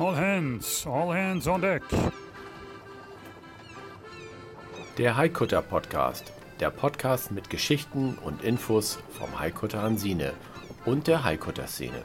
All 0.00 0.14
hands, 0.14 0.86
all 0.86 1.12
hands 1.12 1.46
on 1.46 1.60
deck. 1.60 1.82
Der 4.96 5.14
Haikutter 5.14 5.60
Podcast. 5.60 6.32
Der 6.58 6.70
Podcast 6.70 7.30
mit 7.32 7.50
Geschichten 7.50 8.16
und 8.24 8.42
Infos 8.42 8.98
vom 9.10 9.38
Haikutter 9.38 9.82
Hansine 9.82 10.32
und 10.86 11.06
der 11.06 11.22
Haikutter 11.22 11.66
Szene. 11.66 12.02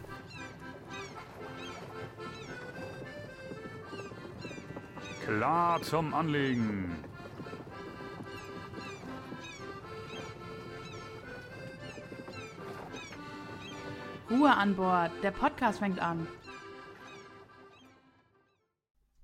Klar 5.26 5.82
zum 5.82 6.14
Anlegen. 6.14 6.98
Ruhe 14.30 14.54
an 14.54 14.76
Bord, 14.76 15.12
der 15.24 15.32
Podcast 15.32 15.80
fängt 15.80 16.00
an. 16.00 16.28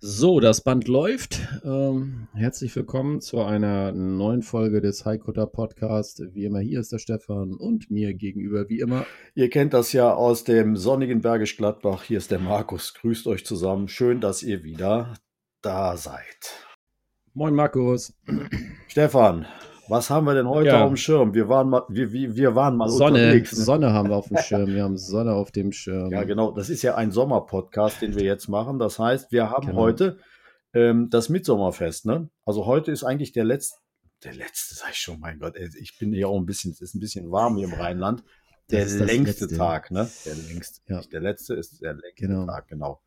So, 0.03 0.39
das 0.39 0.61
Band 0.61 0.87
läuft. 0.87 1.39
Ähm, 1.63 2.27
herzlich 2.33 2.75
willkommen 2.75 3.21
zu 3.21 3.39
einer 3.43 3.91
neuen 3.91 4.41
Folge 4.41 4.81
des 4.81 5.05
Highcutter 5.05 5.45
Podcast. 5.45 6.23
Wie 6.33 6.45
immer, 6.45 6.59
hier 6.59 6.79
ist 6.79 6.91
der 6.91 6.97
Stefan 6.97 7.53
und 7.53 7.91
mir 7.91 8.15
gegenüber, 8.15 8.67
wie 8.67 8.79
immer. 8.79 9.05
Ihr 9.35 9.51
kennt 9.51 9.75
das 9.75 9.93
ja 9.93 10.11
aus 10.11 10.43
dem 10.43 10.75
sonnigen 10.75 11.21
Bergisch 11.21 11.55
Gladbach. 11.55 12.01
Hier 12.01 12.17
ist 12.17 12.31
der 12.31 12.39
Markus. 12.39 12.95
Grüßt 12.95 13.27
euch 13.27 13.45
zusammen. 13.45 13.87
Schön, 13.87 14.21
dass 14.21 14.41
ihr 14.41 14.63
wieder 14.63 15.13
da 15.61 15.95
seid. 15.97 16.65
Moin, 17.35 17.53
Markus. 17.53 18.11
Stefan, 18.87 19.45
was 19.91 20.09
haben 20.09 20.25
wir 20.25 20.33
denn 20.33 20.47
heute 20.47 20.69
Ja. 20.69 20.83
auf 20.83 20.89
dem 20.89 20.95
Schirm? 20.97 21.33
Wir 21.33 21.47
waren 21.49 21.69
mal, 21.69 21.83
wir, 21.89 22.11
wir, 22.11 22.35
wir 22.35 22.55
waren 22.55 22.75
mal 22.77 22.87
Sonne, 22.89 23.19
unterwegs. 23.25 23.55
ne? 23.57 23.63
Sonne 23.63 23.93
haben 23.93 24.09
wir 24.09 24.15
auf 24.15 24.27
dem 24.29 24.37
Schirm. 24.37 24.67
Wir 24.67 24.83
haben 24.83 24.97
Sonne 24.97 25.33
auf 25.33 25.51
dem 25.51 25.71
Schirm. 25.71 26.09
Ja, 26.11 26.23
genau. 26.23 26.51
Das 26.51 26.69
ist 26.69 26.81
ja 26.81 26.95
ein 26.95 27.11
Sommerpodcast, 27.11 28.01
den 28.01 28.15
wir 28.15 28.23
jetzt 28.23 28.47
machen. 28.47 28.79
Das 28.79 28.97
heißt, 28.97 29.31
wir 29.31 29.49
haben 29.51 29.67
Genau. 29.67 29.79
heute 29.79 30.17
ähm, 30.73 31.09
das 31.09 31.29
Mitsommerfest. 31.29 32.05
Ne? 32.05 32.29
Also 32.45 32.65
heute 32.65 32.91
ist 32.91 33.03
eigentlich 33.03 33.33
der 33.33 33.43
letzte, 33.43 33.77
der 34.23 34.33
letzte, 34.33 34.75
sag 34.75 34.91
ich 34.91 34.97
schon, 34.97 35.19
mein 35.19 35.37
Gott, 35.39 35.55
ey, 35.57 35.69
ich 35.79 35.97
bin 35.99 36.13
ja 36.13 36.27
auch 36.27 36.37
ein 36.39 36.45
bisschen, 36.45 36.71
es 36.71 36.79
ist 36.81 36.95
ein 36.95 36.99
bisschen 36.99 37.29
warm 37.31 37.57
hier 37.57 37.67
im 37.67 37.73
Rheinland. 37.73 38.23
Der 38.71 38.83
Das 38.83 38.93
ist 38.93 39.01
das 39.01 39.07
längste 39.07 39.43
Letzte. 39.45 39.57
Tag, 39.57 39.91
ne? 39.91 40.09
Der 40.25 40.35
längste. 40.35 40.79
Ja. 40.87 40.97
Nicht 40.97 41.11
der 41.11 41.19
letzte 41.21 41.55
ist 41.55 41.81
der 41.81 41.93
längste 41.95 42.27
Genau. 42.27 42.45
Tag, 42.45 42.67
genau. 42.69 43.01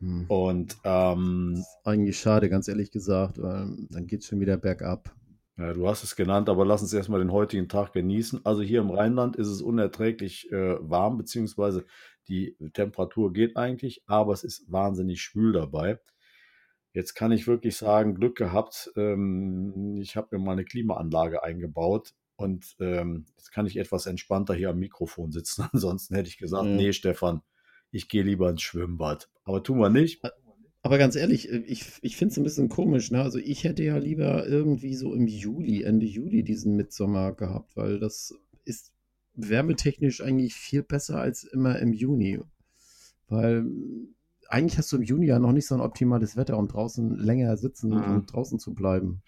Hm. 0.00 0.24
Und 0.28 0.76
ähm, 0.84 1.64
Eigentlich 1.84 2.18
schade, 2.18 2.48
ganz 2.48 2.68
ehrlich 2.68 2.90
gesagt. 2.90 3.40
weil 3.42 3.68
Dann 3.90 4.06
geht 4.06 4.20
es 4.20 4.26
schon 4.26 4.40
wieder 4.40 4.56
bergab. 4.56 5.14
Ja, 5.58 5.72
du 5.72 5.88
hast 5.88 6.04
es 6.04 6.14
genannt, 6.14 6.48
aber 6.48 6.64
lass 6.64 6.82
uns 6.82 6.92
erstmal 6.92 7.18
den 7.18 7.32
heutigen 7.32 7.68
Tag 7.68 7.92
genießen. 7.92 8.46
Also 8.46 8.62
hier 8.62 8.80
im 8.80 8.90
Rheinland 8.90 9.34
ist 9.34 9.48
es 9.48 9.60
unerträglich 9.60 10.50
äh, 10.52 10.76
warm, 10.80 11.18
beziehungsweise 11.18 11.84
die 12.28 12.56
Temperatur 12.74 13.32
geht 13.32 13.56
eigentlich, 13.56 14.02
aber 14.06 14.32
es 14.32 14.44
ist 14.44 14.70
wahnsinnig 14.70 15.20
schwül 15.20 15.52
dabei. 15.52 15.98
Jetzt 16.92 17.14
kann 17.14 17.32
ich 17.32 17.48
wirklich 17.48 17.76
sagen, 17.76 18.14
Glück 18.14 18.36
gehabt. 18.36 18.92
Ähm, 18.96 19.98
ich 20.00 20.16
habe 20.16 20.36
mir 20.36 20.44
mal 20.44 20.52
eine 20.52 20.64
Klimaanlage 20.64 21.42
eingebaut 21.42 22.14
und 22.36 22.76
ähm, 22.78 23.26
jetzt 23.36 23.50
kann 23.50 23.66
ich 23.66 23.76
etwas 23.78 24.06
entspannter 24.06 24.54
hier 24.54 24.70
am 24.70 24.78
Mikrofon 24.78 25.32
sitzen. 25.32 25.68
Ansonsten 25.72 26.14
hätte 26.14 26.28
ich 26.28 26.38
gesagt, 26.38 26.66
Ja. 26.66 26.70
nee, 26.70 26.92
Stefan, 26.92 27.42
ich 27.90 28.08
gehe 28.08 28.22
lieber 28.22 28.48
ins 28.48 28.62
Schwimmbad. 28.62 29.28
Aber 29.42 29.62
tun 29.62 29.78
wir 29.80 29.90
nicht. 29.90 30.22
Aber 30.88 30.96
ganz 30.96 31.16
ehrlich, 31.16 31.52
äh, 31.52 31.58
ich, 31.66 31.84
ich 32.00 32.16
finde 32.16 32.32
es 32.32 32.38
ein 32.38 32.44
bisschen 32.44 32.70
komisch. 32.70 33.10
Ne? 33.10 33.20
Also 33.20 33.38
ich 33.38 33.64
hätte 33.64 33.84
ja 33.84 33.98
lieber 33.98 34.46
irgendwie 34.46 34.94
so 34.94 35.12
im 35.12 35.26
Juli, 35.26 35.82
Ende 35.82 36.06
Juli 36.06 36.42
diesen 36.42 36.76
Mitsommer 36.76 37.32
gehabt, 37.32 37.76
weil 37.76 37.98
das 38.00 38.34
ist 38.64 38.94
wärmetechnisch 39.34 40.22
eigentlich 40.22 40.54
viel 40.54 40.82
besser 40.82 41.20
als 41.20 41.44
immer 41.44 41.78
im 41.78 41.92
Juni. 41.92 42.40
Weil 43.28 43.64
mm, 43.64 44.14
eigentlich 44.48 44.78
hast 44.78 44.90
du 44.90 44.96
im 44.96 45.02
Juni 45.02 45.26
ja 45.26 45.38
noch 45.38 45.52
nicht 45.52 45.66
so 45.66 45.74
ein 45.74 45.82
optimales 45.82 46.38
Wetter, 46.38 46.56
um 46.56 46.68
draußen 46.68 47.18
länger 47.18 47.58
sitzen 47.58 47.90
Mhm. 47.90 48.14
und 48.14 48.32
draußen 48.32 48.58
zu 48.58 48.74
bleiben. 48.74 49.20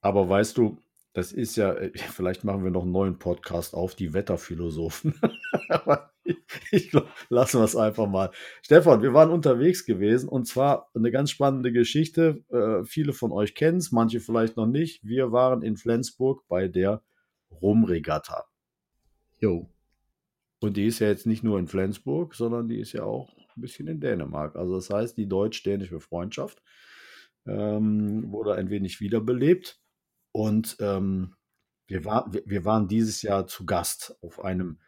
Aber 0.00 0.28
weißt 0.28 0.58
du, 0.58 0.76
das 1.12 1.30
ist 1.30 1.54
ja, 1.54 1.72
äh, 1.72 1.92
vielleicht 1.94 2.42
machen 2.42 2.64
wir 2.64 2.72
noch 2.72 2.82
einen 2.82 2.90
neuen 2.90 3.20
Podcast 3.20 3.74
auf, 3.74 3.94
die 3.94 4.12
Wetterphilosophen. 4.12 5.14
Aber 5.68 6.10
ich, 6.26 6.36
ich 6.70 6.90
glaub, 6.90 7.08
lassen 7.28 7.60
wir 7.60 7.64
es 7.64 7.76
einfach 7.76 8.06
mal. 8.06 8.30
Stefan, 8.62 9.02
wir 9.02 9.14
waren 9.14 9.30
unterwegs 9.30 9.84
gewesen 9.84 10.28
und 10.28 10.46
zwar 10.46 10.90
eine 10.94 11.10
ganz 11.10 11.30
spannende 11.30 11.72
Geschichte. 11.72 12.44
Äh, 12.50 12.84
viele 12.84 13.12
von 13.12 13.32
euch 13.32 13.54
kennen 13.54 13.78
es, 13.78 13.92
manche 13.92 14.20
vielleicht 14.20 14.56
noch 14.56 14.66
nicht. 14.66 15.04
Wir 15.04 15.32
waren 15.32 15.62
in 15.62 15.76
Flensburg 15.76 16.44
bei 16.48 16.68
der 16.68 17.02
Rumregatta. 17.50 18.44
Jo. 19.38 19.70
Und 20.60 20.76
die 20.76 20.86
ist 20.86 21.00
ja 21.00 21.08
jetzt 21.08 21.26
nicht 21.26 21.44
nur 21.44 21.58
in 21.58 21.68
Flensburg, 21.68 22.34
sondern 22.34 22.68
die 22.68 22.80
ist 22.80 22.92
ja 22.92 23.04
auch 23.04 23.36
ein 23.56 23.60
bisschen 23.60 23.88
in 23.88 24.00
Dänemark. 24.00 24.56
Also 24.56 24.76
das 24.76 24.90
heißt, 24.90 25.16
die 25.16 25.28
deutsch-dänische 25.28 26.00
Freundschaft 26.00 26.62
ähm, 27.46 28.30
wurde 28.30 28.54
ein 28.54 28.70
wenig 28.70 29.00
wiederbelebt. 29.00 29.80
Und 30.32 30.76
ähm, 30.80 31.34
wir, 31.86 32.04
war, 32.04 32.30
wir 32.32 32.64
waren 32.64 32.88
dieses 32.88 33.22
Jahr 33.22 33.46
zu 33.46 33.64
Gast 33.64 34.16
auf 34.22 34.44
einem 34.44 34.80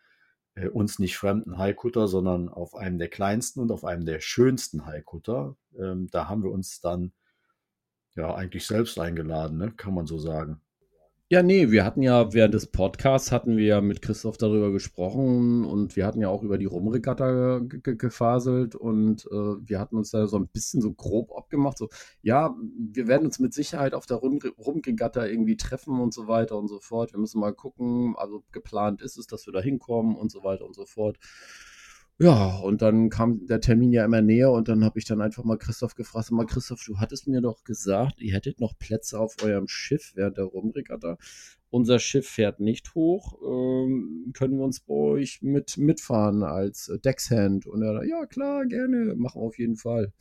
äh, 0.58 0.68
uns 0.68 0.98
nicht 0.98 1.16
fremden 1.16 1.58
Haikutter, 1.58 2.08
sondern 2.08 2.48
auf 2.48 2.74
einem 2.74 2.98
der 2.98 3.08
kleinsten 3.08 3.60
und 3.60 3.70
auf 3.70 3.84
einem 3.84 4.04
der 4.04 4.20
schönsten 4.20 4.86
Haikutter. 4.86 5.56
Ähm, 5.78 6.08
da 6.10 6.28
haben 6.28 6.42
wir 6.42 6.50
uns 6.50 6.80
dann 6.80 7.12
ja 8.14 8.34
eigentlich 8.34 8.66
selbst 8.66 8.98
eingeladen, 8.98 9.58
ne? 9.58 9.72
kann 9.76 9.94
man 9.94 10.06
so 10.06 10.18
sagen. 10.18 10.60
Ja, 11.30 11.42
nee, 11.42 11.70
wir 11.70 11.84
hatten 11.84 12.00
ja 12.00 12.32
während 12.32 12.54
des 12.54 12.66
Podcasts 12.68 13.32
hatten 13.32 13.58
wir 13.58 13.64
ja 13.66 13.80
mit 13.82 14.00
Christoph 14.00 14.38
darüber 14.38 14.72
gesprochen 14.72 15.66
und 15.66 15.94
wir 15.94 16.06
hatten 16.06 16.22
ja 16.22 16.28
auch 16.30 16.42
über 16.42 16.56
die 16.56 16.64
Rumregatta 16.64 17.58
ge- 17.58 17.80
ge- 17.82 17.96
gefaselt 17.96 18.74
und 18.74 19.26
äh, 19.26 19.34
wir 19.68 19.78
hatten 19.78 19.96
uns 19.98 20.10
da 20.10 20.26
so 20.26 20.38
ein 20.38 20.48
bisschen 20.48 20.80
so 20.80 20.90
grob 20.94 21.30
abgemacht, 21.36 21.76
so, 21.76 21.90
ja, 22.22 22.56
wir 22.94 23.08
werden 23.08 23.26
uns 23.26 23.38
mit 23.40 23.52
Sicherheit 23.52 23.92
auf 23.92 24.06
der 24.06 24.16
Rum 24.16 24.38
Rumregatta 24.58 25.26
irgendwie 25.26 25.58
treffen 25.58 26.00
und 26.00 26.14
so 26.14 26.28
weiter 26.28 26.56
und 26.56 26.68
so 26.68 26.80
fort. 26.80 27.12
Wir 27.12 27.20
müssen 27.20 27.40
mal 27.40 27.52
gucken, 27.52 28.14
also 28.16 28.42
geplant 28.50 29.02
ist 29.02 29.18
es, 29.18 29.26
dass 29.26 29.44
wir 29.44 29.52
da 29.52 29.60
hinkommen 29.60 30.16
und 30.16 30.30
so 30.32 30.44
weiter 30.44 30.64
und 30.64 30.74
so 30.74 30.86
fort. 30.86 31.18
Ja, 32.20 32.56
und 32.56 32.82
dann 32.82 33.10
kam 33.10 33.46
der 33.46 33.60
Termin 33.60 33.92
ja 33.92 34.04
immer 34.04 34.20
näher 34.20 34.50
und 34.50 34.66
dann 34.68 34.84
habe 34.84 34.98
ich 34.98 35.04
dann 35.04 35.20
einfach 35.20 35.44
mal 35.44 35.56
Christoph 35.56 35.94
gefragt, 35.94 36.32
mal 36.32 36.46
Christoph, 36.46 36.82
du 36.84 36.98
hattest 36.98 37.28
mir 37.28 37.40
doch 37.40 37.62
gesagt, 37.62 38.20
ihr 38.20 38.32
hättet 38.34 38.58
noch 38.58 38.76
Plätze 38.76 39.20
auf 39.20 39.36
eurem 39.40 39.68
Schiff 39.68 40.12
während 40.16 40.36
der 40.36 40.46
Rumregatta. 40.46 41.16
Unser 41.70 42.00
Schiff 42.00 42.26
fährt 42.28 42.58
nicht 42.58 42.94
hoch, 42.96 43.38
ähm, 43.42 44.32
können 44.34 44.58
wir 44.58 44.64
uns 44.64 44.80
bei 44.80 44.94
euch 44.94 45.42
mit 45.42 45.78
mitfahren 45.78 46.42
als 46.42 46.90
Deckshand? 47.04 47.66
Und 47.66 47.82
er, 47.82 48.04
ja 48.04 48.26
klar, 48.26 48.66
gerne, 48.66 49.14
machen 49.14 49.40
wir 49.40 49.46
auf 49.46 49.58
jeden 49.58 49.76
Fall. 49.76 50.12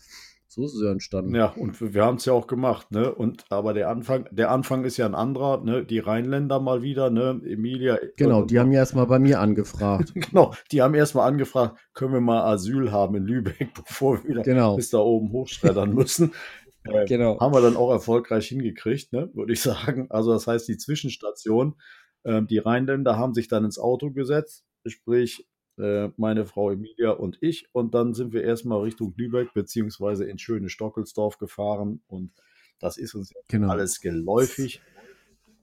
So 0.58 0.66
ist 0.66 0.74
es 0.74 0.82
ja 0.82 0.92
entstanden. 0.92 1.36
Ja, 1.36 1.54
und 1.56 1.94
wir, 1.94 2.04
haben 2.04 2.18
es 2.18 2.26
ja 2.26 2.34
auch 2.34 2.48
gemacht, 2.48 2.90
ne? 2.92 3.14
Und 3.14 3.46
aber 3.52 3.76
der 3.76 3.90
Anfang, 3.90 4.28
der 4.32 4.50
Anfang 4.50 4.86
ist 4.86 4.98
ja 4.98 5.06
ein 5.06 5.14
anderer, 5.14 5.64
ne? 5.64 5.86
Die 5.86 6.00
Rheinländer 6.00 6.60
mal 6.60 6.82
wieder, 6.82 7.12
ne? 7.12 7.40
Emilia. 7.46 8.00
Genau, 8.16 8.42
und- 8.42 8.50
die 8.50 8.58
haben 8.58 8.72
ja 8.72 8.80
erstmal 8.80 9.06
bei 9.06 9.20
mir 9.20 9.40
angefragt. 9.40 10.14
Genau, 10.28 10.56
die 10.72 10.82
haben 10.82 10.96
erstmal 10.96 11.28
angefragt, 11.28 11.78
können 11.94 12.12
wir 12.12 12.22
mal 12.22 12.42
Asyl 12.42 12.92
haben 12.92 13.16
in 13.16 13.26
Lübeck, 13.26 13.70
bevor 13.88 14.24
wir 14.24 14.30
wieder 14.30 14.42
Genau, 14.42 14.76
bis 14.76 14.90
da 14.90 14.98
oben 14.98 15.32
hochschreddern 15.32 15.94
müssen. 15.94 16.34
Äh, 16.90 17.06
genau. 17.06 17.38
haben 17.42 17.54
wir 17.54 17.60
dann 17.60 17.76
auch 17.76 17.92
erfolgreich 17.92 18.48
hingekriegt, 18.48 19.12
ne, 19.12 19.30
würde 19.34 19.52
ich 19.52 19.60
sagen. 19.60 20.08
Also 20.10 20.32
das 20.32 20.48
heißt, 20.48 20.70
die 20.70 20.78
Zwischenstation, 20.78 21.76
ähm, 22.24 22.48
die 22.48 22.60
Rheinländer 22.60 23.18
haben 23.18 23.34
sich 23.34 23.50
dann 23.50 23.66
ins 23.66 23.78
Auto 23.78 24.12
gesetzt, 24.12 24.64
sprich 24.86 25.46
äh, 25.78 26.10
meine 26.18 26.46
Frau 26.46 26.72
Emilia 26.72 27.12
und 27.12 27.38
ich. 27.42 27.68
Und 27.74 27.94
dann 27.94 28.14
sind 28.14 28.34
wir 28.34 28.44
erstmal 28.44 28.82
Richtung 28.82 29.14
Lübeck 29.18 29.54
beziehungsweise 29.54 30.26
in 30.26 30.38
schöne 30.38 30.70
Stockelsdorf 30.70 31.38
gefahren. 31.38 32.02
Und 32.08 32.32
das 32.80 32.98
ist 32.98 33.16
uns 33.16 33.34
Genau. 33.48 33.70
alles 33.70 34.02
geläufig. 34.02 34.82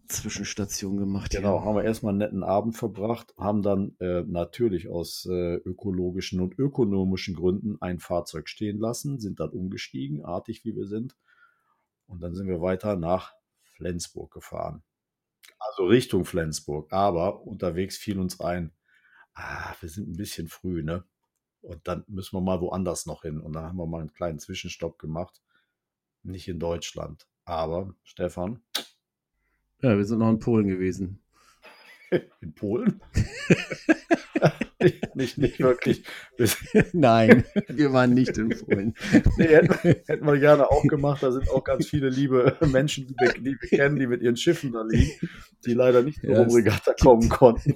Zwischenstation 0.06 0.98
gemacht. 0.98 1.30
Genau, 1.30 1.56
ja. 1.56 1.64
haben 1.64 1.76
wir 1.76 1.84
erstmal 1.84 2.10
einen 2.10 2.18
netten 2.18 2.42
Abend 2.42 2.76
verbracht, 2.76 3.34
haben 3.38 3.62
dann 3.62 3.96
äh, 4.00 4.22
natürlich 4.22 4.88
aus 4.88 5.26
äh, 5.30 5.54
ökologischen 5.54 6.40
und 6.40 6.58
ökonomischen 6.58 7.34
Gründen 7.34 7.80
ein 7.80 8.00
Fahrzeug 8.00 8.48
stehen 8.48 8.78
lassen, 8.78 9.18
sind 9.18 9.40
dann 9.40 9.50
umgestiegen, 9.50 10.22
artig 10.22 10.64
wie 10.64 10.76
wir 10.76 10.86
sind. 10.86 11.16
Und 12.06 12.20
dann 12.22 12.34
sind 12.34 12.48
wir 12.48 12.60
weiter 12.60 12.96
nach 12.96 13.32
Flensburg 13.62 14.30
gefahren. 14.30 14.82
Also 15.58 15.86
Richtung 15.86 16.26
Flensburg. 16.26 16.92
Aber 16.92 17.46
unterwegs 17.46 17.96
fiel 17.96 18.18
uns 18.18 18.40
ein, 18.40 18.72
ah, 19.34 19.74
wir 19.80 19.88
sind 19.88 20.08
ein 20.08 20.16
bisschen 20.16 20.48
früh, 20.48 20.82
ne? 20.82 21.04
Und 21.62 21.86
dann 21.88 22.04
müssen 22.08 22.36
wir 22.36 22.40
mal 22.42 22.60
woanders 22.60 23.06
noch 23.06 23.22
hin. 23.22 23.40
Und 23.40 23.54
dann 23.54 23.64
haben 23.64 23.76
wir 23.76 23.86
mal 23.86 24.00
einen 24.00 24.12
kleinen 24.12 24.38
Zwischenstopp 24.38 24.98
gemacht. 24.98 25.40
Nicht 26.22 26.48
in 26.48 26.58
Deutschland. 26.58 27.26
Aber, 27.44 27.94
Stefan, 28.02 28.62
Ja, 29.80 29.96
wir 29.96 30.04
sind 30.04 30.18
noch 30.18 30.30
in 30.30 30.38
Polen 30.38 30.66
gewesen. 30.66 31.22
in 32.40 32.54
Polen. 32.54 33.00
nicht, 35.14 35.38
nicht 35.38 35.60
wirklich. 35.60 36.04
Nein, 36.92 37.44
wir 37.68 37.92
waren 37.92 38.14
nicht 38.14 38.36
in 38.38 38.50
Polen. 38.50 38.94
nee, 39.36 39.46
hätten, 39.46 39.74
hätten 40.06 40.26
wir 40.26 40.38
gerne 40.38 40.70
auch 40.70 40.82
gemacht. 40.82 41.22
Da 41.22 41.32
sind 41.32 41.48
auch 41.50 41.64
ganz 41.64 41.88
viele 41.88 42.08
liebe 42.08 42.56
Menschen, 42.66 43.06
die 43.06 43.14
wir, 43.18 43.32
die 43.32 43.56
wir 43.60 43.68
kennen, 43.68 43.98
die 43.98 44.06
mit 44.06 44.22
ihren 44.22 44.36
Schiffen 44.36 44.72
da 44.72 44.82
liegen, 44.82 45.12
die 45.64 45.74
leider 45.74 46.02
nicht 46.02 46.20
zur 46.20 46.30
Ja, 46.30 46.42
es 46.42 46.54
Regatta 46.54 46.94
kommen 46.94 47.28
konnten. 47.28 47.74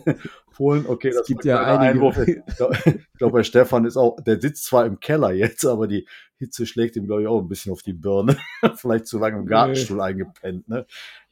Polen, 0.52 0.87
okay, 0.87 1.10
das 1.10 1.26
gibt 1.26 1.44
ja 1.44 1.62
einige. 1.62 1.93
Einwurf. 1.93 2.19
Ich 2.26 2.56
glaube, 2.56 2.76
glaub, 3.16 3.32
bei 3.32 3.43
Stefan 3.43 3.84
ist 3.84 3.96
auch, 3.96 4.20
der 4.20 4.40
sitzt 4.40 4.64
zwar 4.64 4.87
im 4.87 4.99
Keller 4.99 5.32
jetzt, 5.32 5.64
aber 5.64 5.87
die 5.87 6.06
Hitze 6.38 6.66
schlägt 6.66 6.96
ihm, 6.96 7.06
glaube 7.06 7.22
ich, 7.22 7.28
auch 7.28 7.40
ein 7.40 7.49
bisschen 7.49 7.72
auf 7.72 7.82
die 7.82 7.93
Birne. 7.93 8.37
Vielleicht 8.76 9.06
zu 9.06 9.19
lange 9.19 9.38
im 9.38 9.46
Gartenstuhl 9.46 10.00
eingepennt, 10.00 10.69
ne? 10.69 10.87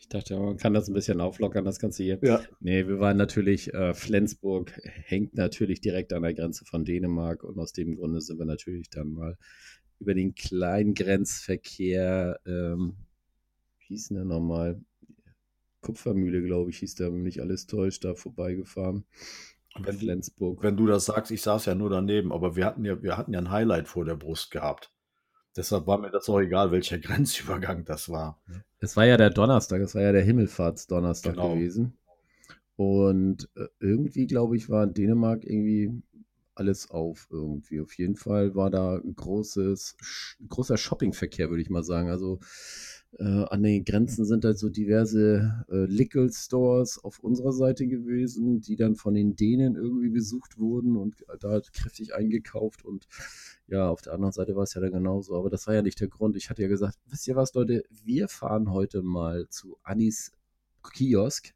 Ich 0.06 0.10
dachte, 0.10 0.38
man 0.38 0.56
kann 0.56 0.72
das 0.72 0.86
ein 0.86 0.94
bisschen 0.94 1.20
auflockern, 1.20 1.64
das 1.64 1.80
Ganze 1.80 2.04
hier. 2.04 2.20
Ja. 2.22 2.40
Nee, 2.60 2.86
wir 2.86 3.00
waren 3.00 3.16
natürlich, 3.16 3.74
äh, 3.74 3.92
Flensburg 3.92 4.70
hängt 4.84 5.34
natürlich 5.34 5.80
direkt 5.80 6.12
an 6.12 6.22
der 6.22 6.32
Grenze 6.32 6.64
von 6.64 6.84
Dänemark 6.84 7.42
und 7.42 7.58
aus 7.58 7.72
dem 7.72 7.96
Grunde 7.96 8.20
sind 8.20 8.38
wir 8.38 8.46
natürlich 8.46 8.88
dann 8.88 9.08
mal 9.08 9.36
über 9.98 10.14
den 10.14 10.36
kleinen 10.36 10.94
Grenzverkehr, 10.94 12.38
ähm, 12.46 12.94
wie 13.80 13.94
hieß 13.94 14.08
denn 14.08 14.18
der 14.18 14.26
nochmal? 14.26 14.80
Kupfermühle, 15.80 16.40
glaube 16.42 16.70
ich, 16.70 16.78
hieß 16.78 16.94
der, 16.94 17.12
wenn 17.12 17.22
mich 17.22 17.40
alles 17.40 17.66
täuscht, 17.66 18.04
da 18.04 18.14
vorbeigefahren. 18.14 19.04
Wenn, 19.76 19.98
Flensburg. 19.98 20.62
wenn 20.62 20.76
du 20.76 20.86
das 20.86 21.06
sagst, 21.06 21.32
ich 21.32 21.42
saß 21.42 21.66
ja 21.66 21.74
nur 21.74 21.90
daneben, 21.90 22.32
aber 22.32 22.54
wir 22.54 22.64
hatten 22.64 22.84
ja, 22.84 23.02
wir 23.02 23.16
hatten 23.16 23.32
ja 23.32 23.40
ein 23.40 23.50
Highlight 23.50 23.88
vor 23.88 24.04
der 24.04 24.14
Brust 24.14 24.52
gehabt. 24.52 24.92
Deshalb 25.56 25.86
war 25.86 25.98
mir 25.98 26.10
das 26.10 26.28
auch 26.28 26.40
egal, 26.40 26.70
welcher 26.70 26.98
Grenzübergang 27.00 27.84
das 27.84 28.08
war. 28.08 28.38
Es 28.78 28.96
war 28.96 29.06
ja 29.06 29.16
der 29.16 29.30
Donnerstag, 29.30 29.80
es 29.80 29.94
war 29.94 30.02
ja 30.02 30.12
der 30.12 30.22
Himmelfahrtsdonnerstag 30.22 31.34
Genau. 31.34 31.54
gewesen. 31.54 31.96
Und 32.76 33.48
äh, 33.56 33.66
irgendwie, 33.80 34.26
glaube 34.26 34.56
ich, 34.56 34.68
war 34.68 34.84
in 34.84 34.92
Dänemark 34.92 35.44
irgendwie 35.44 36.02
alles 36.54 36.90
auf 36.90 37.26
irgendwie. 37.30 37.80
Auf 37.80 37.96
jeden 37.96 38.16
Fall 38.16 38.54
war 38.54 38.70
da 38.70 38.96
ein 38.96 39.14
großes, 39.16 39.96
großer 40.48 40.76
Shoppingverkehr, 40.76 41.48
würde 41.50 41.62
ich 41.62 41.70
mal 41.70 41.82
sagen. 41.84 42.10
Also 42.10 42.38
äh, 43.18 43.24
an 43.24 43.62
den 43.62 43.84
Grenzen 43.84 44.24
sind 44.24 44.44
halt 44.44 44.58
so 44.58 44.68
diverse 44.68 45.64
äh, 45.70 45.86
Liquor 45.86 46.28
Stores 46.30 47.02
auf 47.02 47.18
unserer 47.20 47.52
Seite 47.52 47.86
gewesen, 47.86 48.60
die 48.60 48.76
dann 48.76 48.94
von 48.94 49.14
den 49.14 49.36
Dänen 49.36 49.76
irgendwie 49.76 50.10
besucht 50.10 50.58
wurden 50.58 50.96
und 50.96 51.24
da 51.40 51.52
hat 51.52 51.72
kräftig 51.72 52.14
eingekauft 52.14 52.84
und 52.84 53.06
ja, 53.68 53.88
auf 53.88 54.02
der 54.02 54.12
anderen 54.12 54.32
Seite 54.32 54.54
war 54.54 54.62
es 54.62 54.74
ja 54.74 54.80
dann 54.80 54.92
genauso. 54.92 55.36
Aber 55.36 55.50
das 55.50 55.66
war 55.66 55.74
ja 55.74 55.82
nicht 55.82 56.00
der 56.00 56.08
Grund. 56.08 56.36
Ich 56.36 56.50
hatte 56.50 56.62
ja 56.62 56.68
gesagt, 56.68 56.98
wisst 57.06 57.26
ihr 57.26 57.36
was, 57.36 57.54
Leute, 57.54 57.84
wir 57.90 58.28
fahren 58.28 58.70
heute 58.70 59.02
mal 59.02 59.48
zu 59.48 59.76
Annis 59.82 60.32
Kiosk. 60.92 61.52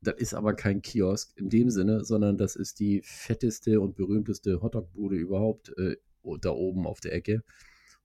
Das 0.00 0.14
ist 0.16 0.34
aber 0.34 0.54
kein 0.54 0.82
Kiosk 0.82 1.32
in 1.36 1.48
dem 1.48 1.70
Sinne, 1.70 2.04
sondern 2.04 2.36
das 2.38 2.56
ist 2.56 2.80
die 2.80 3.02
fetteste 3.04 3.80
und 3.80 3.96
berühmteste 3.96 4.62
Hotdog-Bude 4.62 5.16
überhaupt 5.16 5.76
äh, 5.76 5.96
da 6.40 6.50
oben 6.50 6.86
auf 6.86 7.00
der 7.00 7.12
Ecke. 7.14 7.42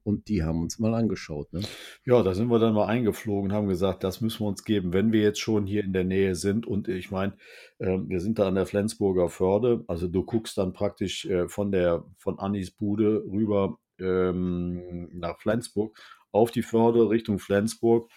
Und 0.04 0.28
die 0.28 0.44
haben 0.44 0.62
uns 0.62 0.80
mal 0.80 0.94
angeschaut. 0.94 1.54
Ne? 1.54 1.62
Ja, 2.06 2.22
da 2.24 2.34
sind 2.34 2.50
wir 2.50 2.60
dann 2.60 2.74
mal 2.74 2.88
eingeflogen 2.88 3.52
und 3.52 3.56
haben 3.56 3.68
gesagt, 3.68 4.04
das 4.04 4.22
müssen 4.22 4.42
wir 4.42 4.48
uns 4.48 4.64
geben, 4.66 4.94
wenn 4.94 5.12
wir 5.12 5.22
jetzt 5.22 5.40
schon 5.40 5.66
hier 5.66 5.84
in 5.84 5.94
der 5.94 6.04
Nähe 6.04 6.36
sind. 6.36 6.66
Und 6.68 6.88
ich 6.88 7.10
meine, 7.10 7.38
ähm, 7.80 8.10
wir 8.10 8.20
sind 8.20 8.40
da 8.40 8.48
an 8.48 8.56
der 8.56 8.66
Flensburger 8.66 9.30
Förde. 9.30 9.84
Also 9.88 10.08
du 10.08 10.24
guckst 10.24 10.58
dann 10.58 10.74
praktisch 10.74 11.26
äh, 11.26 11.48
von 11.48 11.72
der 11.72 12.04
von 12.18 12.40
Annis 12.40 12.72
Bude 12.72 13.24
rüber 13.26 13.78
ähm, 14.00 15.10
nach 15.14 15.40
Flensburg 15.40 15.98
auf 16.32 16.52
die 16.52 16.64
Förde 16.64 17.10
Richtung 17.10 17.40
Flensburg. 17.40 18.10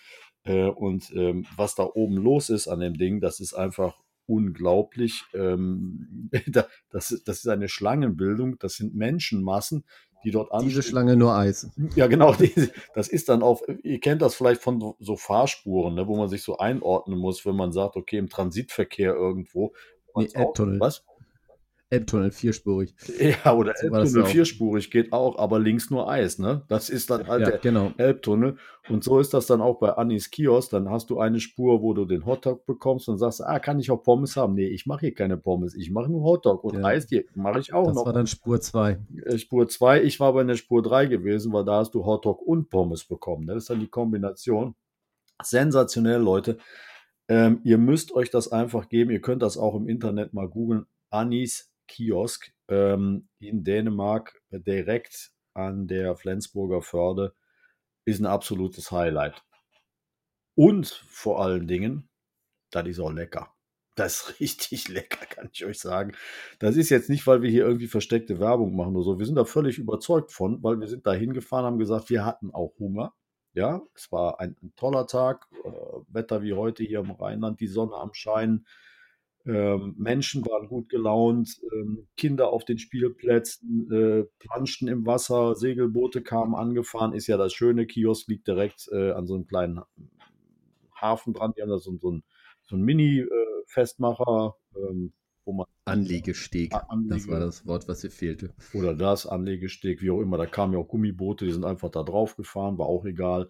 Äh, 0.43 0.69
und 0.69 1.12
ähm, 1.15 1.47
was 1.56 1.75
da 1.75 1.85
oben 1.85 2.17
los 2.17 2.50
ist 2.50 2.69
an 2.69 2.81
dem 2.81 2.94
Ding, 2.94 3.21
das 3.21 3.41
ist 3.41 3.55
einfach 3.55 3.97
unglaublich. 4.27 5.25
Ähm, 5.35 6.31
da, 6.47 6.67
das, 6.91 7.23
das 7.25 7.38
ist 7.38 7.49
eine 7.49 7.69
Schlangenbildung. 7.69 8.59
Das 8.59 8.75
sind 8.75 8.94
Menschenmassen, 8.94 9.85
die 10.26 10.32
dort 10.32 10.50
Diese 10.61 10.78
anstehen. 10.78 10.82
Schlange 10.82 11.17
nur 11.17 11.34
Eis. 11.37 11.70
Ja, 11.94 12.08
genau. 12.08 12.34
Die, 12.34 12.52
das 12.94 13.06
ist 13.06 13.28
dann 13.28 13.44
auf, 13.44 13.62
ihr 13.84 14.00
kennt 14.00 14.23
das 14.23 14.34
vielleicht 14.34 14.61
von 14.61 14.81
so, 14.81 14.96
so 14.99 15.17
Fahrspuren, 15.17 15.94
ne, 15.94 16.08
wo 16.08 16.17
man 16.17 16.28
sich 16.28 16.43
so 16.43 16.58
einordnen 16.58 17.17
muss, 17.19 17.46
wenn 17.46 17.55
man 17.55 17.73
sagt, 17.73 17.96
okay, 17.96 18.19
im 18.19 18.28
Transitverkehr 18.28 19.14
irgendwo. 19.14 19.73
Nee, 20.17 20.28
Elbtunnel. 20.34 20.81
Was? 20.81 21.05
Elbtunnel, 21.88 22.33
vierspurig. 22.33 22.94
Ja, 23.44 23.55
oder 23.55 23.73
So 23.77 23.88
das 23.91 24.03
Elbtunnel 24.05 24.25
vierspurig 24.27 24.91
geht 24.91 25.12
auch, 25.12 25.38
aber 25.38 25.61
links 25.61 25.88
nur 25.88 26.11
Eis, 26.11 26.38
ne? 26.41 26.65
Das 26.69 26.88
ist 26.91 27.11
dann 27.11 27.29
halt 27.29 27.43
Ja, 27.43 27.50
der 27.50 27.59
genau. 27.59 27.93
Elbtunnel. 27.97 28.56
Und 28.88 29.05
so 29.05 29.21
ist 29.21 29.33
das 29.35 29.47
dann 29.47 29.61
auch 29.61 29.79
bei 29.79 29.93
Annis 29.93 30.31
Kiosk. 30.31 30.71
Dann 30.71 30.91
hast 30.91 31.11
du 31.11 31.21
eine 31.21 31.38
Spur, 31.38 31.83
wo 31.83 31.94
du 31.94 32.05
den 32.05 32.27
Hotdog 32.27 32.67
bekommst 32.67 33.09
und 33.09 33.19
sagst, 33.19 33.41
ah, 33.44 33.61
kann 33.61 33.79
ich 33.79 33.91
auch 33.93 34.03
Pommes 34.03 34.37
haben? 34.37 34.55
Nee, 34.55 34.67
ich 34.67 34.87
mache 34.87 35.00
hier 35.06 35.15
keine 35.15 35.37
Pommes, 35.37 35.75
ich 35.77 35.91
mache 35.93 36.11
nur 36.11 36.25
Hotdog. 36.25 36.65
Und 36.65 36.75
Ja. 36.81 36.85
Eis, 36.87 37.06
die 37.06 37.25
mache 37.37 37.61
ich 37.61 37.73
auch 37.73 37.87
Das 37.87 37.94
noch. 37.94 38.06
war 38.06 38.12
dann 38.12 38.27
Spur 38.27 38.61
2. 38.61 38.99
äh, 39.25 39.38
Spur 39.38 39.69
2. 39.69 40.03
Ich 40.03 40.19
war 40.19 40.33
bei 40.33 40.43
der 40.43 40.56
Spur 40.56 40.83
3 40.83 41.06
gewesen, 41.06 41.53
weil 41.53 41.65
da 41.65 41.79
hast 41.79 41.94
du 41.94 42.05
Hotdog 42.05 42.43
und 42.43 42.69
Pommes 42.69 43.05
bekommen. 43.05 43.44
ne? 43.47 43.55
Das 43.55 43.62
ist 43.65 43.71
dann 43.71 43.79
die 43.81 43.88
Kombination. 43.88 44.75
Sensationell, 45.43 46.21
Leute. 46.21 46.59
Ähm, 47.29 47.61
ihr 47.65 47.79
müsst 47.79 48.12
euch 48.12 48.31
das 48.31 48.50
einfach 48.50 48.88
geben. 48.88 49.11
Ihr 49.11 49.21
könnt 49.21 49.43
das 49.43 49.56
auch 49.59 49.75
im 49.77 49.88
Internet 49.88 50.33
mal 50.33 50.49
googeln. 50.49 50.87
Anis 51.11 51.73
Kiosk 51.87 52.53
ähm, 52.69 53.29
in 53.38 53.65
Dänemark, 53.65 54.41
direkt 54.50 55.33
an 55.55 55.87
der 55.87 56.17
Flensburger 56.17 56.83
Förde, 56.83 57.35
ist 58.05 58.21
ein 58.21 58.27
absolutes 58.27 58.91
Highlight. 58.91 59.43
Und 60.55 60.87
vor 60.87 61.43
allen 61.43 61.67
Dingen, 61.67 62.09
das 62.71 62.87
ist 62.87 63.00
auch 63.00 63.12
lecker. 63.12 63.53
Das 63.94 64.29
ist 64.29 64.41
richtig 64.41 64.88
lecker, 64.88 65.27
kann 65.27 65.50
ich 65.53 65.65
euch 65.65 65.79
sagen. 65.79 66.12
Das 66.59 66.77
ist 66.77 66.91
jetzt 66.91 67.11
nicht, 67.11 67.27
weil 67.27 67.43
wir 67.43 67.50
hier 67.50 67.65
irgendwie 67.65 67.88
versteckte 67.88 68.38
Werbung 68.41 68.77
machen 68.77 68.94
oder 68.94 69.05
so. 69.05 69.19
Wir 69.19 69.27
sind 69.27 69.37
da 69.37 69.44
völlig 69.44 69.79
überzeugt 69.79 70.33
von, 70.33 70.62
weil 70.62 70.79
wir 70.81 70.87
sind 70.87 71.06
da 71.06 71.12
hingefahren, 71.12 71.67
haben 71.67 71.79
gesagt, 71.79 72.11
wir 72.11 72.25
hatten 72.25 72.50
auch 72.53 72.75
Hunger. 72.79 73.15
Ja, 73.55 73.83
es 73.94 74.12
war 74.12 74.38
ein, 74.38 74.55
ein 74.62 74.75
toller 74.77 75.06
Tag. 75.06 75.47
Äh, 75.65 75.71
Wetter 76.09 76.43
wie 76.43 76.53
heute 76.53 76.85
hier 76.85 77.00
im 77.00 77.11
Rheinland, 77.11 77.61
die 77.61 77.67
Sonne 77.67 77.94
am 77.94 78.12
Scheinen. 78.12 78.67
Ähm, 79.46 79.94
Menschen 79.96 80.44
waren 80.44 80.66
gut 80.69 80.88
gelaunt, 80.88 81.60
ähm, 81.72 82.08
Kinder 82.16 82.48
auf 82.52 82.64
den 82.64 82.78
Spielplätzen, 82.78 83.90
äh, 83.93 84.25
planschten 84.40 84.88
im 84.88 85.06
Wasser, 85.06 85.54
Segelboote 85.54 86.20
kamen 86.22 86.54
angefahren. 86.54 87.12
Ist 87.12 87.28
ja 87.28 87.37
das 87.37 87.52
Schöne, 87.52 87.87
Kiosk 87.87 88.28
liegt 88.28 88.48
direkt 88.48 88.88
äh, 88.93 89.12
an 89.12 89.26
so 89.26 89.34
einem 89.34 89.46
kleinen 89.46 89.81
Hafen 91.00 91.32
dran. 91.32 91.52
Die 91.56 91.62
haben 91.62 91.69
da 91.70 91.78
so, 91.78 91.96
so 91.98 92.10
ein 92.10 92.22
so 92.69 92.75
ein 92.75 92.82
Mini-Festmacher, 92.82 94.56
ähm, 94.76 95.12
wo 95.44 95.52
man 95.52 95.66
Anlegesteg. 95.84 96.75
Anlege- 96.75 97.08
Das 97.14 97.28
war 97.28 97.38
das 97.38 97.64
Wort, 97.66 97.87
was 97.87 98.00
hier 98.00 98.10
fehlte. 98.10 98.52
oder 98.75 98.94
das 98.94 99.26
Anlegesteg, 99.26 100.02
wie 100.02 100.10
auch 100.10 100.20
immer. 100.20 100.37
Da 100.38 100.46
kamen 100.46 100.72
ja 100.72 100.81
auch 100.81 100.88
Gummiboote, 100.88 101.44
die 101.44 101.52
sind 101.52 101.64
einfach 101.64 101.90
da 101.90 102.02
drauf 102.02 102.34
gefahren, 102.34 102.78
war 102.78 102.87
auch 102.87 103.04
egal. 103.04 103.49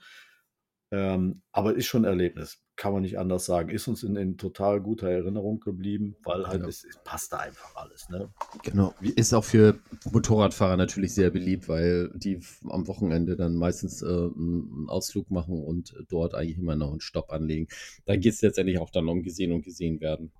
Ähm, 0.93 1.43
aber 1.50 1.75
ist 1.75 1.87
schon 1.87 2.05
ein 2.05 2.11
Erlebnis, 2.11 2.62
kann 2.77 2.93
man 2.93 3.03
nicht 3.03 3.19
anders 3.19 3.44
sagen. 3.44 3.71
Ist 3.71 3.88
uns 3.88 4.05
in, 4.05 4.15
in 4.15 4.38
total 4.38 4.81
guter 4.81 5.09
Erinnerung 5.09 5.59
geblieben, 5.59 6.15
weil 6.23 6.47
halt 6.47 6.62
Ja. 6.62 6.69
es, 6.69 6.85
es 6.85 6.99
passt 7.03 7.33
da 7.33 7.38
einfach 7.38 7.75
alles. 7.75 8.09
Ne? 8.09 8.33
Genau. 8.62 8.94
Ist 9.00 9.35
auch 9.35 9.43
für 9.43 9.81
Motorradfahrer 10.12 10.77
natürlich 10.77 11.12
sehr 11.12 11.31
beliebt, 11.31 11.69
weil 11.69 12.12
die 12.15 12.38
am 12.69 12.87
Wochenende 12.87 13.35
dann 13.35 13.56
meistens 13.56 14.00
äh, 14.02 14.07
einen 14.07 14.87
Ausflug 14.88 15.28
machen 15.31 15.61
und 15.64 15.93
dort 16.09 16.35
eigentlich 16.37 16.59
immer 16.59 16.76
noch 16.76 16.93
einen 16.93 17.00
Stopp 17.00 17.33
anlegen. 17.33 17.66
Da 18.05 18.14
geht 18.14 18.35
es 18.35 18.43
letztendlich 18.43 18.78
auch 18.78 18.90
dann 18.90 19.09
um 19.09 19.25
gesehen 19.25 19.50
und 19.52 19.62
gesehen 19.62 20.00
werden. 20.00 20.31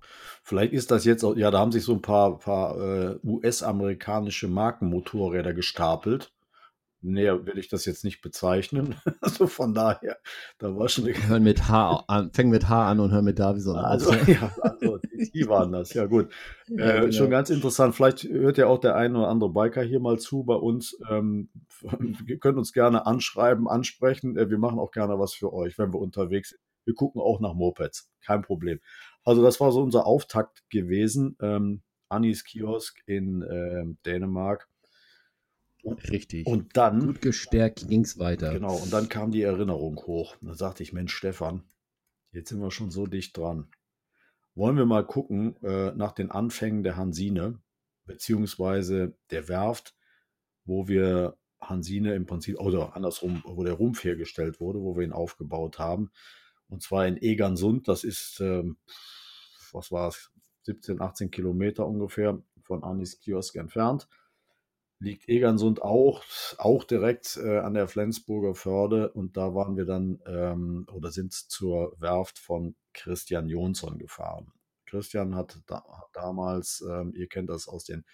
Vielleicht 0.43 0.71
ist 0.71 0.91
das 0.91 1.03
jetzt 1.03 1.25
auch, 1.25 1.35
ja, 1.35 1.51
da 1.51 1.59
haben 1.59 1.73
sich 1.73 1.83
so 1.83 1.93
ein 1.93 2.01
paar, 2.01 2.39
paar 2.39 2.77
äh, 2.79 3.19
US-amerikanische 3.23 4.47
Markenmotorräder 4.47 5.53
gestapelt. 5.53 6.31
Näher 7.01 7.45
will 7.45 7.57
ich 7.57 7.67
das 7.69 7.85
jetzt 7.85 8.03
nicht 8.03 8.21
bezeichnen. 8.21 8.95
also 9.21 9.47
von 9.47 9.73
daher, 9.73 10.17
da 10.57 10.75
war 10.75 10.89
schon 10.89 11.05
eine 11.05 11.27
Hören 11.27 11.43
mit 11.43 11.67
H 11.67 12.03
an, 12.07 12.31
fängen 12.33 12.51
mit 12.51 12.67
H 12.69 12.89
an 12.89 12.99
und 12.99 13.11
hören 13.11 13.25
mit 13.25 13.39
Davison 13.39 13.77
Also, 13.77 14.11
auf. 14.11 14.27
ja, 14.27 14.51
also 14.61 14.97
die, 14.97 15.31
die 15.31 15.47
waren 15.47 15.71
das, 15.71 15.93
ja 15.93 16.05
gut. 16.05 16.31
Ja, 16.69 16.95
äh, 16.95 16.99
genau. 16.99 17.11
Schon 17.13 17.29
ganz 17.29 17.49
interessant. 17.49 17.95
Vielleicht 17.95 18.25
hört 18.25 18.57
ja 18.57 18.67
auch 18.67 18.79
der 18.79 18.97
eine 18.97 19.19
oder 19.19 19.29
andere 19.29 19.49
Biker 19.49 19.81
hier 19.83 20.01
mal 20.01 20.19
zu 20.19 20.43
bei 20.43 20.55
uns. 20.55 20.97
Ähm, 21.09 21.49
ihr 22.27 22.39
könnt 22.39 22.57
uns 22.57 22.73
gerne 22.73 23.05
anschreiben, 23.05 23.69
ansprechen. 23.69 24.35
Äh, 24.35 24.49
wir 24.49 24.57
machen 24.57 24.77
auch 24.77 24.91
gerne 24.91 25.17
was 25.17 25.33
für 25.33 25.53
euch, 25.53 25.77
wenn 25.77 25.93
wir 25.93 25.99
unterwegs 25.99 26.49
sind. 26.49 26.59
Wir 26.83 26.93
gucken 26.93 27.21
auch 27.21 27.39
nach 27.39 27.53
Mopeds, 27.53 28.09
kein 28.25 28.41
Problem. 28.41 28.79
Also 29.23 29.41
das 29.43 29.59
war 29.59 29.71
so 29.71 29.81
unser 29.81 30.05
Auftakt 30.05 30.63
gewesen. 30.69 31.37
Ähm, 31.41 31.83
Annis 32.09 32.43
Kiosk 32.43 32.97
in 33.05 33.45
ähm, 33.49 33.97
Dänemark. 34.05 34.67
Richtig. 36.09 36.45
Und 36.45 36.75
dann 36.75 36.99
gut 36.99 37.21
gestärkt 37.21 37.87
ging 37.87 38.01
es 38.01 38.19
weiter. 38.19 38.53
Genau, 38.53 38.75
und 38.75 38.91
dann 38.91 39.09
kam 39.09 39.31
die 39.31 39.41
Erinnerung 39.41 39.97
hoch. 40.05 40.35
Da 40.41 40.53
sagte 40.53 40.83
ich, 40.83 40.93
Mensch, 40.93 41.13
Stefan, 41.13 41.63
jetzt 42.31 42.49
sind 42.49 42.59
wir 42.59 42.71
schon 42.71 42.91
so 42.91 43.07
dicht 43.07 43.37
dran. 43.37 43.67
Wollen 44.55 44.77
wir 44.77 44.85
mal 44.85 45.05
gucken 45.05 45.55
äh, 45.63 45.91
nach 45.91 46.11
den 46.11 46.31
Anfängen 46.31 46.83
der 46.83 46.97
Hansine, 46.97 47.59
beziehungsweise 48.05 49.15
der 49.29 49.47
Werft, 49.47 49.95
wo 50.65 50.87
wir 50.87 51.37
Hansine 51.61 52.15
im 52.15 52.25
Prinzip, 52.25 52.59
oder 52.59 52.95
andersrum, 52.95 53.43
wo 53.45 53.63
der 53.63 53.73
Rumpf 53.73 54.03
hergestellt 54.03 54.59
wurde, 54.59 54.81
wo 54.81 54.95
wir 54.95 55.03
ihn 55.03 55.13
aufgebaut 55.13 55.79
haben. 55.79 56.11
Und 56.69 56.81
zwar 56.81 57.07
in 57.07 57.17
Egersund, 57.17 57.87
das 57.87 58.03
ist, 58.03 58.39
ähm, 58.41 58.77
was 59.71 59.91
war 59.91 60.09
es, 60.09 60.31
17, 60.63 61.01
18 61.01 61.31
Kilometer 61.31 61.87
ungefähr 61.87 62.41
von 62.61 62.83
Anis 62.83 63.19
Kiosk 63.19 63.55
entfernt. 63.55 64.07
Liegt 64.99 65.29
Egersund 65.29 65.81
auch, 65.81 66.23
auch 66.57 66.83
direkt 66.83 67.37
äh, 67.37 67.59
an 67.59 67.75
der 67.75 67.87
Flensburger 67.87 68.55
Förde 68.55 69.11
und 69.11 69.37
da 69.37 69.53
waren 69.53 69.77
wir 69.77 69.85
dann 69.85 70.19
ähm, 70.25 70.87
oder 70.91 71.11
sind 71.11 71.33
zur 71.33 71.95
Werft 71.99 72.39
von 72.39 72.75
Christian 72.93 73.47
Jonsson 73.47 73.99
gefahren. 73.99 74.51
Christian 74.87 75.35
hat, 75.35 75.59
da, 75.67 75.83
damals, 76.13 76.83
ähm, 76.89 77.13
ihr 77.15 77.27
kennt 77.27 77.49
das 77.49 77.67
aus 77.67 77.83
den 77.83 78.05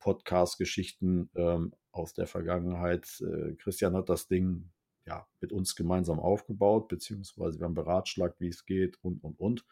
Podcast-Geschichten 0.00 1.30
ähm, 1.36 1.72
aus 1.92 2.14
der 2.14 2.26
Vergangenheit, 2.26 3.06
äh, 3.20 3.54
Christian 3.54 3.94
hat 3.94 4.08
das 4.08 4.26
Ding 4.26 4.70
ja, 5.06 5.26
mit 5.40 5.52
uns 5.52 5.76
gemeinsam 5.76 6.18
aufgebaut, 6.18 6.88
beziehungsweise 6.88 7.58
wir 7.58 7.64
haben 7.64 7.74
beratschlagt, 7.74 8.40
wie 8.40 8.48
es 8.48 8.66
geht 8.66 8.98
und, 9.02 9.22
und, 9.22 9.38
und. 9.38 9.64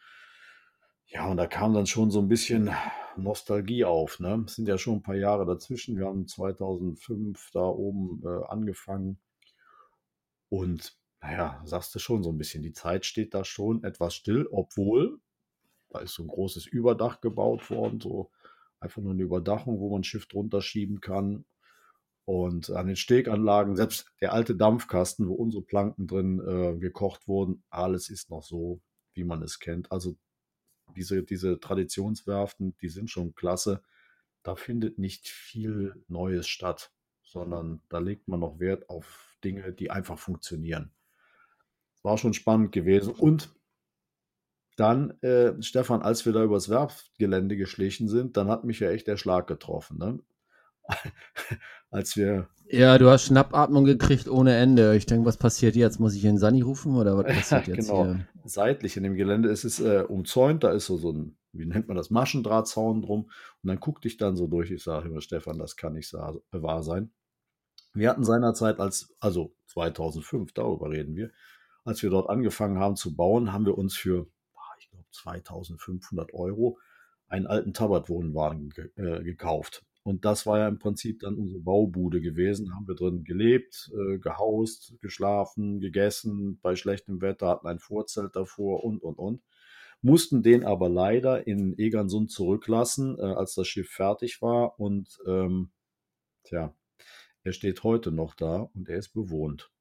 Ja, 1.13 1.27
und 1.29 1.37
da 1.37 1.45
kam 1.45 1.75
dann 1.75 1.85
schon 1.85 2.09
so 2.09 2.19
ein 2.19 2.27
bisschen 2.27 2.71
Nostalgie 3.17 3.85
auf. 3.85 4.19
Ne? 4.19 4.43
Es 4.47 4.55
sind 4.55 4.67
ja 4.67 4.79
schon 4.79 4.95
ein 4.95 5.03
paar 5.03 5.15
Jahre 5.15 5.45
dazwischen. 5.45 5.95
Wir 5.95 6.07
haben 6.07 6.27
2005 6.27 7.51
da 7.53 7.61
oben 7.61 8.23
äh, 8.25 8.45
angefangen. 8.47 9.19
Und 10.49 10.97
naja, 11.21 11.61
sagst 11.65 11.93
du 11.93 11.99
schon 11.99 12.23
so 12.23 12.31
ein 12.31 12.37
bisschen, 12.39 12.63
die 12.63 12.73
Zeit 12.73 13.05
steht 13.05 13.35
da 13.35 13.45
schon 13.45 13.83
etwas 13.83 14.15
still, 14.15 14.47
obwohl 14.51 15.19
da 15.89 15.99
ist 15.99 16.15
so 16.15 16.23
ein 16.23 16.27
großes 16.29 16.65
Überdach 16.65 17.21
gebaut 17.21 17.69
worden, 17.69 18.01
so 18.01 18.31
einfach 18.79 19.01
nur 19.03 19.13
eine 19.13 19.21
Überdachung, 19.21 19.79
wo 19.79 19.91
man 19.91 20.01
ein 20.01 20.03
Schiff 20.03 20.27
drunter 20.27 20.61
schieben 20.63 20.99
kann. 20.99 21.45
Und 22.25 22.71
an 22.71 22.87
den 22.87 22.95
Steganlagen, 22.95 23.75
selbst 23.75 24.11
der 24.19 24.33
alte 24.33 24.55
Dampfkasten, 24.55 25.27
wo 25.27 25.33
unsere 25.33 25.61
Planken 25.63 26.07
drin 26.07 26.39
äh, 26.39 26.79
gekocht 26.79 27.27
wurden, 27.27 27.63
alles 27.69 28.09
ist 28.09 28.31
noch 28.31 28.41
so, 28.41 28.81
wie 29.13 29.23
man 29.23 29.43
es 29.43 29.59
kennt. 29.59 29.91
Also 29.91 30.15
diese, 30.95 31.23
diese 31.23 31.59
Traditionswerften, 31.59 32.75
die 32.81 32.89
sind 32.89 33.09
schon 33.09 33.35
klasse. 33.35 33.81
Da 34.43 34.55
findet 34.55 34.99
nicht 34.99 35.27
viel 35.27 36.03
Neues 36.07 36.47
statt, 36.47 36.91
sondern 37.23 37.81
da 37.89 37.99
legt 37.99 38.27
man 38.27 38.39
noch 38.39 38.59
Wert 38.59 38.89
auf 38.89 39.37
Dinge, 39.43 39.73
die 39.73 39.91
einfach 39.91 40.19
funktionieren. 40.19 40.91
War 42.01 42.17
schon 42.17 42.33
spannend 42.33 42.71
gewesen. 42.71 43.13
Und 43.13 43.53
dann, 44.75 45.11
äh, 45.21 45.61
Stefan, 45.61 46.01
als 46.01 46.25
wir 46.25 46.33
da 46.33 46.43
übers 46.43 46.69
Werftgelände 46.69 47.55
geschlichen 47.55 48.07
sind, 48.07 48.37
dann 48.37 48.49
hat 48.49 48.63
mich 48.63 48.79
ja 48.79 48.89
echt 48.89 49.07
der 49.07 49.17
Schlag 49.17 49.47
getroffen. 49.47 49.97
Ne? 49.97 50.19
als 51.91 52.15
wir. 52.17 52.47
Ja, 52.69 52.97
du 52.97 53.09
hast 53.09 53.25
Schnappatmung 53.25 53.85
gekriegt 53.85 54.27
ohne 54.27 54.55
Ende. 54.55 54.95
Ich 54.95 55.05
denke, 55.05 55.25
was 55.25 55.37
passiert 55.37 55.75
jetzt? 55.75 55.99
Muss 55.99 56.15
ich 56.15 56.21
den 56.21 56.37
Sani 56.37 56.61
rufen 56.61 56.95
oder 56.95 57.17
was 57.17 57.25
passiert 57.49 57.67
jetzt 57.67 57.89
genau. 57.89 58.05
hier? 58.05 58.27
Seitlich 58.45 58.97
in 58.97 59.03
dem 59.03 59.15
Gelände 59.15 59.49
ist 59.49 59.63
es 59.63 59.79
äh, 59.79 60.03
umzäunt, 60.07 60.63
da 60.63 60.71
ist 60.71 60.85
so, 60.85 60.97
so 60.97 61.11
ein, 61.11 61.37
wie 61.51 61.65
nennt 61.65 61.87
man 61.87 61.97
das, 61.97 62.09
Maschendrahtzaun 62.09 63.01
drum. 63.01 63.23
Und 63.61 63.67
dann 63.67 63.79
guckte 63.79 64.07
ich 64.07 64.17
dann 64.17 64.35
so 64.35 64.47
durch. 64.47 64.71
Ich 64.71 64.83
sage 64.83 65.07
immer, 65.07 65.21
Stefan, 65.21 65.59
das 65.59 65.75
kann 65.75 65.93
nicht 65.93 66.13
wahr 66.13 66.83
sein. 66.83 67.11
Wir 67.93 68.09
hatten 68.09 68.23
seinerzeit 68.23 68.79
als, 68.79 69.15
also 69.19 69.55
2005, 69.67 70.53
darüber 70.53 70.89
reden 70.89 71.15
wir, 71.15 71.31
als 71.85 72.01
wir 72.01 72.09
dort 72.09 72.29
angefangen 72.29 72.79
haben 72.79 72.95
zu 72.95 73.15
bauen, 73.15 73.53
haben 73.53 73.65
wir 73.65 73.77
uns 73.77 73.95
für, 73.95 74.27
ich 74.79 74.89
glaube, 74.89 75.05
2500 75.11 76.33
Euro 76.33 76.79
einen 77.27 77.47
alten 77.47 77.73
Tabat-Wohnwagen 77.73 78.69
ge 78.69 78.89
äh, 78.95 79.23
gekauft. 79.23 79.85
Und 80.03 80.25
das 80.25 80.45
war 80.45 80.59
ja 80.59 80.67
im 80.67 80.79
Prinzip 80.79 81.21
dann 81.21 81.35
unsere 81.35 81.61
Baubude 81.61 82.19
gewesen. 82.19 82.67
Da 82.67 82.73
haben 82.73 82.87
wir 82.87 82.95
drin 82.95 83.23
gelebt, 83.23 83.89
äh, 83.93 84.17
gehaust, 84.19 84.95
geschlafen, 84.99 85.79
gegessen, 85.79 86.59
bei 86.61 86.75
schlechtem 86.75 87.21
Wetter 87.21 87.47
hatten 87.47 87.67
ein 87.67 87.79
Vorzelt 87.79 88.35
davor 88.35 88.83
und, 88.83 89.01
und, 89.01 89.17
und. 89.17 89.41
Mussten 90.01 90.43
den 90.43 90.65
aber 90.65 90.89
leider 90.89 91.47
in 91.47 91.77
Egersund 91.79 92.31
zurücklassen, 92.31 93.17
äh, 93.17 93.21
als 93.21 93.55
das 93.55 93.67
Schiff 93.67 93.89
fertig 93.89 94.41
war. 94.41 94.77
Und 94.77 95.19
ähm, 95.25 95.71
tja, 96.43 96.75
er 97.43 97.53
steht 97.53 97.83
heute 97.83 98.11
noch 98.11 98.35
da 98.35 98.69
und 98.73 98.89
er 98.89 98.97
ist 98.97 99.13
bewohnt. 99.13 99.71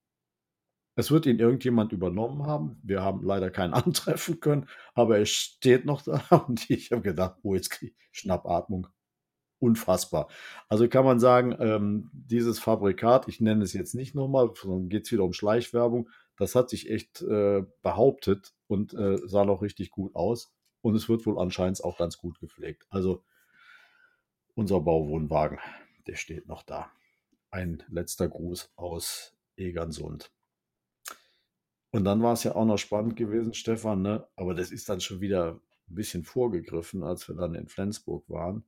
Es 0.95 1.11
wird 1.11 1.27
ihn 1.27 1.41
irgendjemand 1.41 1.93
übernommen 1.93 2.47
haben. 2.47 2.79
Wir 2.85 3.03
haben 3.03 3.25
leider 3.25 3.51
keinen 3.51 3.75
antreffen 3.75 4.39
können, 4.39 4.69
aber 4.95 5.19
er 5.19 5.27
steht 5.27 5.85
noch 5.85 6.03
da 6.03 6.23
und 6.47 6.71
ich 6.71 6.93
habe 6.93 7.03
gedacht, 7.03 7.41
oh, 7.43 7.57
jetzt 7.57 7.71
kriege 7.71 7.93
ich 7.93 8.09
Schnappatmung 8.13 8.87
unfassbar. 9.63 10.29
Also 10.69 10.89
kann 10.89 11.05
man 11.05 11.21
sagen, 11.21 11.57
ähm, 11.61 12.11
dieses 12.13 12.59
Fabrikat, 12.59 13.29
ich 13.29 13.41
nenne 13.41 13.63
es 13.63 13.73
jetzt 13.73 13.95
nicht 13.95 14.15
nochmal, 14.15 14.51
sondern 14.61 14.89
geht 14.89 15.07
es 15.07 15.13
wieder 15.13 15.23
um 15.23 15.33
Schleichwerbung, 15.33 16.11
das 16.37 16.57
hat 16.57 16.69
sich 16.69 16.91
echt 16.91 17.23
äh, 17.23 17.63
behauptet 17.83 18.55
und 18.67 18.93
äh, 18.95 19.19
sah 19.25 19.45
noch 19.45 19.63
richtig 19.63 19.93
gut 19.93 20.17
aus. 20.17 20.53
Und 20.81 20.97
es 20.97 21.09
wird 21.09 21.25
wohl 21.27 21.39
anscheinend 21.39 21.85
auch 21.85 21.97
ganz 21.97 22.19
gut 22.19 22.41
gepflegt. 22.41 22.87
Also 22.91 23.23
unser 24.55 24.81
Bauwohnwagen, 24.81 25.61
der 26.09 26.17
steht 26.17 26.49
noch 26.49 26.65
da. 26.65 26.91
Ein 27.53 27.85
letzter 27.89 28.29
Gruß 28.29 28.73
aus 28.75 29.37
Egernsund. 29.57 30.33
Und 31.93 32.05
dann 32.05 32.21
war 32.23 32.33
es 32.33 32.43
ja 32.43 32.57
auch 32.57 32.65
noch 32.65 32.79
spannend 32.79 33.15
gewesen, 33.15 33.55
Stefan, 33.55 34.03
ne? 34.03 34.27
aber 34.35 34.55
das 34.55 34.73
ist 34.73 34.89
dann 34.89 35.01
schon 35.01 35.21
wieder 35.21 35.61
ein 35.89 35.95
bisschen 35.95 36.25
vorgegriffen, 36.25 37.05
als 37.05 37.29
wir 37.29 37.37
dann 37.37 37.55
in 37.55 37.69
Flensburg 37.69 38.29
waren 38.29 38.65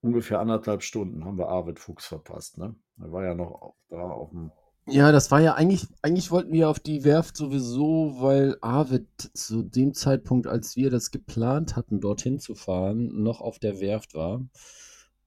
ungefähr 0.00 0.40
anderthalb 0.40 0.82
Stunden 0.82 1.24
haben 1.24 1.38
wir 1.38 1.48
Arvid 1.48 1.78
Fuchs 1.78 2.06
verpasst. 2.06 2.58
Ne? 2.58 2.74
Er 3.00 3.12
war 3.12 3.24
ja 3.24 3.34
noch 3.34 3.74
da 3.88 4.02
auf 4.02 4.30
dem. 4.30 4.50
Ja, 4.88 5.10
das 5.10 5.32
war 5.32 5.40
ja 5.40 5.54
eigentlich, 5.54 5.88
eigentlich 6.02 6.30
wollten 6.30 6.52
wir 6.52 6.68
auf 6.68 6.78
die 6.78 7.02
Werft 7.02 7.36
sowieso, 7.36 8.14
weil 8.20 8.56
Arvid 8.60 9.08
zu 9.34 9.64
dem 9.64 9.94
Zeitpunkt, 9.94 10.46
als 10.46 10.76
wir 10.76 10.90
das 10.90 11.10
geplant 11.10 11.74
hatten, 11.74 12.00
dorthin 12.00 12.38
zu 12.38 12.54
fahren, 12.54 13.22
noch 13.22 13.40
auf 13.40 13.58
der 13.58 13.80
Werft 13.80 14.14
war. 14.14 14.46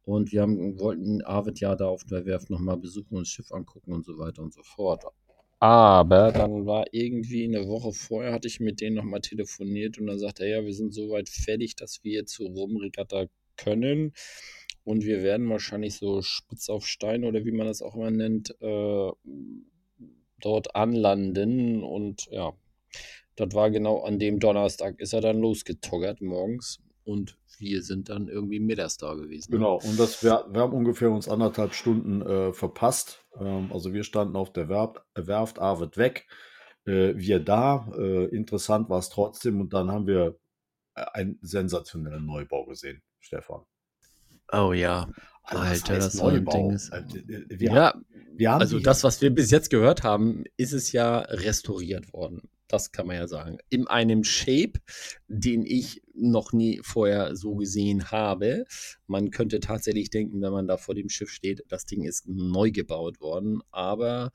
Und 0.06 0.32
wir 0.32 0.44
haben, 0.44 0.80
wollten 0.80 1.22
Arvid 1.24 1.60
ja 1.60 1.76
da 1.76 1.88
auf 1.88 2.06
der 2.06 2.26
Werft 2.26 2.50
nochmal 2.50 2.78
besuchen 2.78 3.18
und 3.18 3.28
das 3.28 3.28
Schiff 3.28 3.52
angucken 3.52 3.92
und 3.94 4.06
so 4.06 4.18
weiter 4.18 4.42
und 4.42 4.54
so 4.54 4.64
fort. 4.64 5.04
Aber 5.60 6.32
dann 6.32 6.66
war 6.66 6.86
irgendwie 6.94 7.44
eine 7.44 7.68
Woche 7.68 7.92
vorher, 7.92 8.32
hatte 8.32 8.48
ich 8.48 8.62
mit 8.62 8.80
denen 8.80 8.96
nochmal 8.96 9.20
telefoniert 9.20 9.98
und 9.98 10.08
dann 10.08 10.18
sagte 10.18 10.46
er, 10.46 10.62
ja, 10.62 10.66
wir 10.66 10.74
sind 10.74 10.94
soweit 10.94 11.28
fertig, 11.28 11.76
dass 11.76 12.00
wir 12.02 12.26
zur 12.26 12.50
Rumregatta 12.50 13.26
können. 13.64 14.14
Und 14.84 15.04
wir 15.04 15.22
werden 15.22 15.50
wahrscheinlich 15.50 15.98
so 15.98 16.22
spitz 16.22 16.70
auf 16.70 16.88
Stein 16.88 17.24
oder 17.24 17.46
wie 17.46 17.52
man 17.52 17.68
das 17.68 17.82
auch 17.82 17.96
immer 17.96 18.12
nennt, 18.12 18.56
äh, 18.62 19.12
dort 20.42 20.76
anlanden. 20.76 21.84
Und 21.84 22.28
ja, 22.32 22.54
das 23.36 23.54
war 23.54 23.70
genau 23.72 24.04
an 24.04 24.20
dem 24.20 24.40
Donnerstag, 24.40 25.00
ist 25.00 25.14
er 25.14 25.22
dann 25.22 25.40
losgetoggert 25.40 26.22
morgens. 26.22 26.80
Und 27.04 27.38
wir 27.60 27.82
sind 27.82 28.10
dann 28.10 28.28
irgendwie 28.28 28.60
mittags 28.60 28.98
da 28.98 29.14
gewesen. 29.14 29.52
Genau, 29.52 29.76
und 29.76 30.00
das, 30.00 30.24
wir, 30.24 30.46
wir 30.50 30.62
haben 30.62 30.74
ungefähr 30.74 31.12
uns 31.12 31.28
anderthalb 31.28 31.74
Stunden 31.74 32.22
äh, 32.22 32.54
verpasst. 32.54 33.26
Ähm, 33.40 33.72
also 33.74 33.94
wir 33.94 34.04
standen 34.04 34.36
auf 34.36 34.54
der 34.54 34.70
Werft, 34.70 35.02
Werft 35.16 35.60
Arvid 35.60 35.98
weg. 35.98 36.28
Äh, 36.86 37.14
wir 37.16 37.40
da. 37.40 37.92
Äh, 37.98 38.26
interessant 38.26 38.90
war 38.90 39.00
es 39.00 39.10
trotzdem. 39.10 39.60
Und 39.60 39.74
dann 39.74 39.92
haben 39.92 40.08
wir 40.08 40.40
äh, 40.96 41.06
einen 41.14 41.40
sensationellen 41.42 42.26
Neubau 42.26 42.66
gesehen, 42.66 43.02
Stefan. 43.20 43.62
Oh 44.52 44.74
ja. 44.74 45.10
Also 45.44 45.64
Alter, 45.64 45.70
heißt 45.70 45.90
das 45.90 46.22
ein 46.22 46.34
Neubau? 46.36 46.52
Ding 46.52 46.72
ist. 46.72 46.90
Äh, 46.92 47.04
Wir, 47.50 47.72
ja, 47.72 47.94
wir 48.36 48.52
haben 48.52 48.62
also 48.62 48.80
das, 48.80 49.04
was 49.04 49.22
wir 49.22 49.32
bis 49.32 49.52
jetzt 49.52 49.70
gehört 49.70 50.04
haben, 50.04 50.44
ist 50.58 50.74
es 50.74 50.92
ja 50.92 51.20
restauriert 51.20 52.14
worden. 52.14 52.50
Das 52.68 52.92
kann 52.92 53.08
man 53.08 53.16
ja 53.16 53.28
sagen. 53.28 53.58
In 53.70 53.88
einem 53.88 54.24
Shape, 54.24 54.74
den 55.28 55.66
ich 55.66 56.04
noch 56.14 56.54
nie 56.54 56.80
vorher 56.84 57.36
so 57.36 57.56
gesehen 57.56 58.12
habe. 58.12 58.66
Man 59.08 59.32
könnte 59.32 59.60
tatsächlich 59.60 60.12
denken, 60.12 60.40
wenn 60.42 60.52
man 60.52 60.68
da 60.68 60.78
vor 60.78 60.94
dem 60.94 61.10
Schiff 61.10 61.32
steht, 61.32 61.64
das 61.68 61.86
Ding 61.86 62.04
ist 62.04 62.28
neu 62.28 62.70
gebaut 62.70 63.22
worden. 63.22 63.62
Aber 63.72 64.32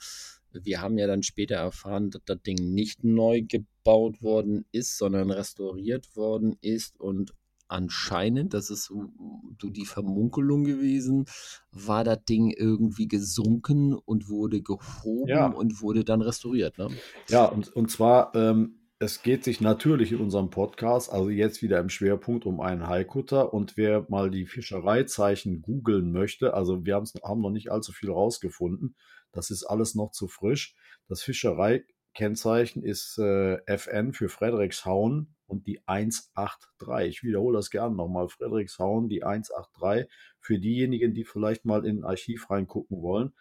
wir 0.53 0.81
haben 0.81 0.99
ja 0.99 1.07
dann 1.07 1.23
später 1.23 1.57
erfahren, 1.57 2.11
dass 2.11 2.23
das 2.25 2.43
Ding 2.43 2.57
nicht 2.75 3.05
neu 3.05 3.43
gebaut 3.43 4.21
worden 4.21 4.65
ist, 4.73 4.99
sondern 4.99 5.31
restauriert 5.31 6.17
worden 6.17 6.57
ist 6.61 6.99
und 7.01 7.35
anscheinend, 7.69 8.55
das 8.55 8.71
ist 8.71 8.85
so, 8.85 9.13
so 9.61 9.69
die 9.71 9.87
Vermunkelung 9.87 10.65
gewesen, 10.65 11.25
war 11.73 12.05
das 12.05 12.25
Ding 12.25 12.51
irgendwie 12.51 13.09
gesunken 13.09 13.95
und 13.95 14.29
wurde 14.29 14.63
gehoben 14.63 15.29
Ja. 15.29 15.47
und 15.47 15.81
wurde 15.83 16.05
dann 16.05 16.21
restauriert. 16.23 16.79
Ne? 16.79 16.89
Ja, 17.29 17.47
und, 17.47 17.75
und 17.75 17.91
zwar, 17.91 18.35
ähm, 18.35 18.81
es 19.01 19.23
geht 19.23 19.45
sich 19.45 19.61
natürlich 19.61 20.13
in 20.13 20.21
unserem 20.21 20.51
Podcast, 20.51 21.13
also 21.13 21.29
jetzt 21.29 21.63
wieder 21.63 21.79
im 21.81 21.89
Schwerpunkt, 21.89 22.47
um 22.47 22.61
einen 22.61 22.87
Haikutter. 22.87 23.53
Und 23.53 23.77
wer 23.77 24.07
mal 24.09 24.31
die 24.31 24.47
Fischereizeichen 24.47 25.63
googeln 25.63 26.13
möchte, 26.13 26.55
also 26.55 26.85
wir 26.87 26.95
haben 26.95 27.41
noch 27.41 27.51
nicht 27.51 27.71
allzu 27.71 27.93
viel 27.93 28.11
rausgefunden, 28.11 28.97
das 29.33 29.51
ist 29.51 29.65
alles 29.65 29.95
noch 29.95 30.13
zu 30.13 30.29
frisch. 30.29 30.75
Das 31.09 31.23
Fischereikennzeichen 31.23 32.83
ist 32.83 33.19
äh, 33.19 33.59
FN 33.67 34.13
für 34.13 34.29
Frederikshauen 34.29 35.34
und 35.47 35.67
die 35.67 35.81
183. 35.87 37.09
Ich 37.09 37.23
wiederhole 37.23 37.59
das 37.59 37.71
gerne 37.71 37.95
nochmal. 37.95 38.29
Frederikshauen, 38.29 39.09
die 39.09 39.25
183, 39.25 40.11
für 40.39 40.59
diejenigen, 40.59 41.15
die 41.15 41.25
vielleicht 41.25 41.65
mal 41.65 41.85
in 41.85 42.01
ein 42.01 42.05
Archiv 42.05 42.51
reingucken 42.51 43.03
wollen. 43.03 43.33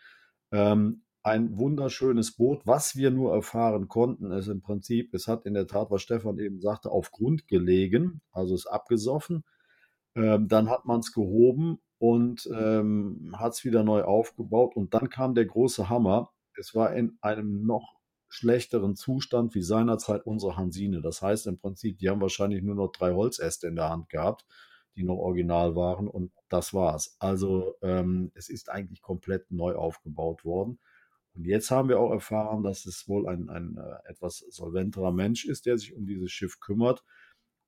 Ähm, 0.51 1.03
ein 1.23 1.57
wunderschönes 1.57 2.35
Boot. 2.35 2.61
Was 2.65 2.97
wir 2.97 3.09
nur 3.09 3.33
erfahren 3.33 3.87
konnten, 3.87 4.31
ist 4.31 4.47
im 4.47 4.61
Prinzip, 4.61 5.13
es 5.13 5.27
hat 5.27 5.45
in 5.45 5.53
der 5.53 5.67
Tat, 5.67 5.89
was 5.89 6.01
Stefan 6.01 6.37
eben 6.37 6.59
sagte, 6.59 6.91
auf 6.91 7.11
Grund 7.11 7.47
gelegen, 7.47 8.21
also 8.31 8.53
ist 8.53 8.67
abgesoffen. 8.67 9.43
Ähm, 10.15 10.47
dann 10.47 10.69
hat 10.69 10.85
man 10.85 10.99
es 10.99 11.13
gehoben 11.13 11.79
und 11.97 12.49
ähm, 12.53 13.33
hat 13.37 13.53
es 13.53 13.63
wieder 13.63 13.83
neu 13.83 14.03
aufgebaut. 14.03 14.75
Und 14.75 14.93
dann 14.93 15.09
kam 15.09 15.33
der 15.33 15.45
große 15.45 15.89
Hammer. 15.89 16.31
Es 16.57 16.75
war 16.75 16.93
in 16.93 17.17
einem 17.21 17.65
noch 17.65 17.95
schlechteren 18.33 18.95
Zustand 18.95 19.53
wie 19.53 19.61
seinerzeit 19.61 20.25
unsere 20.25 20.57
Hansine. 20.57 21.01
Das 21.01 21.21
heißt 21.21 21.45
im 21.47 21.59
Prinzip, 21.59 21.99
die 21.99 22.09
haben 22.09 22.19
wahrscheinlich 22.19 22.63
nur 22.63 22.73
noch 22.73 22.91
drei 22.91 23.13
Holzäste 23.13 23.67
in 23.67 23.75
der 23.75 23.89
Hand 23.89 24.09
gehabt, 24.09 24.45
die 24.95 25.03
noch 25.03 25.17
original 25.17 25.75
waren 25.75 26.07
und 26.07 26.31
das 26.49 26.73
war's. 26.73 27.15
Also 27.19 27.75
ähm, 27.83 28.31
es 28.33 28.49
ist 28.49 28.69
eigentlich 28.71 29.01
komplett 29.01 29.51
neu 29.51 29.75
aufgebaut 29.75 30.45
worden. 30.45 30.79
Und 31.35 31.45
jetzt 31.45 31.69
haben 31.69 31.89
wir 31.89 31.99
auch 31.99 32.11
erfahren, 32.11 32.63
dass 32.63 32.85
es 32.85 33.07
wohl 33.07 33.27
ein, 33.27 33.49
ein 33.49 33.77
äh, 33.77 34.09
etwas 34.09 34.39
solventerer 34.49 35.11
Mensch 35.11 35.45
ist, 35.45 35.67
der 35.67 35.77
sich 35.77 35.95
um 35.95 36.05
dieses 36.07 36.31
Schiff 36.31 36.59
kümmert. 36.59 37.03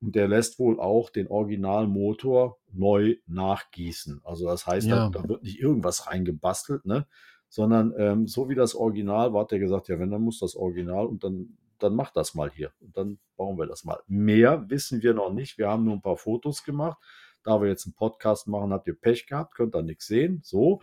Und 0.02 0.16
der 0.16 0.28
lässt 0.28 0.58
wohl 0.60 0.80
auch 0.80 1.10
den 1.12 1.28
Originalmotor 1.28 2.60
neu 2.72 3.18
nachgießen. 3.28 4.22
Also 4.24 4.48
das 4.48 4.66
heißt, 4.66 4.88
Ja. 4.88 5.10
da, 5.10 5.22
da 5.22 5.30
wird 5.30 5.44
nicht 5.44 5.60
irgendwas 5.60 6.08
reingebastelt, 6.08 6.86
ne? 6.86 7.08
Sondern 7.56 7.94
ähm, 7.98 8.28
so 8.28 8.50
wie 8.50 8.56
das 8.56 8.76
Original 8.76 9.32
war, 9.32 9.44
hat 9.44 9.54
er 9.54 9.60
gesagt, 9.60 9.88
ja, 9.88 9.98
wenn, 9.98 10.12
dann 10.12 10.22
muss 10.22 10.40
das 10.40 10.58
Original 10.58 11.06
und 11.06 11.24
dann, 11.24 11.58
dann 11.80 11.96
macht 11.96 12.18
das 12.18 12.36
mal 12.36 12.52
hier. 12.52 12.74
Und 12.82 12.98
dann 12.98 13.18
bauen 13.38 13.58
wir 13.58 13.66
das 13.66 13.86
mal. 13.86 13.98
Mehr 14.08 14.70
wissen 14.70 15.02
wir 15.02 15.14
noch 15.14 15.32
nicht. 15.32 15.58
Wir 15.58 15.70
haben 15.70 15.86
nur 15.86 15.94
ein 15.94 16.02
paar 16.02 16.18
Fotos 16.18 16.66
gemacht. 16.66 16.98
Da 17.46 17.62
wir 17.62 17.70
jetzt 17.70 17.86
einen 17.86 17.94
Podcast 17.94 18.50
machen, 18.50 18.74
habt 18.74 18.88
ihr 18.88 19.00
Pech 19.00 19.26
gehabt, 19.26 19.56
könnt 19.56 19.74
da 19.74 19.82
nichts 19.82 20.06
sehen. 20.06 20.42
So. 20.44 20.82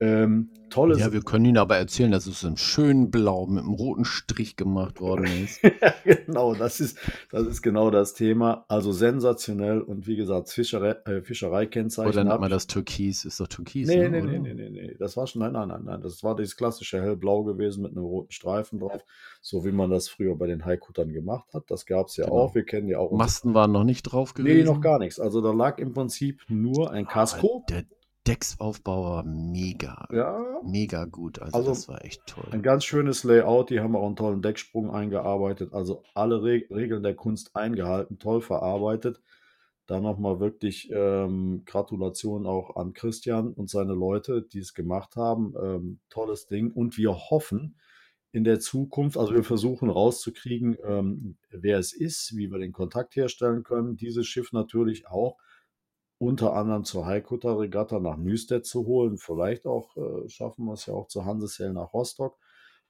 Ähm, 0.00 0.50
tolles 0.70 1.00
Ja, 1.00 1.12
wir 1.12 1.22
können 1.22 1.44
Ihnen 1.44 1.58
aber 1.58 1.76
erzählen, 1.76 2.12
dass 2.12 2.26
es 2.26 2.44
in 2.44 2.56
schön 2.56 3.10
blau 3.10 3.46
mit 3.46 3.64
einem 3.64 3.72
roten 3.72 4.04
Strich 4.04 4.54
gemacht 4.54 5.00
worden 5.00 5.24
ist. 5.44 5.60
Ja, 5.62 5.92
genau, 6.04 6.54
das 6.54 6.78
ist, 6.78 6.98
das 7.32 7.46
ist 7.48 7.62
genau 7.62 7.90
das 7.90 8.14
Thema. 8.14 8.64
Also 8.68 8.92
sensationell 8.92 9.80
und 9.80 10.06
wie 10.06 10.14
gesagt, 10.14 10.50
Fischerei, 10.50 10.90
äh, 11.04 11.22
Fischereikennzeichen. 11.22 12.12
Oder 12.12 12.22
nennt 12.24 12.40
man 12.40 12.50
das 12.50 12.68
Türkis? 12.68 13.24
Ist 13.24 13.40
doch 13.40 13.48
Türkis, 13.48 13.88
Nee, 13.88 14.08
ne, 14.08 14.22
nee, 14.22 14.38
nee, 14.38 14.38
nee, 14.38 14.54
nee, 14.54 14.70
nee. 14.70 14.96
Das 15.00 15.16
war 15.16 15.26
schon, 15.26 15.42
nein, 15.42 15.52
nein, 15.52 15.66
nein, 15.68 15.82
nein. 15.84 16.00
Das 16.00 16.22
war 16.22 16.36
dieses 16.36 16.56
klassische 16.56 17.00
hellblau 17.02 17.42
gewesen 17.42 17.82
mit 17.82 17.92
einem 17.92 18.04
roten 18.04 18.30
Streifen 18.30 18.78
drauf, 18.78 19.02
so 19.40 19.64
wie 19.64 19.72
man 19.72 19.90
das 19.90 20.08
früher 20.08 20.36
bei 20.36 20.46
den 20.46 20.64
Haikuttern 20.64 21.12
gemacht 21.12 21.52
hat. 21.52 21.64
Das 21.68 21.86
gab 21.86 22.06
es 22.06 22.16
ja 22.16 22.26
Genau. 22.26 22.36
auch. 22.38 22.54
Wir 22.54 22.64
kennen 22.64 22.88
ja 22.88 22.98
auch. 22.98 23.10
Masten 23.10 23.52
waren 23.54 23.72
noch 23.72 23.84
nicht 23.84 24.02
drauf 24.04 24.34
gewesen. 24.34 24.58
Nee, 24.58 24.64
noch 24.64 24.80
gar 24.80 24.98
nichts. 25.00 25.18
Also 25.18 25.40
da 25.40 25.50
lag 25.52 25.78
im 25.78 25.92
Prinzip 25.92 26.42
nur 26.48 26.92
ein 26.92 27.06
Casco. 27.06 27.64
Aber 27.66 27.74
Der 27.74 27.84
Decksaufbau 28.28 29.04
war 29.04 29.24
mega, 29.24 30.06
Ja, 30.12 30.60
mega 30.62 31.06
gut. 31.06 31.38
Also, 31.38 31.56
Also, 31.56 31.70
das 31.70 31.88
war 31.88 32.04
echt 32.04 32.26
toll. 32.26 32.44
Ein 32.50 32.62
ganz 32.62 32.84
schönes 32.84 33.24
Layout, 33.24 33.70
die 33.70 33.80
haben 33.80 33.96
auch 33.96 34.06
einen 34.06 34.16
tollen 34.16 34.42
Decksprung 34.42 34.90
eingearbeitet, 34.90 35.72
also 35.72 36.02
alle 36.14 36.42
Re 36.42 36.62
Regeln 36.70 37.02
der 37.02 37.14
Kunst 37.14 37.56
eingehalten, 37.56 38.18
toll 38.18 38.42
verarbeitet. 38.42 39.20
Da 39.86 40.00
nochmal 40.00 40.38
wirklich 40.38 40.90
ähm, 40.92 41.62
Gratulation 41.64 42.46
auch 42.46 42.76
an 42.76 42.92
Christian 42.92 43.54
und 43.54 43.70
seine 43.70 43.94
Leute, 43.94 44.42
die 44.42 44.58
es 44.58 44.74
gemacht 44.74 45.16
haben. 45.16 45.54
Ähm, 45.58 46.00
tolles 46.10 46.46
Ding. 46.46 46.70
Und 46.70 46.98
wir 46.98 47.14
hoffen 47.14 47.76
in 48.30 48.44
der 48.44 48.60
Zukunft, 48.60 49.16
also 49.16 49.32
wir 49.34 49.44
versuchen 49.44 49.88
rauszukriegen, 49.88 50.76
ähm, 50.84 51.38
wer 51.50 51.78
es 51.78 51.94
ist, 51.94 52.36
wie 52.36 52.50
wir 52.50 52.58
den 52.58 52.72
Kontakt 52.72 53.16
herstellen 53.16 53.62
können. 53.62 53.96
Dieses 53.96 54.26
Schiff 54.26 54.52
natürlich 54.52 55.08
auch 55.08 55.38
unter 56.18 56.54
anderem 56.54 56.84
zur 56.84 57.06
Haikutter 57.06 57.58
Regatta 57.58 58.00
nach 58.00 58.16
Nüstedt 58.16 58.66
zu 58.66 58.86
holen. 58.86 59.18
Vielleicht 59.18 59.66
auch 59.66 59.96
äh, 59.96 60.28
schaffen 60.28 60.66
wir 60.66 60.74
es 60.74 60.86
ja 60.86 60.94
auch 60.94 61.06
zur 61.06 61.24
Hansesel 61.24 61.72
nach 61.72 61.94
Rostock, 61.94 62.36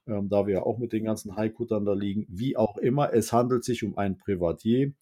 ähm, 0.07 0.29
da 0.29 0.47
wir 0.47 0.55
ja 0.55 0.63
auch 0.63 0.79
mit 0.79 0.93
den 0.93 1.05
ganzen 1.05 1.35
Haikuttern 1.35 1.85
da 1.85 1.93
liegen. 1.93 2.25
Wie 2.29 2.57
auch 2.57 2.77
immer, 2.77 3.13
es 3.13 3.31
handelt 3.31 3.63
sich 3.63 3.83
um 3.83 3.97
ein 3.97 4.17
Privatier. 4.17 4.93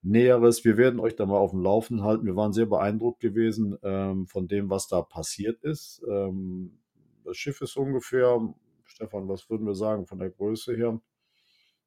Näheres, 0.00 0.64
wir 0.64 0.76
werden 0.76 1.00
euch 1.00 1.16
da 1.16 1.26
mal 1.26 1.38
auf 1.38 1.50
dem 1.50 1.62
Laufen 1.62 2.02
halten. 2.02 2.24
Wir 2.24 2.36
waren 2.36 2.52
sehr 2.52 2.66
beeindruckt 2.66 3.20
gewesen 3.20 3.76
ähm, 3.82 4.26
von 4.26 4.48
dem, 4.48 4.70
was 4.70 4.88
da 4.88 5.02
passiert 5.02 5.62
ist. 5.62 6.02
Ähm, 6.08 6.78
das 7.24 7.36
Schiff 7.36 7.60
ist 7.60 7.76
ungefähr, 7.76 8.54
Stefan, 8.84 9.28
was 9.28 9.50
würden 9.50 9.66
wir 9.66 9.74
sagen, 9.74 10.06
von 10.06 10.18
der 10.18 10.30
Größe 10.30 10.74
her? 10.74 11.00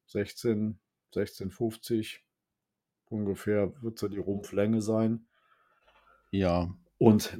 16, 0.07 0.77
1650 1.15 2.23
ungefähr 3.09 3.73
wird 3.81 3.97
so 3.97 4.07
die 4.07 4.19
Rumpflänge 4.19 4.81
sein. 4.81 5.25
Ja, 6.31 6.69
Und 6.97 7.37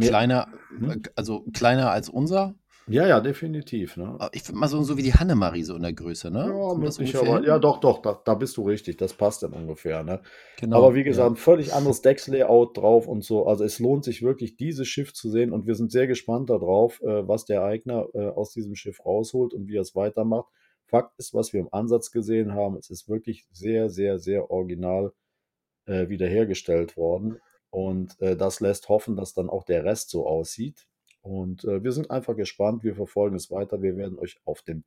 kleiner, 0.00 0.48
Hm? 0.78 1.02
also 1.14 1.44
kleiner 1.52 1.90
als 1.90 2.08
unser. 2.08 2.54
ja, 2.88 3.06
ja, 3.06 3.20
definitiv. 3.20 3.96
Ne? 3.96 4.06
Aber 4.08 4.30
Ich 4.32 4.42
finde 4.42 4.60
mal 4.60 4.68
so, 4.68 4.82
so 4.82 4.96
wie 4.96 5.02
die 5.02 5.14
Hannemarie 5.14 5.62
so 5.62 5.74
in 5.76 5.82
der 5.82 5.92
Größe, 5.92 6.30
ne? 6.30 6.46
Ja, 6.48 6.74
möglicherweise. 6.74 7.46
Ja, 7.46 7.58
doch, 7.58 7.78
doch, 7.80 8.00
da, 8.02 8.20
da 8.24 8.34
bist 8.34 8.56
du 8.56 8.62
richtig. 8.62 8.96
Das 8.96 9.14
passt 9.14 9.42
dann 9.42 9.52
ungefähr. 9.52 10.02
Ne? 10.04 10.20
Genau, 10.60 10.78
Aber 10.78 10.94
wie 10.94 11.04
gesagt, 11.04 11.36
ja. 11.36 11.42
völlig 11.42 11.72
anderes 11.72 12.02
Deckslayout 12.02 12.76
drauf 12.76 13.06
und 13.08 13.22
so. 13.24 13.46
Also 13.46 13.64
es 13.64 13.78
lohnt 13.78 14.04
sich 14.04 14.22
wirklich, 14.22 14.56
dieses 14.56 14.86
Schiff 14.88 15.12
zu 15.14 15.30
sehen 15.30 15.52
und 15.52 15.66
wir 15.66 15.74
sind 15.74 15.90
sehr 15.92 16.06
gespannt 16.06 16.50
darauf, 16.50 17.00
äh, 17.02 17.26
was 17.26 17.44
der 17.44 17.62
Eigner 17.64 18.06
äh, 18.14 18.26
aus 18.28 18.52
diesem 18.52 18.74
Schiff 18.74 19.04
rausholt 19.04 19.54
und 19.54 19.68
wie 19.68 19.76
er 19.76 19.82
es 19.82 19.94
weitermacht. 19.94 20.48
Fakt 20.84 21.18
ist, 21.18 21.34
was 21.34 21.52
wir 21.52 21.60
im 21.60 21.68
Ansatz 21.72 22.12
gesehen 22.12 22.54
haben, 22.54 22.76
es 22.76 22.90
ist 22.90 23.08
wirklich 23.08 23.46
sehr, 23.50 23.90
sehr, 23.90 24.18
sehr 24.20 24.50
original 24.50 25.12
äh, 25.86 26.08
wiederhergestellt 26.08 26.96
worden. 26.96 27.38
Und 27.76 28.18
äh, 28.22 28.38
das 28.38 28.60
lässt 28.60 28.88
hoffen, 28.88 29.16
dass 29.16 29.34
dann 29.34 29.50
auch 29.50 29.62
der 29.62 29.84
Rest 29.84 30.08
so 30.08 30.26
aussieht. 30.26 30.86
Und 31.20 31.64
äh, 31.64 31.84
wir 31.84 31.92
sind 31.92 32.10
einfach 32.10 32.34
gespannt, 32.34 32.84
wir 32.84 32.94
verfolgen 32.94 33.36
es 33.36 33.50
weiter, 33.50 33.82
wir 33.82 33.98
werden 33.98 34.18
euch 34.18 34.38
auf 34.46 34.62
dem 34.62 34.82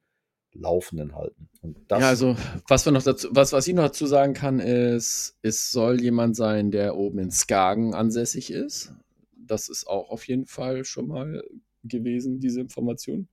Laufenden 0.53 1.13
halten. 1.13 1.49
Ja, 1.91 1.97
also 1.97 2.35
was 2.67 2.85
wir 2.85 2.91
noch 2.91 3.03
dazu, 3.03 3.27
was, 3.29 3.53
was 3.53 3.67
ich 3.67 3.75
noch 3.75 3.83
dazu 3.83 4.07
sagen 4.07 4.33
kann, 4.33 4.59
ist, 4.59 5.37
es 5.43 5.69
soll 5.69 6.01
jemand 6.01 6.35
sein, 6.35 6.71
der 6.71 6.97
oben 6.97 7.19
in 7.19 7.29
Skagen 7.29 7.93
ansässig 7.93 8.51
ist. 8.51 8.91
Das 9.37 9.69
ist 9.69 9.85
auch 9.85 10.09
auf 10.09 10.27
jeden 10.27 10.47
Fall 10.47 10.83
schon 10.83 11.09
mal 11.09 11.43
gewesen, 11.83 12.39
diese 12.39 12.59
Information. 12.59 13.27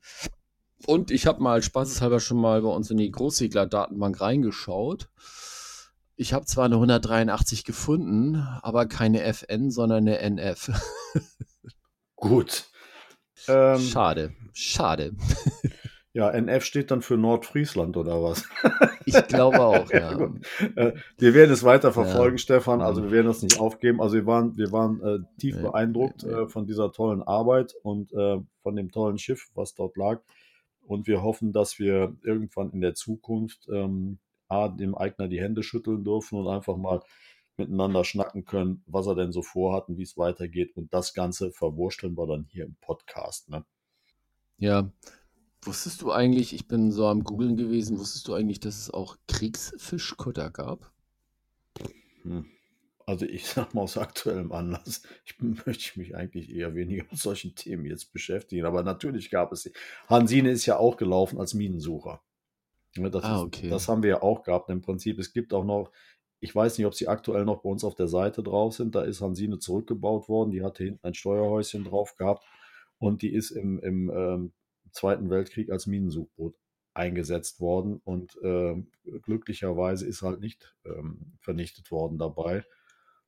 Und 0.85 1.11
ich 1.11 1.27
habe 1.27 1.43
mal 1.43 1.63
spaßeshalber 1.63 2.21
schon 2.21 2.37
mal 2.37 2.61
bei 2.61 2.69
uns 2.69 2.91
in 2.91 2.99
die 2.99 3.11
Großsegler-Datenbank 3.11 4.21
reingeschaut. 4.21 5.09
Ich 6.17 6.33
habe 6.33 6.47
zwar 6.47 6.65
eine 6.65 6.77
183 6.77 7.65
gefunden, 7.65 8.37
aber 8.63 8.87
keine 8.87 9.23
FN, 9.23 9.71
sondern 9.71 10.09
eine 10.09 10.19
NF. 10.19 10.71
gut. 12.17 12.71
Ähm, 13.49 13.79
Schade, 13.79 14.33
schade. 14.55 15.13
Ja, 16.15 16.31
NF 16.31 16.65
steht 16.65 16.91
dann 16.91 17.03
für 17.03 17.19
Nordfriesland 17.19 17.97
oder 17.99 18.23
was? 18.23 18.45
Ich 19.09 19.29
glaube 19.29 19.61
auch, 19.61 19.89
Ja, 19.93 20.19
ja. 20.19 20.31
Äh, 20.75 20.95
wir 21.19 21.35
werden 21.35 21.53
es 21.53 21.63
weiter 21.63 21.93
verfolgen, 21.93 22.37
Ja. 22.37 22.39
Stefan. 22.39 22.81
Also 22.81 23.05
wir 23.05 23.11
werden 23.13 23.27
das 23.27 23.43
nicht 23.43 23.61
aufgeben. 23.61 24.01
Also 24.01 24.17
wir 24.17 24.27
waren, 24.27 24.57
wir 24.57 24.73
waren 24.73 25.01
äh, 25.03 25.19
tief 25.39 25.57
Nee, 25.57 25.63
beeindruckt 25.63 26.25
nee, 26.25 26.33
nee. 26.33 26.41
Äh, 26.41 26.49
von 26.49 26.67
dieser 26.67 26.91
tollen 26.91 27.23
Arbeit 27.23 27.75
und 27.83 28.13
äh, 28.15 28.39
von 28.63 28.75
dem 28.75 28.91
tollen 28.91 29.19
Schiff, 29.19 29.51
was 29.55 29.75
dort 29.75 29.97
lag. 29.97 30.23
Und 30.81 31.07
wir 31.07 31.23
hoffen, 31.23 31.53
dass 31.53 31.79
wir 31.79 32.17
irgendwann 32.25 32.71
in 32.71 32.81
der 32.81 32.95
Zukunft 32.95 33.69
ähm, 33.71 34.19
A, 34.49 34.69
dem 34.69 34.95
Eigner 34.95 35.29
die 35.29 35.41
Hände 35.41 35.63
schütteln 35.63 36.05
dürfen 36.05 36.39
und 36.39 36.49
einfach 36.49 36.77
mal 36.77 37.03
miteinander 37.57 38.05
schnacken 38.05 38.45
können, 38.45 38.83
was 38.87 39.07
er 39.07 39.15
denn 39.15 39.33
so 39.33 39.43
vorhat 39.43 39.89
und 39.89 39.99
wie 39.99 40.03
es 40.03 40.17
weitergeht. 40.17 40.77
Und 40.77 40.93
das 40.93 41.15
Ganze 41.15 41.53
verwursteln 41.53 42.17
wir 42.17 42.27
dann 42.27 42.47
hier 42.51 42.65
im 42.65 42.77
Podcast. 42.81 43.49
Ne? 43.49 43.65
Ja. 44.59 44.91
Wusstest 45.63 46.03
du 46.03 46.13
eigentlich, 46.13 46.53
ich 46.53 46.69
bin 46.69 46.93
so 46.93 47.07
am 47.07 47.25
Googeln 47.25 47.57
gewesen, 47.57 47.99
wusstest 47.99 48.29
du 48.29 48.35
eigentlich, 48.35 48.61
dass 48.61 48.79
es 48.79 48.91
auch 48.91 49.17
Kriegsfischkutter 49.27 50.51
gab? 50.51 50.93
Hm. 52.23 52.47
Also 53.07 53.25
ich 53.25 53.47
sag 53.49 53.75
mal 53.75 53.83
aus 53.83 53.97
aktuellem 53.97 54.53
Anlass, 54.53 55.03
ich 55.25 55.35
möchte 55.41 55.99
mich 55.99 56.15
eigentlich 56.15 56.55
eher 56.55 56.75
weniger 56.75 57.05
mit 57.11 57.19
solchen 57.19 57.55
Themen 57.55 57.87
jetzt 57.87 58.13
beschäftigen. 58.13 58.67
Aber 58.67 58.83
natürlich 58.83 59.31
gab 59.31 59.53
es 59.53 59.63
sie. 59.63 59.73
Hansine 60.09 60.51
ist 60.51 60.67
ja 60.67 60.77
auch 60.77 60.97
gelaufen 60.97 61.41
als 61.41 61.55
Minensucher. 61.55 62.21
Ja, 63.05 63.11
Das, 63.11 63.25
Ah, 63.25 63.37
ist, 63.39 63.43
okay. 63.45 63.69
das 63.69 63.89
haben 63.89 64.03
wir 64.03 64.11
ja 64.11 64.23
auch 64.23 64.43
gehabt. 64.43 64.71
Im 64.71 64.83
Prinzip, 64.83 65.19
es 65.19 65.33
gibt 65.33 65.53
auch 65.55 65.65
noch, 65.65 65.91
ich 66.41 66.55
weiß 66.55 66.79
nicht, 66.79 66.87
ob 66.87 66.95
sie 66.95 67.09
aktuell 67.09 67.45
noch 67.45 67.63
bei 67.63 67.69
uns 67.71 67.85
auf 67.85 67.95
der 67.95 68.09
Seite 68.09 68.43
drauf 68.43 68.75
sind. 68.75 68.95
Da 68.95 69.03
ist 69.03 69.21
Hansine 69.21 69.59
zurückgebaut 69.59 70.29
worden. 70.29 70.51
Die 70.51 70.63
hatte 70.63 70.85
hinten 70.85 71.07
ein 71.07 71.15
Steuerhäuschen 71.15 71.85
drauf 71.85 72.15
gehabt 72.17 72.45
und 72.99 73.23
die 73.23 73.33
ist 73.33 73.51
im, 73.51 73.79
im 73.81 74.11
ähm, 74.11 74.53
Zweiten 74.93 75.31
Weltkrieg 75.31 75.71
als 75.71 75.87
Minensuchboot 75.87 76.55
eingesetzt 76.95 77.61
worden 77.61 78.01
und 78.05 78.39
ähm, 78.43 78.91
glücklicherweise 79.23 80.07
ist 80.07 80.23
halt 80.23 80.41
nicht 80.41 80.75
ähm, 80.87 81.35
vernichtet 81.41 81.91
worden 81.91 82.17
dabei, 82.17 82.65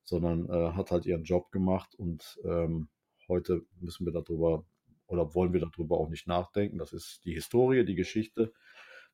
sondern 0.03 0.49
äh, 0.49 0.71
hat 0.73 0.89
halt 0.89 1.05
ihren 1.05 1.23
Job 1.23 1.51
gemacht 1.51 1.93
und 1.93 2.39
ähm, 2.43 2.89
heute 3.27 3.61
müssen 3.79 4.05
wir 4.07 4.13
darüber 4.13 4.65
oder 5.05 5.35
wollen 5.35 5.53
wir 5.53 5.59
darüber 5.59 5.97
auch 5.99 6.09
nicht 6.09 6.25
nachdenken. 6.27 6.79
Das 6.79 6.93
ist 6.93 7.21
die 7.25 7.33
Historie, 7.33 7.85
die 7.85 7.95
Geschichte, 7.95 8.53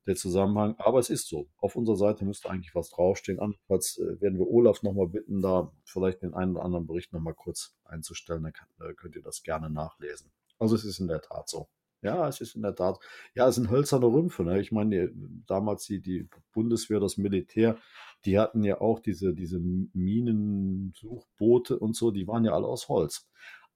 der 0.06 0.16
Zusammenhang. 0.16 0.76
Aber 0.78 1.00
es 1.00 1.10
ist 1.10 1.28
so. 1.28 1.48
Auf 1.58 1.76
unserer 1.76 1.98
Seite 1.98 2.26
müsste 2.26 2.50
eigentlich 2.50 2.76
was 2.76 2.90
draufstehen. 2.90 3.40
Andernfalls 3.40 3.98
äh, 3.98 4.22
werden 4.22 4.38
wir 4.38 4.48
Olaf 4.48 4.84
nochmal 4.84 5.08
bitten, 5.08 5.42
da 5.42 5.72
vielleicht 5.84 6.22
den 6.22 6.34
einen 6.34 6.56
oder 6.56 6.66
anderen 6.66 6.88
Bericht 6.88 7.14
nochmal 7.14 7.34
kurz 7.34 7.76
einzustellen. 7.84 8.44
Dann 8.44 8.90
äh, 8.90 8.94
könnt 8.94 9.16
ihr 9.16 9.24
das 9.24 9.44
gerne 9.44 9.70
nachlesen. 9.70 10.32
Also 10.60 10.76
es 10.76 10.86
ist 10.86 11.00
in 11.00 11.08
der 11.08 11.22
Tat 11.22 11.50
so. 11.50 11.68
Ja, 12.02 12.28
es 12.28 12.40
ist 12.40 12.56
in 12.56 12.62
der 12.62 12.76
Tat. 12.76 13.00
Ja, 13.34 13.48
es 13.48 13.56
sind 13.56 13.72
hölzerne 13.72 14.06
Rümpfe. 14.06 14.44
Ne? 14.44 14.62
Ich 14.62 14.72
meine, 14.72 15.12
damals 15.48 15.86
die, 15.86 16.02
die 16.02 16.30
Bundeswehr, 16.54 17.00
das 17.00 17.18
Militär, 17.18 17.80
die 18.26 18.38
hatten 18.38 18.64
ja 18.64 18.80
auch 18.80 19.00
diese, 19.00 19.34
diese 19.34 19.60
Minensuchboote 19.60 21.80
und 21.80 21.96
so, 21.96 22.12
die 22.12 22.28
waren 22.28 22.46
ja 22.46 22.54
alle 22.54 22.68
aus 22.68 22.90
Holz. 22.90 23.28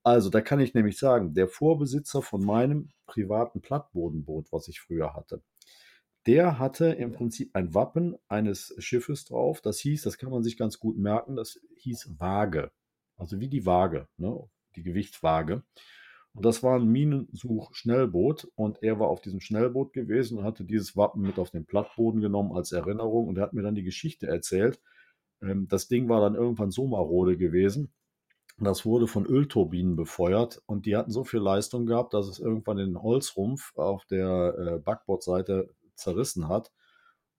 Also, 0.03 0.29
da 0.29 0.41
kann 0.41 0.59
ich 0.59 0.75
nämlich 0.75 0.97
sagen, 0.97 1.33
der 1.33 1.47
Vorbesitzer 1.47 2.21
von 2.21 2.45
meinem 2.45 2.89
privaten 3.05 3.61
Plattbodenboot, 3.61 4.51
was 4.51 4.67
ich 4.67 4.79
früher 4.79 5.13
hatte, 5.13 5.41
der 6.25 6.59
hatte 6.59 6.87
im 6.87 7.11
Prinzip 7.11 7.51
ein 7.53 7.73
Wappen 7.73 8.15
eines 8.27 8.75
Schiffes 8.77 9.25
drauf. 9.25 9.61
Das 9.61 9.79
hieß, 9.79 10.03
das 10.03 10.17
kann 10.17 10.31
man 10.31 10.43
sich 10.43 10.57
ganz 10.57 10.79
gut 10.79 10.97
merken, 10.97 11.35
das 11.35 11.59
hieß 11.77 12.19
Waage. 12.19 12.71
Also 13.17 13.39
wie 13.39 13.49
die 13.49 13.65
Waage, 13.65 14.07
ne? 14.17 14.37
die 14.75 14.83
Gewichtswaage. 14.83 15.63
Und 16.33 16.45
das 16.45 16.61
war 16.61 16.79
ein 16.79 16.87
Minensuch-Schnellboot 16.87 18.51
und 18.55 18.83
er 18.83 18.99
war 18.99 19.07
auf 19.07 19.21
diesem 19.21 19.41
Schnellboot 19.41 19.93
gewesen 19.93 20.37
und 20.37 20.43
hatte 20.43 20.63
dieses 20.63 20.95
Wappen 20.95 21.21
mit 21.21 21.39
auf 21.39 21.49
den 21.49 21.65
Plattboden 21.65 22.21
genommen 22.21 22.53
als 22.53 22.71
Erinnerung 22.71 23.27
und 23.27 23.37
er 23.37 23.43
hat 23.43 23.53
mir 23.53 23.63
dann 23.63 23.75
die 23.75 23.83
Geschichte 23.83 24.27
erzählt. 24.27 24.79
Ähm, 25.41 25.67
das 25.67 25.87
Ding 25.87 26.07
war 26.07 26.21
dann 26.21 26.35
irgendwann 26.35 26.71
so 26.71 26.87
marode 26.87 27.37
gewesen. 27.37 27.91
Das 28.61 28.85
wurde 28.85 29.07
von 29.07 29.25
Ölturbinen 29.25 29.95
befeuert 29.95 30.61
und 30.65 30.85
die 30.85 30.95
hatten 30.95 31.11
so 31.11 31.23
viel 31.23 31.39
Leistung 31.39 31.85
gehabt, 31.85 32.13
dass 32.13 32.27
es 32.27 32.39
irgendwann 32.39 32.77
den 32.77 33.01
Holzrumpf 33.01 33.75
auf 33.75 34.05
der 34.05 34.55
äh, 34.57 34.79
Backbordseite 34.79 35.73
zerrissen 35.99 36.47
hat. 36.47 36.71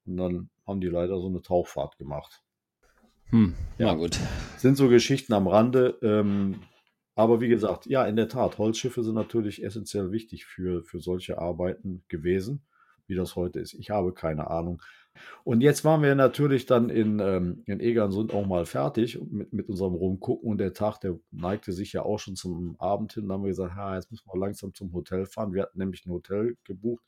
Und 0.05 0.17
dann 0.17 0.49
haben 0.65 0.81
die 0.81 0.87
leider 0.87 1.19
so 1.19 1.27
eine 1.27 1.41
Tauchfahrt 1.41 1.97
gemacht. 1.97 2.41
Hm, 3.29 3.55
ja, 3.77 3.87
na 3.87 3.93
gut. 3.93 4.19
Sind 4.57 4.75
so 4.75 4.89
Geschichten 4.89 5.33
am 5.33 5.47
Rande. 5.47 5.97
Ähm, 6.01 6.61
aber 7.15 7.41
wie 7.41 7.49
gesagt, 7.49 7.85
ja, 7.85 8.05
in 8.05 8.15
der 8.15 8.29
Tat, 8.29 8.57
Holzschiffe 8.57 9.03
sind 9.03 9.15
natürlich 9.15 9.63
essentiell 9.63 10.11
wichtig 10.11 10.45
für, 10.45 10.83
für 10.83 10.99
solche 10.99 11.37
Arbeiten 11.37 12.03
gewesen, 12.07 12.63
wie 13.07 13.15
das 13.15 13.35
heute 13.35 13.59
ist. 13.59 13.73
Ich 13.73 13.89
habe 13.89 14.13
keine 14.13 14.49
Ahnung. 14.49 14.81
Und 15.43 15.61
jetzt 15.61 15.83
waren 15.83 16.01
wir 16.01 16.15
natürlich 16.15 16.65
dann 16.65 16.89
in, 16.89 17.19
ähm, 17.19 17.63
in 17.65 17.79
Egernsund 17.79 18.33
auch 18.33 18.45
mal 18.45 18.65
fertig 18.65 19.19
mit, 19.29 19.51
mit 19.51 19.67
unserem 19.67 19.93
Rumgucken 19.93 20.49
und 20.49 20.57
der 20.57 20.73
Tag, 20.73 20.99
der 20.99 21.19
neigte 21.31 21.73
sich 21.73 21.93
ja 21.93 22.03
auch 22.03 22.17
schon 22.17 22.35
zum 22.35 22.75
Abend 22.79 23.13
hin. 23.13 23.27
Da 23.27 23.33
haben 23.33 23.43
wir 23.43 23.49
gesagt, 23.49 23.75
ha, 23.75 23.95
jetzt 23.95 24.09
müssen 24.11 24.29
wir 24.31 24.39
langsam 24.39 24.73
zum 24.73 24.93
Hotel 24.93 25.25
fahren. 25.25 25.53
Wir 25.53 25.63
hatten 25.63 25.79
nämlich 25.79 26.05
ein 26.05 26.11
Hotel 26.11 26.57
gebucht, 26.63 27.03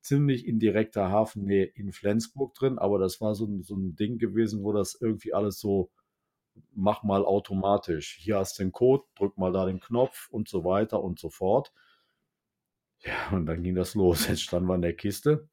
ziemlich 0.00 0.46
in 0.46 0.58
direkter 0.58 1.10
Hafennähe 1.10 1.64
in 1.64 1.92
Flensburg 1.92 2.54
drin, 2.54 2.78
aber 2.78 2.98
das 2.98 3.20
war 3.20 3.34
so 3.34 3.46
ein, 3.46 3.62
so 3.62 3.76
ein 3.76 3.96
Ding 3.96 4.18
gewesen, 4.18 4.62
wo 4.62 4.72
das 4.72 4.96
irgendwie 5.00 5.32
alles 5.34 5.58
so 5.58 5.90
mach 6.74 7.02
mal 7.02 7.24
automatisch. 7.24 8.16
Hier 8.20 8.38
hast 8.38 8.58
du 8.58 8.64
den 8.64 8.72
Code, 8.72 9.04
drück 9.16 9.38
mal 9.38 9.52
da 9.52 9.66
den 9.66 9.80
Knopf 9.80 10.28
und 10.30 10.48
so 10.48 10.64
weiter 10.64 11.02
und 11.02 11.18
so 11.18 11.30
fort. 11.30 11.72
Ja, 13.00 13.34
und 13.34 13.46
dann 13.46 13.62
ging 13.62 13.74
das 13.74 13.94
los. 13.94 14.26
Jetzt 14.28 14.42
standen 14.42 14.68
wir 14.68 14.74
in 14.74 14.82
der 14.82 14.96
Kiste. 14.96 15.48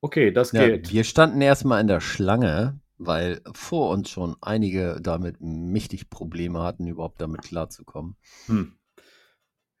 Okay, 0.00 0.30
das 0.30 0.52
ja, 0.52 0.66
geht. 0.66 0.92
Wir 0.92 1.04
standen 1.04 1.40
erstmal 1.40 1.80
in 1.80 1.86
der 1.86 2.00
Schlange, 2.00 2.80
weil 2.96 3.42
vor 3.52 3.90
uns 3.90 4.08
schon 4.08 4.36
einige 4.40 4.98
damit 5.02 5.40
mächtig 5.40 6.08
Probleme 6.08 6.62
hatten, 6.62 6.86
überhaupt 6.86 7.20
damit 7.20 7.42
klarzukommen. 7.42 8.16
Hm. 8.46 8.76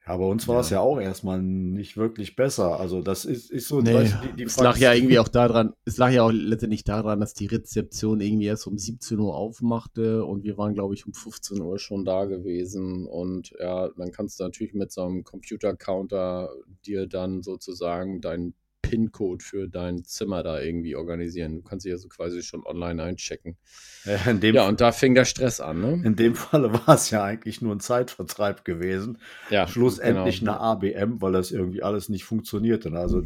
Ja, 0.06 0.16
bei 0.16 0.24
uns 0.24 0.48
war 0.48 0.56
ja. 0.56 0.60
es 0.62 0.70
ja 0.70 0.80
auch 0.80 0.98
erstmal 0.98 1.42
nicht 1.42 1.96
wirklich 1.96 2.34
besser. 2.34 2.80
Also 2.80 3.02
das 3.02 3.24
ist, 3.26 3.50
ist 3.50 3.68
so. 3.68 3.80
Nee, 3.80 3.94
weißt, 3.94 4.16
die, 4.24 4.36
die 4.36 4.42
es 4.44 4.58
lag 4.58 4.76
ja 4.78 4.94
irgendwie 4.94 5.18
auch 5.18 5.28
daran, 5.28 5.74
es 5.84 5.98
lag 5.98 6.10
ja 6.10 6.22
auch 6.22 6.32
letztendlich 6.32 6.84
daran, 6.84 7.20
dass 7.20 7.34
die 7.34 7.46
Rezeption 7.46 8.20
irgendwie 8.20 8.46
erst 8.46 8.66
um 8.66 8.78
17 8.78 9.18
Uhr 9.18 9.36
aufmachte 9.36 10.24
und 10.24 10.42
wir 10.42 10.56
waren, 10.56 10.74
glaube 10.74 10.94
ich, 10.94 11.06
um 11.06 11.12
15 11.12 11.60
Uhr 11.60 11.78
schon 11.78 12.04
da 12.04 12.24
gewesen. 12.24 13.06
Und 13.06 13.52
ja, 13.60 13.90
dann 13.90 14.10
kannst 14.10 14.40
du 14.40 14.44
natürlich 14.44 14.72
mit 14.72 14.90
so 14.90 15.04
einem 15.04 15.22
Computer-Counter 15.22 16.50
dir 16.86 17.06
dann 17.06 17.42
sozusagen 17.42 18.22
deinen 18.22 18.54
PIN-Code 18.82 19.44
für 19.44 19.68
dein 19.68 20.04
Zimmer 20.04 20.42
da 20.42 20.60
irgendwie 20.60 20.96
organisieren. 20.96 21.56
Du 21.56 21.62
kannst 21.62 21.86
dich 21.86 21.92
also 21.92 22.08
quasi 22.08 22.42
schon 22.42 22.64
online 22.64 23.02
einchecken. 23.02 23.56
Ja, 24.04 24.32
ja 24.32 24.68
und 24.68 24.80
da 24.80 24.92
fing 24.92 25.14
der 25.14 25.24
Stress 25.24 25.60
an. 25.60 25.80
Ne? 25.80 26.02
In 26.04 26.16
dem 26.16 26.34
Falle 26.34 26.72
war 26.86 26.94
es 26.94 27.10
ja 27.10 27.22
eigentlich 27.22 27.60
nur 27.60 27.74
ein 27.74 27.80
Zeitvertreib 27.80 28.64
gewesen. 28.64 29.18
Ja, 29.50 29.66
Schlussendlich 29.68 30.40
genau. 30.40 30.52
eine 30.52 30.60
ABM, 30.60 31.22
weil 31.22 31.32
das 31.32 31.50
irgendwie 31.50 31.82
alles 31.82 32.08
nicht 32.08 32.24
funktionierte. 32.24 32.90
Also 32.92 33.22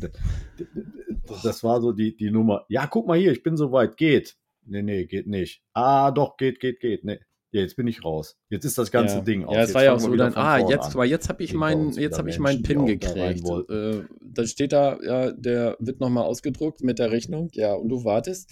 das 1.42 1.64
war 1.64 1.80
so 1.80 1.92
die, 1.92 2.16
die 2.16 2.30
Nummer. 2.30 2.64
Ja, 2.68 2.86
guck 2.86 3.06
mal 3.06 3.18
hier, 3.18 3.32
ich 3.32 3.42
bin 3.42 3.56
soweit, 3.56 3.96
geht. 3.96 4.36
Nee, 4.66 4.82
nee, 4.82 5.04
geht 5.06 5.26
nicht. 5.26 5.62
Ah, 5.72 6.10
doch, 6.10 6.36
geht, 6.36 6.60
geht, 6.60 6.80
geht. 6.80 7.04
Nee. 7.04 7.20
Ja, 7.54 7.60
jetzt 7.60 7.76
bin 7.76 7.86
ich 7.86 8.04
raus. 8.04 8.36
Jetzt 8.48 8.64
ist 8.64 8.78
das 8.78 8.90
ganze 8.90 9.18
ja. 9.18 9.20
Ding 9.20 9.44
aus. 9.44 9.54
Ja, 9.54 9.62
es 9.62 9.74
war 9.74 9.84
ja 9.84 9.94
auch 9.94 10.00
so 10.00 10.12
dann, 10.16 10.34
ah, 10.34 10.58
jetzt, 10.58 10.92
aber 10.92 11.04
jetzt 11.04 11.28
habe 11.28 11.44
ich 11.44 11.54
meinen, 11.54 11.92
jetzt 11.92 12.18
habe 12.18 12.28
ich 12.28 12.40
meinen 12.40 12.64
PIN 12.64 12.84
gekriegt. 12.84 13.48
Da, 13.48 13.60
äh, 13.72 14.02
dann 14.20 14.46
steht 14.48 14.72
da, 14.72 14.98
ja, 15.00 15.30
der 15.30 15.76
wird 15.78 16.00
nochmal 16.00 16.24
ausgedruckt 16.24 16.82
mit 16.82 16.98
der 16.98 17.12
Rechnung, 17.12 17.50
ja, 17.52 17.72
und 17.72 17.90
du 17.90 18.02
wartest. 18.02 18.50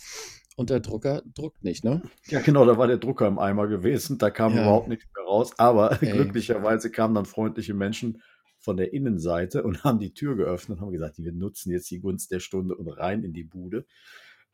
Und 0.55 0.71
der 0.71 0.79
Drucker 0.79 1.23
druckt 1.35 1.65
nicht, 1.65 1.83
ne? 1.83 2.01
Ja, 2.29 2.43
genau, 2.43 2.65
da 2.65 2.79
war 2.79 2.87
der 2.87 2.99
Drucker 2.99 3.27
im 3.27 3.41
Eimer 3.41 3.67
gewesen. 3.67 4.19
Da 4.19 4.31
kam 4.31 4.55
ja. 4.55 4.63
überhaupt 4.63 4.87
nichts 4.87 5.07
mehr 5.17 5.25
raus. 5.25 5.51
Aber 5.59 6.01
Ey. 6.01 6.13
glücklicherweise 6.13 6.93
kamen 6.93 7.17
dann 7.17 7.25
freundliche 7.25 7.75
Menschen 7.75 8.23
von 8.61 8.77
der 8.77 8.93
Innenseite 8.93 9.65
und 9.65 9.83
haben 9.83 9.99
die 9.99 10.15
Tür 10.15 10.37
geöffnet 10.37 10.79
und 10.79 10.85
haben 10.85 10.93
gesagt, 10.93 11.19
wir 11.19 11.33
nutzen 11.33 11.73
jetzt 11.73 11.91
die 11.91 11.99
Gunst 11.99 12.31
der 12.31 12.39
Stunde 12.39 12.77
und 12.77 12.87
rein 12.87 13.25
in 13.25 13.33
die 13.33 13.43
Bude. 13.43 13.85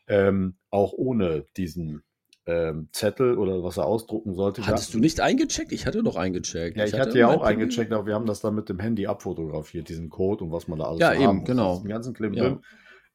Ähm, 0.07 0.57
auch 0.71 0.95
ohne 0.95 1.45
diesen 1.59 2.03
ähm, 2.49 2.89
Zettel 2.93 3.37
oder 3.37 3.63
was 3.63 3.77
er 3.77 3.85
ausdrucken 3.85 4.35
sollte. 4.35 4.67
Hattest 4.67 4.95
du 4.95 4.99
nicht 4.99 5.21
eingecheckt? 5.21 5.71
Ich 5.71 5.87
hatte 5.87 6.03
doch 6.03 6.17
eingecheckt. 6.17 6.77
Ja, 6.77 6.85
ich, 6.85 6.95
ich 6.95 6.99
hatte, 6.99 7.11
hatte 7.11 7.19
ja 7.19 7.29
auch 7.29 7.43
eingecheckt, 7.43 7.93
aber 7.93 8.07
wir 8.07 8.15
haben 8.15 8.27
das 8.27 8.41
dann 8.41 8.55
mit 8.55 8.71
dem 8.71 8.79
Handy 8.79 9.07
abfotografiert, 9.07 9.89
diesen 9.89 10.09
Code 10.09 10.45
und 10.45 10.51
was 10.51 10.67
man 10.67 10.79
da 10.79 10.87
alles 10.87 11.01
ja, 11.01 11.15
so 11.15 11.21
eben, 11.23 11.45
genau. 11.45 11.81
Den 11.81 11.89
ganzen 11.89 12.15
Klimbim. 12.15 12.43
Ja 12.43 12.59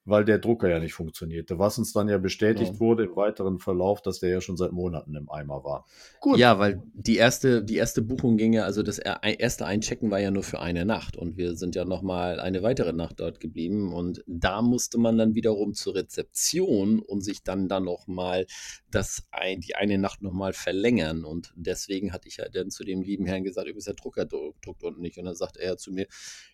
weil 0.06 0.26
der 0.26 0.40
Drucker 0.40 0.70
ja 0.70 0.80
nicht 0.80 0.94
funktionierte. 0.94 1.60
Was 1.60 1.78
uns 1.78 1.94
dann 1.94 2.10
ja 2.10 2.18
bestätigt 2.18 2.74
ja. 2.74 2.80
wurde 2.80 3.06
im 3.06 3.16
weiteren 3.16 3.60
Verlauf, 3.60 4.02
dass 4.02 4.20
der 4.20 4.30
ja 4.30 4.42
schon 4.42 4.58
seit 4.58 4.72
Monaten 4.72 5.16
im 5.16 5.30
Eimer 5.30 5.64
war. 5.64 5.86
Gut. 6.20 6.38
Ja, 6.38 6.60
weil 6.60 6.82
die 6.94 7.16
erste, 7.16 7.64
die 7.64 7.78
erste 7.78 8.02
Buchung 8.02 8.38
ging 8.38 8.54
ja, 8.54 8.64
also 8.64 8.84
das 8.84 9.00
erste 9.00 9.66
Einchecken 9.66 10.12
war 10.12 10.20
ja 10.20 10.32
nur 10.32 10.44
für 10.44 10.60
eine 10.60 10.86
Nacht 10.86 11.16
und 11.16 11.38
wir 11.38 11.56
sind 11.56 11.76
ja 11.76 11.86
nochmal 11.86 12.40
eine 12.40 12.64
weitere 12.64 12.92
Nacht 12.92 13.20
dort 13.20 13.40
geblieben 13.40 13.94
und 13.94 14.24
da 14.28 14.62
musste 14.62 14.98
man 14.98 15.18
dann 15.18 15.36
wiederum 15.36 15.74
zur 15.74 15.96
Rezeption 15.96 17.00
und 17.00 17.22
sich 17.22 17.44
dann 17.44 17.68
dann 17.68 17.86
nochmal 17.86 18.46
das 18.92 19.24
ein, 19.32 19.62
die 19.62 19.76
eine 19.76 19.98
Nacht 19.98 20.22
nochmal 20.22 20.54
verlängern 20.54 21.24
und 21.24 21.54
deswegen 21.56 22.12
hatte 22.12 22.28
ich 22.28 22.38
ja 22.38 22.50
dann 22.50 22.72
zu 22.72 22.84
dem 22.84 23.02
lieben 23.02 23.26
Herrn 23.26 23.44
gesagt, 23.44 23.68
übrigens 23.68 23.86
der 23.86 23.94
Drucker 23.94 24.26
druckt 24.26 24.84
unten 24.84 25.02
nicht 25.02 25.18
und 25.18 25.26
dann 25.26 25.36
sagt 25.36 25.58
er 25.58 25.78
zu 25.78 25.92
mir, 25.92 26.08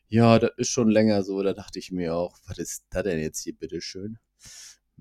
ja, 0.10 0.40
das 0.40 0.52
ist 0.58 0.70
schon 0.70 0.90
länger 0.90 1.24
so. 1.24 1.42
Da 1.44 1.54
dachte 1.54 1.78
ich 1.78 1.92
mir 1.92 2.16
auch, 2.16 2.36
was 2.48 2.58
ist 2.58 2.86
da 2.90 3.04
denn 3.04 3.20
jetzt 3.20 3.39
hier, 3.44 3.56
bitteschön? 3.56 4.18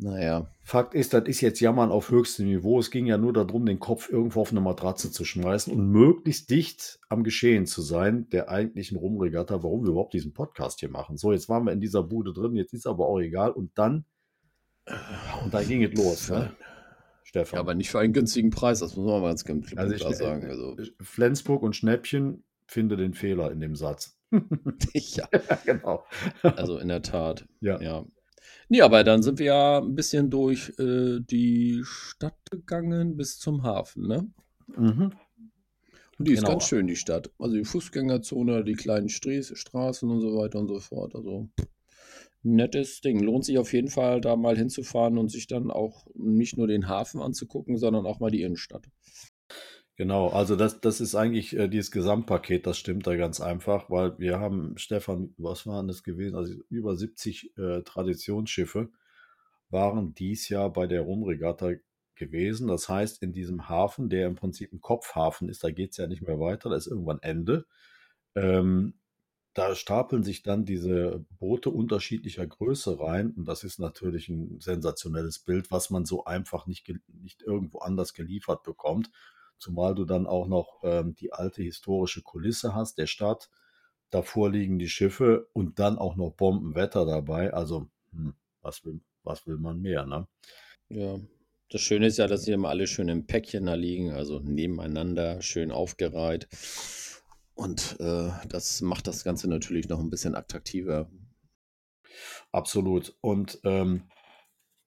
Naja. 0.01 0.47
Fakt 0.63 0.95
ist, 0.95 1.13
das 1.13 1.27
ist 1.27 1.41
jetzt 1.41 1.61
Jammern 1.61 1.91
auf 1.91 2.11
höchstem 2.11 2.47
Niveau. 2.47 2.79
Es 2.79 2.91
ging 2.91 3.07
ja 3.07 3.19
nur 3.19 3.33
darum, 3.33 3.67
den 3.67 3.81
Kopf 3.81 4.09
irgendwo 4.09 4.41
auf 4.41 4.53
eine 4.53 4.61
Matratze 4.61 5.11
zu 5.11 5.25
schmeißen 5.25 5.73
und 5.73 5.91
möglichst 5.91 6.51
dicht 6.51 7.01
am 7.09 7.25
Geschehen 7.25 7.67
zu 7.67 7.83
sein, 7.83 8.29
der 8.31 8.49
eigentlichen 8.49 8.97
Rumregatta, 8.97 9.63
warum 9.63 9.83
wir 9.83 9.91
überhaupt 9.91 10.15
diesen 10.15 10.33
Podcast 10.33 10.81
hier 10.81 10.91
machen. 10.91 11.17
So, 11.17 11.33
jetzt 11.33 11.49
waren 11.49 11.65
wir 11.65 11.73
in 11.73 11.81
dieser 11.81 12.05
Bude 12.05 12.33
drin, 12.33 12.55
jetzt 12.55 12.75
ist 12.75 12.87
aber 12.87 13.07
auch 13.07 13.19
egal. 13.19 13.51
Und 13.51 13.77
dann, 13.77 14.05
und 15.43 15.53
da 15.53 15.63
ging 15.65 15.83
es 15.83 15.93
los, 15.95 16.31
ne? 16.31 16.53
Stefan. 17.25 17.57
Ja, 17.59 17.61
aber 17.61 17.75
nicht 17.75 17.91
für 17.91 17.99
einen 17.99 18.15
günstigen 18.15 18.51
Preis, 18.51 18.79
das 18.79 18.97
muss 18.97 19.05
man 19.05 19.21
mal 19.21 19.35
ganz 19.35 19.77
also 19.77 19.95
klar 19.97 20.15
sagen. 20.15 20.47
Also. 20.47 20.77
Flensburg 21.03 21.63
und 21.63 21.77
Schnäppchen 21.77 22.45
finde 22.67 22.97
den 22.97 23.13
Fehler 23.13 23.51
in 23.51 23.61
dem 23.61 23.75
Satz. 23.75 24.19
ja, 24.95 25.29
genau. 25.67 26.05
Also 26.43 26.79
in 26.79 26.89
der 26.89 27.03
Tat. 27.03 27.47
Ja. 27.61 27.81
ja. 27.83 28.07
Nee, 28.69 28.83
aber 28.83 29.03
dann 29.03 29.23
sind 29.23 29.39
wir 29.39 29.47
ja 29.47 29.79
ein 29.79 29.95
bisschen 29.95 30.31
durch 30.31 30.73
äh, 30.79 31.21
die 31.21 31.83
Stadt 31.85 32.39
gegangen 32.51 33.17
bis 33.17 33.39
zum 33.39 33.63
Hafen, 33.63 34.07
ne? 34.07 34.31
Mhm. 34.77 35.13
Und 36.19 36.27
die 36.27 36.33
ist 36.33 36.41
genau. 36.41 36.53
ganz 36.53 36.65
schön, 36.67 36.87
die 36.87 36.97
Stadt. 36.97 37.31
Also 37.39 37.57
die 37.57 37.65
Fußgängerzone, 37.65 38.65
die 38.65 38.75
kleinen 38.75 39.09
Stra 39.09 39.41
Straßen 39.43 40.11
und 40.11 40.21
so 40.21 40.37
weiter 40.37 40.59
und 40.59 40.67
so 40.67 40.81
fort. 40.81 41.15
Also 41.15 41.49
nettes 42.43 43.01
Ding. 43.01 43.21
Lohnt 43.21 43.45
sich 43.45 43.59
auf 43.59 43.73
jeden 43.73 43.89
Fall, 43.89 44.21
da 44.21 44.37
mal 44.37 44.57
hinzufahren 44.57 45.17
und 45.17 45.31
sich 45.31 45.47
dann 45.47 45.71
auch 45.71 46.07
nicht 46.15 46.57
nur 46.57 46.67
den 46.67 46.89
Hafen 46.89 47.21
anzugucken, 47.21 47.79
sondern 47.79 48.05
auch 48.05 48.21
mal 48.21 48.31
die 48.31 48.43
Innenstadt. 48.43 48.87
Genau, 49.99 50.29
also 50.29 50.55
das, 50.55 50.81
das 50.81 51.01
ist 51.01 51.17
eigentlich 51.17 51.57
äh, 51.57 51.67
dieses 51.69 51.91
Gesamtpaket, 51.91 52.67
das 52.69 52.79
stimmt 52.79 53.09
da 53.09 53.17
ganz 53.17 53.41
einfach, 53.41 53.91
weil 53.91 54.17
wir 54.21 54.39
haben, 54.39 54.79
Stefan, 54.79 55.35
was 55.39 55.67
waren 55.67 55.89
das 55.89 56.05
gewesen? 56.05 56.37
Also 56.37 56.55
über 56.71 56.95
70 56.95 57.59
äh, 57.59 57.83
Traditionsschiffe 57.83 58.91
waren 59.71 60.15
dies 60.15 60.49
Jahr 60.49 60.73
bei 60.73 60.87
der 60.87 61.03
Rumregatta 61.03 61.73
gewesen. 62.15 62.69
Das 62.69 62.89
heißt, 62.89 63.23
in 63.25 63.33
diesem 63.33 63.69
Hafen, 63.69 64.09
der 64.09 64.29
im 64.29 64.37
Prinzip 64.37 64.73
ein 64.73 64.81
Kopfhafen 64.81 65.49
ist, 65.49 65.65
da 65.65 65.71
geht 65.73 65.91
es 65.93 65.97
ja 65.97 66.07
nicht 66.07 66.23
mehr 66.23 66.39
weiter, 66.39 66.71
da 66.71 66.77
ist 66.77 66.87
irgendwann 66.87 67.21
Ende. 67.23 67.67
Ähm, 68.37 68.95
da 69.55 69.75
stapeln 69.75 70.23
sich 70.23 70.45
dann 70.45 70.65
diese 70.65 71.25
Boote 71.41 71.71
unterschiedlicher 71.71 72.47
Größe 72.47 73.01
rein 73.01 73.33
und 73.33 73.47
das 73.49 73.65
ist 73.65 73.81
natürlich 73.81 74.29
ein 74.29 74.61
sensationelles 74.61 75.41
Bild, 75.41 75.73
was 75.73 75.91
man 75.91 76.05
so 76.05 76.25
einfach 76.25 76.67
nicht, 76.69 76.93
nicht 77.23 77.43
irgendwo 77.43 77.81
anders 77.81 78.15
geliefert 78.15 78.63
bekommt. 78.63 79.11
Zumal 79.59 79.95
du 79.95 80.05
dann 80.05 80.27
auch 80.27 80.47
noch 80.47 80.81
ähm, 80.83 81.15
die 81.15 81.33
alte 81.33 81.63
historische 81.63 82.23
Kulisse 82.23 82.75
hast 82.75 82.99
der 82.99 83.07
Stadt 83.07 83.51
davor 84.11 84.51
liegen 84.51 84.79
die 84.79 84.89
Schiffe 84.89 85.49
und 85.53 85.79
dann 85.79 85.99
auch 85.99 86.17
noch 86.17 86.33
Bombenwetter 86.33 87.05
dabei. 87.05 87.53
Also, 87.53 87.89
hm, 88.13 88.35
was, 88.63 88.85
will, 88.85 89.01
was 89.23 89.47
will 89.47 89.59
man 89.59 89.81
mehr, 89.81 90.07
ne? 90.07 90.27
Ja. 90.89 91.19
Das 91.71 91.83
Schöne 91.83 92.07
ist 92.07 92.17
ja, 92.17 92.27
dass 92.27 92.45
sie 92.45 92.53
immer 92.53 92.71
alle 92.71 92.87
schön 92.87 93.09
im 93.09 93.27
Päckchen 93.27 93.67
da 93.67 93.75
liegen, 93.75 94.11
also 94.11 94.41
nebeneinander, 94.41 95.43
schön 95.43 95.71
aufgereiht. 95.71 96.49
Und 97.55 97.97
äh, 98.01 98.31
das 98.49 98.81
macht 98.81 99.07
das 99.07 99.23
Ganze 99.23 99.51
natürlich 99.51 99.87
noch 99.89 100.01
ein 100.01 100.09
bisschen 100.09 100.35
attraktiver. 100.35 101.11
Absolut. 102.53 103.15
Und 103.21 103.61
ähm, 103.65 104.05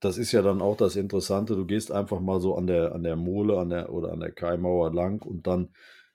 das 0.02 0.18
ist 0.18 0.32
ja 0.32 0.42
dann 0.42 0.62
auch 0.62 0.76
das 0.76 0.96
Interessante. 0.96 1.56
Du 1.56 1.66
gehst 1.66 1.92
einfach 1.92 2.20
mal 2.20 2.42
so 2.42 2.56
an 2.56 2.68
der, 2.68 2.94
an 2.94 3.04
der 3.04 3.16
Mole 3.16 3.58
an 3.60 3.70
der, 3.70 3.94
oder 3.94 4.12
an 4.12 4.20
der 4.20 4.32
Kaimauer 4.32 4.92
lang 4.94 5.24
und 5.24 5.48
dann 5.48 5.70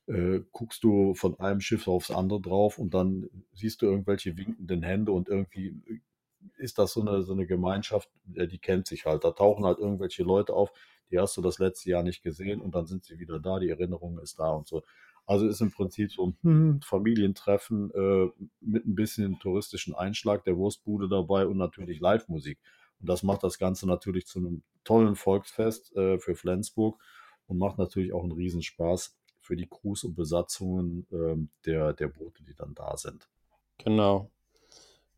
äh, 0.07 0.41
guckst 0.53 0.85
du 0.85 1.15
von 1.15 1.39
einem 1.39 1.61
Schiff 1.61 1.89
aufs 1.89 2.11
andere 2.11 2.41
drauf 2.41 2.79
und 2.79 2.95
dann 2.95 3.31
siehst 3.55 3.81
du 3.83 3.87
irgendwelche 3.87 4.37
winkenden 4.37 4.83
Hände 4.83 5.13
und 5.13 5.29
irgendwie 5.29 5.81
ist 6.59 6.79
das 6.79 6.93
so 6.93 7.01
eine, 7.01 7.23
so 7.23 7.33
eine 7.33 7.47
Gemeinschaft, 7.47 8.11
die 8.25 8.59
kennt 8.59 8.87
sich 8.87 9.07
halt. 9.07 9.25
Da 9.25 9.31
tauchen 9.31 9.65
halt 9.65 9.79
irgendwelche 9.79 10.25
Leute 10.25 10.53
auf, 10.53 10.73
die 11.11 11.19
hast 11.19 11.37
du 11.37 11.43
das 11.43 11.59
letzte 11.59 11.91
Jahr 11.91 12.03
nicht 12.03 12.23
gesehen 12.23 12.61
und 12.61 12.75
dann 12.75 12.87
sind 12.87 13.05
sie 13.05 13.19
wieder 13.19 13.39
da, 13.39 13.61
die 13.61 13.71
Erinnerung 13.71 14.19
ist 14.19 14.39
da 14.39 14.51
und 14.51 14.67
so. 14.67 14.83
Also 15.27 15.47
ist 15.47 15.61
im 15.61 15.73
Prinzip 15.73 16.13
so 16.13 16.27
ein 16.29 16.37
hm, 16.43 16.81
Familientreffen 16.83 17.91
äh, 17.93 18.31
mit 18.61 18.87
ein 18.87 18.95
bisschen 18.95 19.39
touristischen 19.41 19.95
Einschlag, 19.95 20.45
der 20.45 20.57
Wurstbude 20.57 21.09
dabei 21.09 21.47
und 21.47 21.57
natürlich 21.57 22.01
Live-Musik. 22.01 22.59
Und 23.01 23.09
das 23.09 23.23
macht 23.23 23.43
das 23.43 23.59
Ganze 23.59 23.87
natürlich 23.87 24.27
zu 24.27 24.39
einem 24.39 24.63
tollen 24.85 25.17
Volksfest 25.17 25.95
äh, 25.97 26.19
für 26.19 26.35
Flensburg 26.35 27.01
und 27.47 27.59
macht 27.59 27.79
natürlich 27.79 28.13
auch 28.13 28.23
einen 28.23 28.33
Riesenspaß 28.33 29.17
für 29.41 29.57
die 29.57 29.69
Crews 29.69 30.05
und 30.05 30.15
Besatzungen 30.15 31.07
äh, 31.13 31.37
der, 31.65 31.93
der 31.93 32.09
Boote, 32.09 32.43
die 32.43 32.55
dann 32.55 32.75
da 32.75 32.97
sind. 32.97 33.29
Genau, 33.79 34.31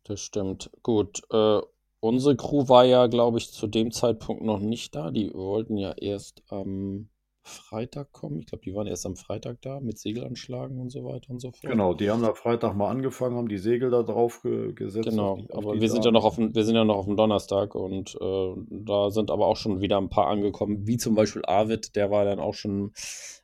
das 0.03 0.19
stimmt. 0.21 0.69
Gut, 0.83 1.21
äh, 1.31 1.61
unsere 1.99 2.35
Crew 2.35 2.67
war 2.67 2.85
ja, 2.85 3.07
glaube 3.07 3.39
ich, 3.39 3.51
zu 3.51 3.67
dem 3.67 3.91
Zeitpunkt 3.91 4.43
noch 4.43 4.59
nicht 4.59 4.95
da. 4.95 5.11
Die 5.11 5.33
wollten 5.33 5.77
ja 5.77 5.93
erst 5.93 6.43
am 6.49 7.09
Freitag 7.41 8.11
kommen. 8.11 8.39
Ich 8.39 8.45
glaube, 8.45 8.63
die 8.63 8.73
waren 8.73 8.87
erst 8.87 9.05
am 9.05 9.15
Freitag 9.15 9.61
da 9.61 9.79
mit 9.79 9.97
Segelanschlagen 9.97 10.79
und 10.79 10.89
so 10.89 11.03
weiter 11.05 11.29
und 11.29 11.39
so 11.39 11.51
fort. 11.51 11.71
Genau, 11.71 11.93
die 11.93 12.09
haben 12.09 12.21
da 12.21 12.33
Freitag 12.33 12.75
mal 12.75 12.89
angefangen, 12.89 13.35
haben 13.37 13.47
die 13.47 13.57
Segel 13.57 13.89
da 13.89 14.03
drauf 14.03 14.41
ge 14.41 14.73
gesetzt. 14.73 15.09
Genau, 15.09 15.37
die, 15.37 15.53
aber 15.53 15.79
wir 15.79 15.89
sind 15.89 16.05
ja 16.05 16.11
noch 16.11 16.25
auf 16.25 16.35
dem, 16.35 16.53
wir 16.53 16.63
sind 16.63 16.75
ja 16.75 16.83
noch 16.83 16.97
auf 16.97 17.05
dem 17.05 17.15
Donnerstag 17.15 17.75
und 17.75 18.15
äh, 18.19 18.53
da 18.69 19.09
sind 19.09 19.31
aber 19.31 19.47
auch 19.47 19.57
schon 19.57 19.81
wieder 19.81 19.97
ein 19.97 20.09
paar 20.09 20.27
angekommen, 20.27 20.85
wie 20.85 20.97
zum 20.97 21.15
Beispiel 21.15 21.43
Arvid, 21.45 21.95
der 21.95 22.11
war 22.11 22.25
dann 22.25 22.39
auch 22.39 22.53
schon 22.53 22.91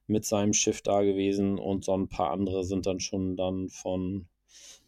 mit 0.07 0.25
seinem 0.25 0.53
Schiff 0.53 0.81
da 0.81 1.01
gewesen 1.01 1.57
und 1.57 1.83
so 1.83 1.93
ein 1.97 2.09
paar 2.09 2.31
andere 2.31 2.63
sind 2.63 2.85
dann 2.85 2.99
schon 2.99 3.35
dann 3.37 3.69
von 3.69 4.27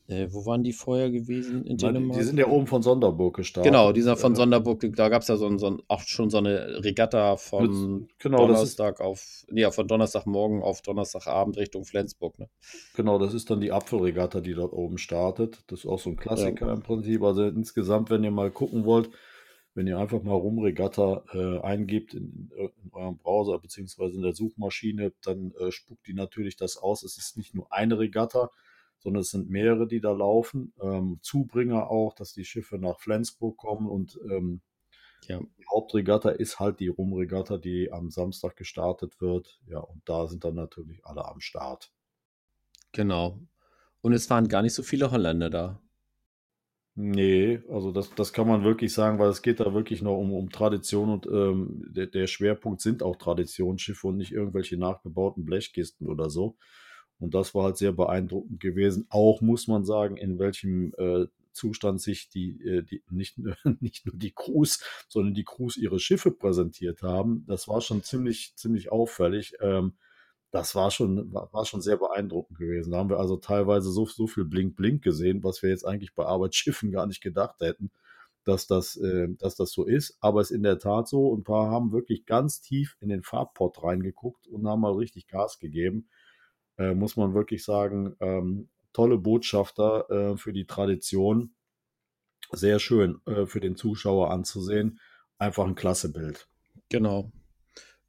äh, 0.07 0.27
wo 0.31 0.45
waren 0.45 0.63
die 0.63 0.71
vorher 0.71 1.11
gewesen 1.11 1.65
in 1.65 1.75
Dänemark? 1.75 2.17
Die 2.17 2.23
sind 2.23 2.39
ja 2.39 2.47
oben 2.47 2.65
von 2.65 2.81
Sonderburg 2.81 3.35
gestartet. 3.35 3.69
Genau, 3.69 3.91
dieser 3.91 4.15
von 4.15 4.33
äh, 4.33 4.35
Sonderburg, 4.37 4.79
da 4.95 5.09
gab 5.09 5.21
es 5.21 5.27
ja 5.27 5.35
so, 5.35 5.45
ein, 5.47 5.59
so 5.59 5.67
ein, 5.67 5.81
auch 5.89 6.01
schon 6.01 6.29
so 6.29 6.37
eine 6.37 6.81
Regatta 6.83 7.35
von 7.35 8.07
genau, 8.17 8.47
Donnerstag 8.47 9.01
auf, 9.01 9.45
nee, 9.51 9.69
von 9.69 9.87
Donnerstagmorgen 9.87 10.63
auf 10.63 10.81
Donnerstagabend 10.81 11.57
Richtung 11.57 11.83
Flensburg. 11.83 12.39
Ne? 12.39 12.49
Genau, 12.95 13.19
das 13.19 13.33
ist 13.33 13.49
dann 13.49 13.59
die 13.59 13.73
Apfelregatta, 13.73 14.39
die 14.39 14.53
dort 14.53 14.71
oben 14.71 14.97
startet. 14.97 15.63
Das 15.67 15.79
ist 15.79 15.85
auch 15.85 15.99
so 15.99 16.11
ein 16.11 16.15
Klassiker 16.17 16.67
ja. 16.67 16.73
im 16.73 16.83
Prinzip. 16.83 17.21
Also 17.23 17.43
insgesamt, 17.43 18.09
wenn 18.09 18.23
ihr 18.23 18.31
mal 18.31 18.49
gucken 18.49 18.85
wollt, 18.85 19.09
wenn 19.73 19.87
ihr 19.87 19.99
einfach 19.99 20.23
mal 20.23 20.33
Rumregatta 20.33 21.23
äh, 21.33 21.59
eingibt 21.59 22.13
in, 22.13 22.49
in, 22.57 22.91
eurem 22.93 23.17
Browser 23.17 23.59
beziehungsweise 23.59 24.15
in 24.15 24.23
der 24.23 24.33
Suchmaschine, 24.33 25.11
dann 25.21 25.51
äh, 25.59 25.69
spuckt 25.69 26.07
die 26.07 26.13
natürlich 26.13 26.55
das 26.55 26.77
aus. 26.77 27.03
Es 27.03 27.17
ist 27.17 27.37
nicht 27.37 27.53
nur 27.53 27.71
eine 27.71 27.99
Regatta, 27.99 28.49
sondern 28.99 29.21
es 29.21 29.29
sind 29.29 29.49
mehrere, 29.49 29.87
die 29.87 30.01
da 30.01 30.11
laufen. 30.11 30.73
Ähm, 30.81 31.19
Zubringer 31.21 31.89
auch, 31.89 32.13
dass 32.13 32.33
die 32.33 32.45
Schiffe 32.45 32.77
nach 32.77 32.99
Flensburg 32.99 33.57
kommen 33.57 33.87
und 33.87 34.19
ähm, 34.29 34.61
ja. 35.27 35.39
die 35.39 35.65
Hauptregatta 35.71 36.29
ist 36.29 36.59
halt 36.59 36.79
die 36.79 36.87
Rumregatta, 36.87 37.57
die 37.57 37.91
am 37.91 38.09
Samstag 38.09 38.55
gestartet 38.55 39.19
wird. 39.19 39.59
Ja, 39.67 39.79
und 39.79 40.01
da 40.05 40.27
sind 40.27 40.43
dann 40.43 40.55
natürlich 40.55 41.05
alle 41.05 41.25
am 41.25 41.39
Start. 41.39 41.91
Genau. 42.91 43.39
Und 44.01 44.13
es 44.13 44.29
waren 44.29 44.47
gar 44.47 44.61
nicht 44.61 44.73
so 44.73 44.83
viele 44.83 45.11
Holländer 45.11 45.49
da. 45.49 45.81
Nee, 46.99 47.61
also 47.69 47.91
das, 47.91 48.09
das 48.15 48.33
kann 48.33 48.47
man 48.47 48.63
wirklich 48.63 48.91
sagen, 48.91 49.19
weil 49.19 49.29
es 49.29 49.43
geht 49.43 49.59
da 49.59 49.71
wirklich 49.71 50.01
noch 50.01 50.17
um, 50.17 50.33
um 50.33 50.49
Tradition 50.49 51.11
und 51.11 51.27
ähm, 51.27 51.85
der, 51.89 52.07
der 52.07 52.25
Schwerpunkt 52.25 52.81
sind 52.81 53.03
auch 53.03 53.17
Traditionsschiffe 53.17 54.07
und 54.07 54.17
nicht 54.17 54.31
irgendwelche 54.31 54.77
nachgebauten 54.77 55.45
Blechkisten 55.45 56.07
oder 56.07 56.31
so. 56.31 56.57
Und 57.19 57.33
das 57.33 57.55
war 57.55 57.63
halt 57.63 57.77
sehr 57.77 57.91
beeindruckend 57.91 58.59
gewesen. 58.59 59.07
Auch 59.09 59.41
muss 59.41 59.67
man 59.67 59.85
sagen, 59.85 60.17
in 60.17 60.37
welchem 60.37 60.93
äh, 60.97 61.27
Zustand 61.51 61.99
sich 61.99 62.29
die, 62.29 62.61
äh, 62.63 62.83
die 62.83 63.01
nicht, 63.09 63.37
nicht 63.81 64.05
nur 64.05 64.15
die 64.15 64.31
Crews, 64.31 64.83
sondern 65.07 65.33
die 65.33 65.43
Crews 65.43 65.77
ihre 65.77 65.99
Schiffe 65.99 66.31
präsentiert 66.31 67.01
haben. 67.01 67.43
Das 67.47 67.67
war 67.67 67.81
schon 67.81 68.03
ziemlich, 68.03 68.53
ziemlich 68.55 68.91
auffällig. 68.91 69.53
Ähm, 69.59 69.93
das 70.51 70.75
war 70.75 70.91
schon, 70.91 71.33
war, 71.33 71.65
schon 71.65 71.81
sehr 71.81 71.97
beeindruckend 71.97 72.59
gewesen. 72.59 72.91
Da 72.91 72.97
haben 72.99 73.09
wir 73.09 73.19
also 73.19 73.35
teilweise 73.37 73.91
so, 73.91 74.05
so 74.05 74.27
viel 74.27 74.45
Blink-Blink 74.45 75.03
gesehen, 75.03 75.43
was 75.43 75.61
wir 75.61 75.69
jetzt 75.69 75.85
eigentlich 75.85 76.13
bei 76.15 76.25
Arbeitsschiffen 76.25 76.91
gar 76.91 77.07
nicht 77.07 77.21
gedacht 77.21 77.59
hätten, 77.61 77.91
dass 78.43 78.67
das, 78.67 78.95
äh, 78.97 79.27
dass 79.39 79.55
das 79.55 79.71
so 79.71 79.85
ist. 79.85 80.17
Aber 80.21 80.41
es 80.41 80.51
ist 80.51 80.57
in 80.57 80.63
der 80.63 80.77
Tat 80.77 81.07
so. 81.07 81.35
Ein 81.35 81.43
paar 81.43 81.71
haben 81.71 81.91
wirklich 81.91 82.25
ganz 82.27 82.61
tief 82.61 82.95
in 83.01 83.09
den 83.09 83.23
Farbpot 83.23 83.83
reingeguckt 83.83 84.47
und 84.47 84.67
haben 84.67 84.81
mal 84.81 84.93
richtig 84.93 85.27
Gas 85.27 85.57
gegeben 85.57 86.07
äh, 86.77 86.93
muss 86.93 87.17
man 87.17 87.33
wirklich 87.33 87.63
sagen, 87.63 88.15
ähm, 88.19 88.69
tolle 88.93 89.17
Botschafter 89.17 90.09
äh, 90.09 90.37
für 90.37 90.53
die 90.53 90.65
Tradition. 90.65 91.53
Sehr 92.51 92.79
schön 92.79 93.19
äh, 93.25 93.45
für 93.45 93.59
den 93.59 93.75
Zuschauer 93.75 94.31
anzusehen. 94.31 94.99
Einfach 95.37 95.65
ein 95.65 95.75
klasse 95.75 96.11
Bild. 96.11 96.47
Genau. 96.89 97.31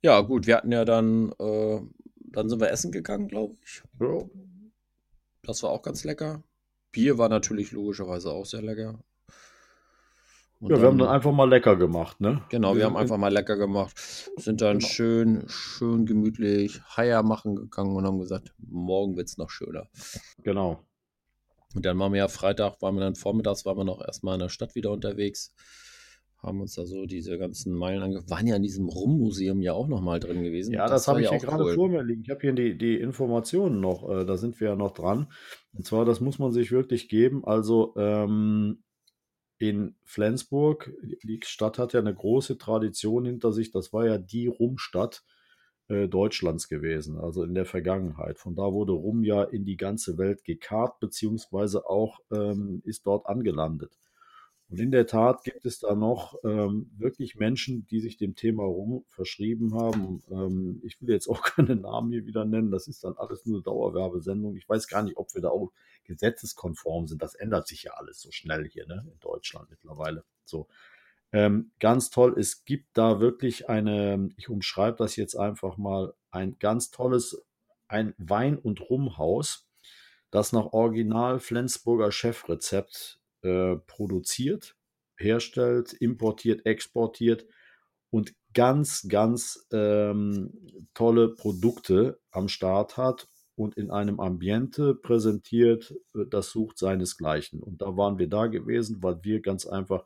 Ja, 0.00 0.20
gut, 0.20 0.46
wir 0.46 0.56
hatten 0.56 0.72
ja 0.72 0.84
dann, 0.84 1.32
äh, 1.38 1.80
dann 2.18 2.48
sind 2.48 2.60
wir 2.60 2.70
essen 2.70 2.92
gegangen, 2.92 3.28
glaube 3.28 3.56
ich. 3.62 3.82
Das 5.42 5.62
war 5.62 5.70
auch 5.70 5.82
ganz 5.82 6.04
lecker. 6.04 6.42
Bier 6.92 7.18
war 7.18 7.28
natürlich 7.28 7.72
logischerweise 7.72 8.30
auch 8.30 8.46
sehr 8.46 8.62
lecker. 8.62 9.02
Und 10.60 10.70
ja, 10.70 10.76
wir 10.76 10.82
dann, 10.82 10.92
haben 10.92 10.98
dann 10.98 11.08
einfach 11.08 11.32
mal 11.32 11.48
lecker 11.48 11.76
gemacht, 11.76 12.20
ne? 12.20 12.42
Genau, 12.48 12.72
wir, 12.72 12.78
wir 12.78 12.84
haben 12.86 12.96
einfach 12.96 13.16
mal 13.16 13.32
lecker 13.32 13.56
gemacht. 13.56 13.96
Sind 14.36 14.60
dann 14.60 14.78
genau. 14.78 14.88
schön, 14.88 15.44
schön 15.46 16.04
gemütlich 16.04 16.80
Haier 16.96 17.22
machen 17.22 17.54
gegangen 17.54 17.94
und 17.94 18.04
haben 18.04 18.18
gesagt, 18.18 18.52
morgen 18.58 19.16
wird 19.16 19.28
es 19.28 19.38
noch 19.38 19.50
schöner. 19.50 19.86
Genau. 20.42 20.82
Und 21.74 21.86
dann 21.86 21.98
waren 21.98 22.12
wir 22.12 22.18
ja 22.18 22.28
Freitag, 22.28 22.82
waren 22.82 22.96
wir 22.96 23.02
dann 23.02 23.14
vormittags, 23.14 23.64
waren 23.66 23.76
wir 23.76 23.84
noch 23.84 24.00
erstmal 24.00 24.34
in 24.34 24.40
der 24.40 24.48
Stadt 24.48 24.74
wieder 24.74 24.90
unterwegs. 24.90 25.54
Haben 26.42 26.60
uns 26.60 26.74
da 26.74 26.86
so 26.86 27.04
diese 27.04 27.36
ganzen 27.36 27.72
Meilen 27.72 28.02
angeguckt. 28.02 28.30
Waren 28.30 28.46
ja 28.46 28.56
in 28.56 28.62
diesem 28.62 28.88
Rum-Museum 28.88 29.60
ja 29.60 29.74
auch 29.74 29.86
noch 29.88 30.00
mal 30.00 30.18
drin 30.18 30.42
gewesen. 30.42 30.72
Ja, 30.72 30.82
das, 30.82 31.02
das 31.02 31.08
habe 31.08 31.20
ich 31.20 31.26
ja 31.26 31.32
hier 31.32 31.40
gerade 31.40 31.64
cool. 31.64 31.74
vor 31.74 31.88
mir 31.88 32.02
liegen. 32.02 32.22
Ich 32.22 32.30
habe 32.30 32.40
hier 32.40 32.52
die, 32.52 32.78
die 32.78 32.96
Informationen 32.96 33.80
noch, 33.80 34.08
äh, 34.08 34.24
da 34.24 34.36
sind 34.36 34.60
wir 34.60 34.70
ja 34.70 34.76
noch 34.76 34.92
dran. 34.92 35.32
Und 35.72 35.84
zwar, 35.84 36.04
das 36.04 36.20
muss 36.20 36.38
man 36.38 36.52
sich 36.52 36.72
wirklich 36.72 37.08
geben. 37.08 37.44
Also, 37.44 37.94
ähm, 37.96 38.82
in 39.58 39.96
Flensburg, 40.04 40.92
die 41.22 41.40
Stadt 41.44 41.78
hat 41.78 41.92
ja 41.92 42.00
eine 42.00 42.14
große 42.14 42.58
Tradition 42.58 43.24
hinter 43.24 43.52
sich. 43.52 43.70
Das 43.70 43.92
war 43.92 44.06
ja 44.06 44.18
die 44.18 44.46
Rumstadt 44.46 45.24
äh, 45.88 46.06
Deutschlands 46.08 46.68
gewesen, 46.68 47.18
also 47.18 47.42
in 47.42 47.54
der 47.54 47.66
Vergangenheit. 47.66 48.38
Von 48.38 48.54
da 48.54 48.72
wurde 48.72 48.92
Rum 48.92 49.24
ja 49.24 49.42
in 49.42 49.64
die 49.64 49.76
ganze 49.76 50.18
Welt 50.18 50.44
gekarrt, 50.44 51.00
beziehungsweise 51.00 51.88
auch 51.88 52.20
ähm, 52.30 52.82
ist 52.84 53.06
dort 53.06 53.26
angelandet. 53.26 53.98
Und 54.70 54.80
in 54.80 54.90
der 54.90 55.06
Tat 55.06 55.44
gibt 55.44 55.64
es 55.64 55.78
da 55.78 55.94
noch 55.94 56.36
ähm, 56.44 56.90
wirklich 56.98 57.36
Menschen, 57.36 57.86
die 57.86 58.00
sich 58.00 58.18
dem 58.18 58.34
Thema 58.34 58.64
rum 58.64 59.04
verschrieben 59.08 59.74
haben. 59.74 60.22
Ähm, 60.30 60.82
ich 60.84 61.00
will 61.00 61.08
jetzt 61.08 61.28
auch 61.28 61.42
keine 61.56 61.74
Namen 61.74 62.12
hier 62.12 62.26
wieder 62.26 62.44
nennen. 62.44 62.70
Das 62.70 62.86
ist 62.86 63.02
dann 63.02 63.16
alles 63.16 63.46
nur 63.46 63.62
Dauerwerbesendung. 63.62 64.56
Ich 64.56 64.68
weiß 64.68 64.88
gar 64.88 65.02
nicht, 65.02 65.16
ob 65.16 65.34
wir 65.34 65.40
da 65.40 65.48
auch 65.48 65.72
gesetzeskonform 66.04 67.06
sind. 67.06 67.22
Das 67.22 67.34
ändert 67.34 67.66
sich 67.66 67.84
ja 67.84 67.92
alles 67.92 68.20
so 68.20 68.30
schnell 68.30 68.68
hier 68.68 68.86
ne, 68.86 69.06
in 69.10 69.18
Deutschland 69.20 69.70
mittlerweile. 69.70 70.24
So. 70.44 70.68
Ähm, 71.32 71.72
ganz 71.78 72.10
toll. 72.10 72.38
Es 72.38 72.64
gibt 72.64 72.88
da 72.96 73.20
wirklich 73.20 73.70
eine, 73.70 74.28
ich 74.36 74.50
umschreibe 74.50 74.98
das 74.98 75.16
jetzt 75.16 75.34
einfach 75.34 75.78
mal, 75.78 76.14
ein 76.30 76.58
ganz 76.58 76.90
tolles, 76.90 77.42
ein 77.86 78.14
Wein- 78.18 78.58
und 78.58 78.82
Rumhaus, 78.90 79.66
das 80.30 80.52
nach 80.52 80.72
Original 80.72 81.40
Flensburger 81.40 82.12
Chefrezept 82.12 83.17
äh, 83.42 83.76
produziert, 83.86 84.76
herstellt, 85.16 85.92
importiert, 85.92 86.66
exportiert 86.66 87.46
und 88.10 88.34
ganz, 88.54 89.06
ganz 89.08 89.66
ähm, 89.72 90.52
tolle 90.94 91.28
Produkte 91.34 92.20
am 92.30 92.48
Start 92.48 92.96
hat 92.96 93.28
und 93.54 93.76
in 93.76 93.90
einem 93.90 94.20
Ambiente 94.20 94.94
präsentiert, 94.94 95.94
äh, 96.14 96.24
das 96.30 96.50
sucht 96.50 96.78
seinesgleichen. 96.78 97.60
Und 97.60 97.82
da 97.82 97.96
waren 97.96 98.18
wir 98.18 98.28
da 98.28 98.46
gewesen, 98.46 99.02
weil 99.02 99.18
wir 99.22 99.40
ganz 99.40 99.66
einfach 99.66 100.04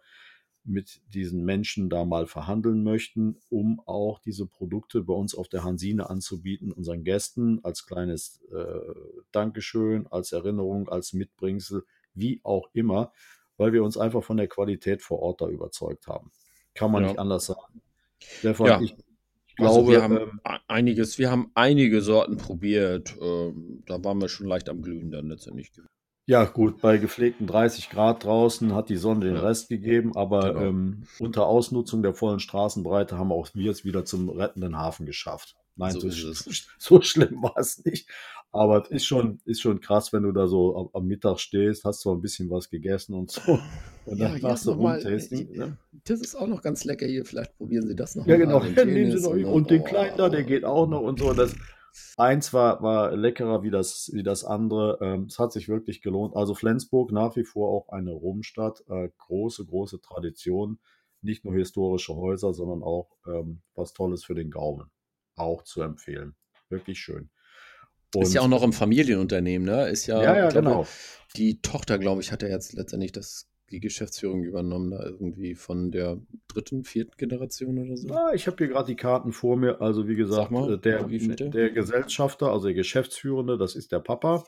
mit 0.65 1.03
diesen 1.13 1.45
Menschen 1.45 1.91
da 1.91 2.05
mal 2.05 2.27
verhandeln 2.27 2.85
möchten, 2.85 3.37
um 3.51 3.81
auch 3.85 4.21
diese 4.21 4.47
Produkte 4.47 5.03
bei 5.03 5.15
uns 5.15 5.35
auf 5.35 5.49
der 5.49 5.65
Hansine 5.65 6.09
anzubieten, 6.09 6.73
unseren 6.73 7.05
Gästen 7.05 7.65
als 7.65 7.85
kleines 7.85 8.41
äh, 8.53 8.95
Dankeschön, 9.33 10.07
als 10.07 10.33
Erinnerung, 10.33 10.89
als 10.89 11.13
Mitbringsel, 11.13 11.85
wie 12.15 12.41
auch 12.45 12.69
immer, 12.73 13.13
weil 13.57 13.73
wir 13.73 13.83
uns 13.85 13.97
einfach 13.97 14.23
von 14.25 14.37
der 14.37 14.49
Qualität 14.49 15.03
vor 15.03 15.21
Ort 15.21 15.41
da 15.41 15.49
überzeugt 15.49 16.07
haben. 16.07 16.31
Kann 16.75 16.91
man 16.91 17.03
Ja. 17.03 17.09
nicht 17.11 17.19
anders 17.19 17.47
sagen. 17.47 17.83
Stefan, 18.19 18.67
Ja. 18.67 18.81
ich 18.81 18.95
Also 19.59 19.81
glaube, 19.81 19.93
wir 19.93 20.03
haben 20.03 20.17
ähm, 20.17 20.41
einiges, 20.69 21.19
wir 21.19 21.31
haben 21.31 21.51
einige 21.55 22.01
Sorten 22.01 22.37
probiert. 22.39 23.15
ähm, 23.21 23.83
da 23.87 24.03
waren 24.03 24.19
wir 24.21 24.29
schon 24.29 24.47
leicht 24.47 24.69
am 24.69 24.83
Glühen 24.83 25.11
dann 25.11 25.29
letztendlich. 25.29 25.71
Ja, 26.27 26.45
gut, 26.45 26.81
bei 26.81 26.99
gepflegten 26.99 27.47
30 27.49 27.91
Grad 27.91 28.25
draußen 28.25 28.75
hat 28.75 28.89
die 28.89 28.97
Sonne 28.97 29.27
den 29.27 29.35
Ja. 29.35 29.43
Rest 29.43 29.69
gegeben, 29.69 30.17
aber 30.17 30.53
Genau. 30.55 30.61
ähm, 30.61 31.03
unter 31.19 31.47
Ausnutzung 31.47 32.03
der 32.03 32.15
vollen 32.15 32.39
Straßenbreite 32.41 33.19
haben 33.19 33.33
auch 33.33 33.49
wir 33.55 33.71
es 33.73 33.85
wieder 33.85 34.05
zum 34.05 34.29
rettenden 34.31 34.79
Hafen 34.79 35.05
geschafft. 35.05 35.57
Nein, 35.77 35.93
So 35.93 36.09
so, 36.11 36.51
so 36.79 37.01
schlimm 37.01 37.43
war 37.43 37.57
es 37.57 37.85
nicht. 37.85 38.09
Aber 38.55 38.83
es 38.83 38.91
ist 38.91 39.07
schon, 39.07 39.41
ist 39.47 39.63
schon 39.63 39.81
krass, 39.81 40.13
wenn 40.13 40.25
du 40.25 40.33
da 40.33 40.47
so 40.47 40.91
am, 40.93 41.07
Mittag 41.07 41.39
stehst, 41.41 41.85
hast 41.85 42.01
zwar 42.03 42.15
ein 42.15 42.21
bisschen 42.21 42.51
was 42.51 42.69
gegessen 42.69 43.15
und 43.15 43.31
so. 43.31 43.41
Und 44.05 44.19
Ja, 44.19 44.29
dann 44.29 44.37
hier 44.39 44.49
machst 44.49 44.67
du 44.67 44.73
noch 44.73 44.79
mal- 44.83 45.01
Rumtasting. 45.01 45.55
äh, 45.55 45.59
Ne? 45.59 45.77
Das 46.05 46.21
ist 46.21 46.35
auch 46.35 46.47
noch 46.49 46.61
ganz 46.61 46.85
lecker 46.85 47.07
hier. 47.07 47.25
Vielleicht 47.25 47.57
probieren 47.57 47.87
Sie 47.87 47.95
das 47.97 48.15
noch 48.17 48.27
Ja, 48.27 48.37
genau. 48.37 48.63
Ja, 48.63 48.85
nehmen 48.85 49.17
Sie 49.17 49.23
doch. 49.23 49.31
und 49.31 49.45
Und 49.45 49.71
den 49.71 49.83
oh. 49.83 49.85
kleinen 49.85 50.17
da, 50.19 50.29
der 50.29 50.43
geht 50.43 50.65
auch 50.65 50.87
noch 50.89 51.01
und 51.01 51.19
so. 51.21 51.33
Das 51.33 51.55
eins 52.17 52.53
war, 52.53 52.83
war 52.83 53.17
leckerer 53.17 53.63
wie 53.63 53.71
das, 53.71 54.11
wie 54.13 54.23
das 54.23 54.45
andere. 54.45 54.99
Ähm, 55.01 55.25
es 55.31 55.39
hat 55.39 55.53
sich 55.53 55.69
wirklich 55.69 56.03
gelohnt. 56.03 56.37
Also 56.37 56.55
Flensburg 56.55 57.11
nach 57.13 57.37
wie 57.37 57.45
vor 57.45 57.71
auch 57.71 57.89
eine 57.91 58.11
Rumstadt. 58.13 58.83
Äh, 58.89 59.09
große, 59.19 59.65
große 59.65 60.01
Tradition. 60.03 60.79
Nicht 61.23 61.45
nur 61.45 61.55
historische 61.55 62.15
Häuser, 62.17 62.53
sondern 62.53 62.83
auch 62.83 63.09
ähm, 63.27 63.63
was 63.77 63.93
Tolles 63.95 64.25
für 64.25 64.35
den 64.35 64.51
Gaumen. 64.51 64.91
Auch 65.37 65.63
zu 65.63 65.83
empfehlen. 65.83 66.35
Wirklich 66.69 66.99
schön. 66.99 67.31
ist 68.15 68.35
ja 68.35 68.43
auch 68.43 68.49
noch 68.49 68.63
im 68.63 68.73
Familienunternehmen, 68.73 69.67
ne? 69.67 69.89
Ist 69.89 70.07
ja, 70.07 70.23
Ja, 70.23 70.37
ja, 70.37 70.49
glaube, 70.49 70.69
genau. 70.69 70.87
Die 71.37 71.61
Tochter, 71.63 71.99
glaube 71.99 72.21
ich, 72.21 72.31
hat 72.31 72.43
ja 72.43 72.49
jetzt 72.49 72.75
letztendlich 72.75 73.13
das, 73.13 73.49
die 73.71 73.81
Geschäftsführung 73.81 74.45
übernommen, 74.45 74.91
da 74.91 75.03
irgendwie 75.05 75.55
von 75.55 75.91
der 75.91 76.21
dritten, 76.49 76.85
vierten 76.85 77.17
Generation 77.17 77.79
oder 77.79 77.97
so. 77.97 78.13
Ah, 78.13 78.33
ich 78.35 78.47
habe 78.47 78.57
hier 78.59 78.69
gerade 78.69 78.87
die 78.87 78.97
Karten 78.97 79.33
vor 79.33 79.57
mir. 79.57 79.81
Also 79.81 80.09
wie 80.09 80.17
gesagt, 80.17 80.51
mal, 80.51 80.75
äh, 80.75 80.79
der, 80.79 81.05
der 81.05 81.71
Gesellschafter, 81.71 82.53
also 82.53 82.67
der 82.67 82.75
Geschäftsführende, 82.75 83.57
das 83.57 83.75
ist 83.75 83.93
der 83.93 84.01
Papa. 84.01 84.45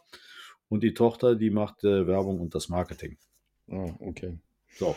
Und 0.68 0.82
die 0.82 0.94
Tochter, 0.94 1.34
die 1.34 1.50
macht 1.50 1.84
äh, 1.84 2.06
Werbung 2.06 2.40
und 2.40 2.54
das 2.54 2.68
Marketing. 2.68 3.16
Ah, 3.70 3.94
okay. 4.00 4.38
So. 4.76 4.94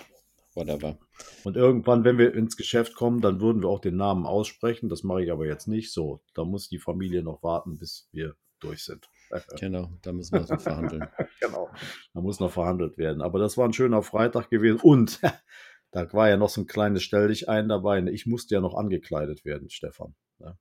Whatever. 0.57 0.97
Und 1.43 1.55
irgendwann, 1.55 2.03
wenn 2.03 2.17
wir 2.17 2.33
ins 2.33 2.57
Geschäft 2.57 2.95
kommen, 2.95 3.21
dann 3.21 3.39
würden 3.39 3.61
wir 3.61 3.69
auch 3.69 3.79
den 3.79 3.95
Namen 3.95 4.25
aussprechen. 4.25 4.89
Das 4.89 5.03
mache 5.03 5.23
ich 5.23 5.31
aber 5.31 5.45
jetzt 5.45 5.67
nicht 5.67 5.93
so. 5.93 6.23
Da 6.33 6.45
muss 6.45 6.67
die 6.67 6.79
Familie 6.79 7.21
noch 7.21 7.43
warten, 7.43 7.77
bis 7.77 8.09
wir 8.11 8.35
durch 8.59 8.83
sind. 8.83 9.07
Genau, 9.59 9.91
da 10.01 10.13
müssen 10.13 10.35
wir 10.35 10.45
so 10.45 10.57
verhandeln. 10.57 11.05
genau. 11.41 11.69
Da 12.13 12.21
muss 12.21 12.39
noch 12.39 12.49
verhandelt 12.49 12.97
werden. 12.97 13.21
Aber 13.21 13.39
das 13.39 13.57
war 13.57 13.67
ein 13.67 13.73
schöner 13.73 14.01
Freitag 14.01 14.49
gewesen. 14.49 14.79
Und 14.81 15.19
da 15.91 16.11
war 16.13 16.29
ja 16.29 16.37
noch 16.37 16.49
so 16.49 16.61
ein 16.61 16.65
kleines 16.65 17.03
Stell 17.03 17.27
dich 17.27 17.49
ein 17.49 17.67
dabei. 17.67 18.01
Ich 18.05 18.25
musste 18.25 18.55
ja 18.55 18.61
noch 18.61 18.73
angekleidet 18.73 19.45
werden, 19.45 19.69
Stefan. 19.69 20.15
ne? 20.39 20.57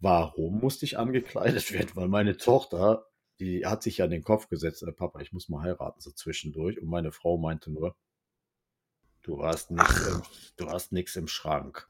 Warum 0.00 0.58
musste 0.58 0.84
ich 0.84 0.98
angekleidet 0.98 1.72
werden? 1.72 1.90
Weil 1.94 2.08
meine 2.08 2.36
Tochter, 2.36 3.06
die 3.38 3.64
hat 3.64 3.84
sich 3.84 3.98
ja 3.98 4.04
in 4.04 4.10
den 4.10 4.24
Kopf 4.24 4.48
gesetzt, 4.48 4.82
äh, 4.82 4.92
Papa, 4.92 5.20
ich 5.20 5.32
muss 5.32 5.48
mal 5.48 5.62
heiraten, 5.62 6.00
so 6.00 6.10
zwischendurch. 6.10 6.80
Und 6.82 6.88
meine 6.88 7.12
Frau 7.12 7.38
meinte 7.38 7.70
nur, 7.70 7.96
du 9.22 9.42
hast 9.42 9.70
nichts 9.70 10.06
im, 10.06 10.22
du 10.56 11.18
im 11.18 11.28
Schrank. 11.28 11.88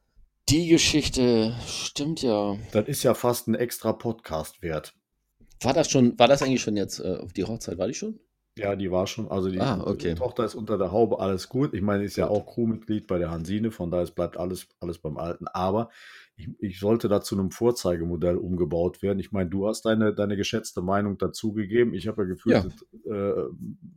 Die 0.49 0.69
Geschichte 0.69 1.55
stimmt 1.67 2.23
ja. 2.23 2.57
Das 2.73 2.89
ist 2.89 3.03
ja 3.03 3.15
fast 3.15 3.49
ein 3.49 3.55
extra 3.55 3.93
Podcast 3.93 4.63
wert. 4.63 4.95
War 5.61 5.75
das 5.75 5.91
schon, 5.91 6.19
war 6.19 6.29
das 6.29 6.43
eigentlich 6.43 6.63
schon 6.63 6.77
jetzt 6.77 7.01
äh, 7.01 7.17
auf 7.17 7.33
die 7.33 7.45
Hochzeit? 7.45 7.79
War 7.79 7.87
die 7.89 7.95
schon? 7.95 8.19
Ja, 8.57 8.75
die 8.75 8.91
war 8.91 9.07
schon, 9.07 9.31
also 9.31 9.51
die, 9.51 9.61
Ah, 9.61 9.81
okay. 9.85 10.11
die 10.11 10.15
Tochter 10.15 10.45
ist 10.45 10.55
unter 10.55 10.79
der 10.79 10.91
Haube, 10.91 11.21
alles 11.21 11.49
gut. 11.49 11.75
Ich 11.75 11.83
meine, 11.83 12.05
ist 12.05 12.17
ja 12.17 12.29
auch 12.29 12.47
Crewmitglied 12.55 13.07
bei 13.07 13.19
der 13.19 13.31
Hansine, 13.31 13.71
von 13.71 13.91
daher 13.91 14.07
bleibt 14.07 14.37
alles, 14.37 14.67
alles 14.81 14.99
beim 14.99 15.17
Alten. 15.17 15.47
Aber 15.49 15.91
ich, 16.39 16.49
ich 16.61 16.79
sollte 16.79 17.09
da 17.09 17.21
zu 17.21 17.37
einem 17.37 17.51
Vorzeigemodell 17.51 18.37
umgebaut 18.37 19.03
werden. 19.03 19.19
Ich 19.19 19.33
meine, 19.33 19.51
du 19.51 19.67
hast 19.67 19.83
deine, 19.85 20.15
deine 20.15 20.37
geschätzte 20.37 20.81
Meinung 20.83 21.19
dazugegeben. 21.19 21.95
Ich 21.95 22.07
habe 22.07 22.23
ja 22.23 22.29
gefühlt 22.29 22.65
äh, 23.07 23.51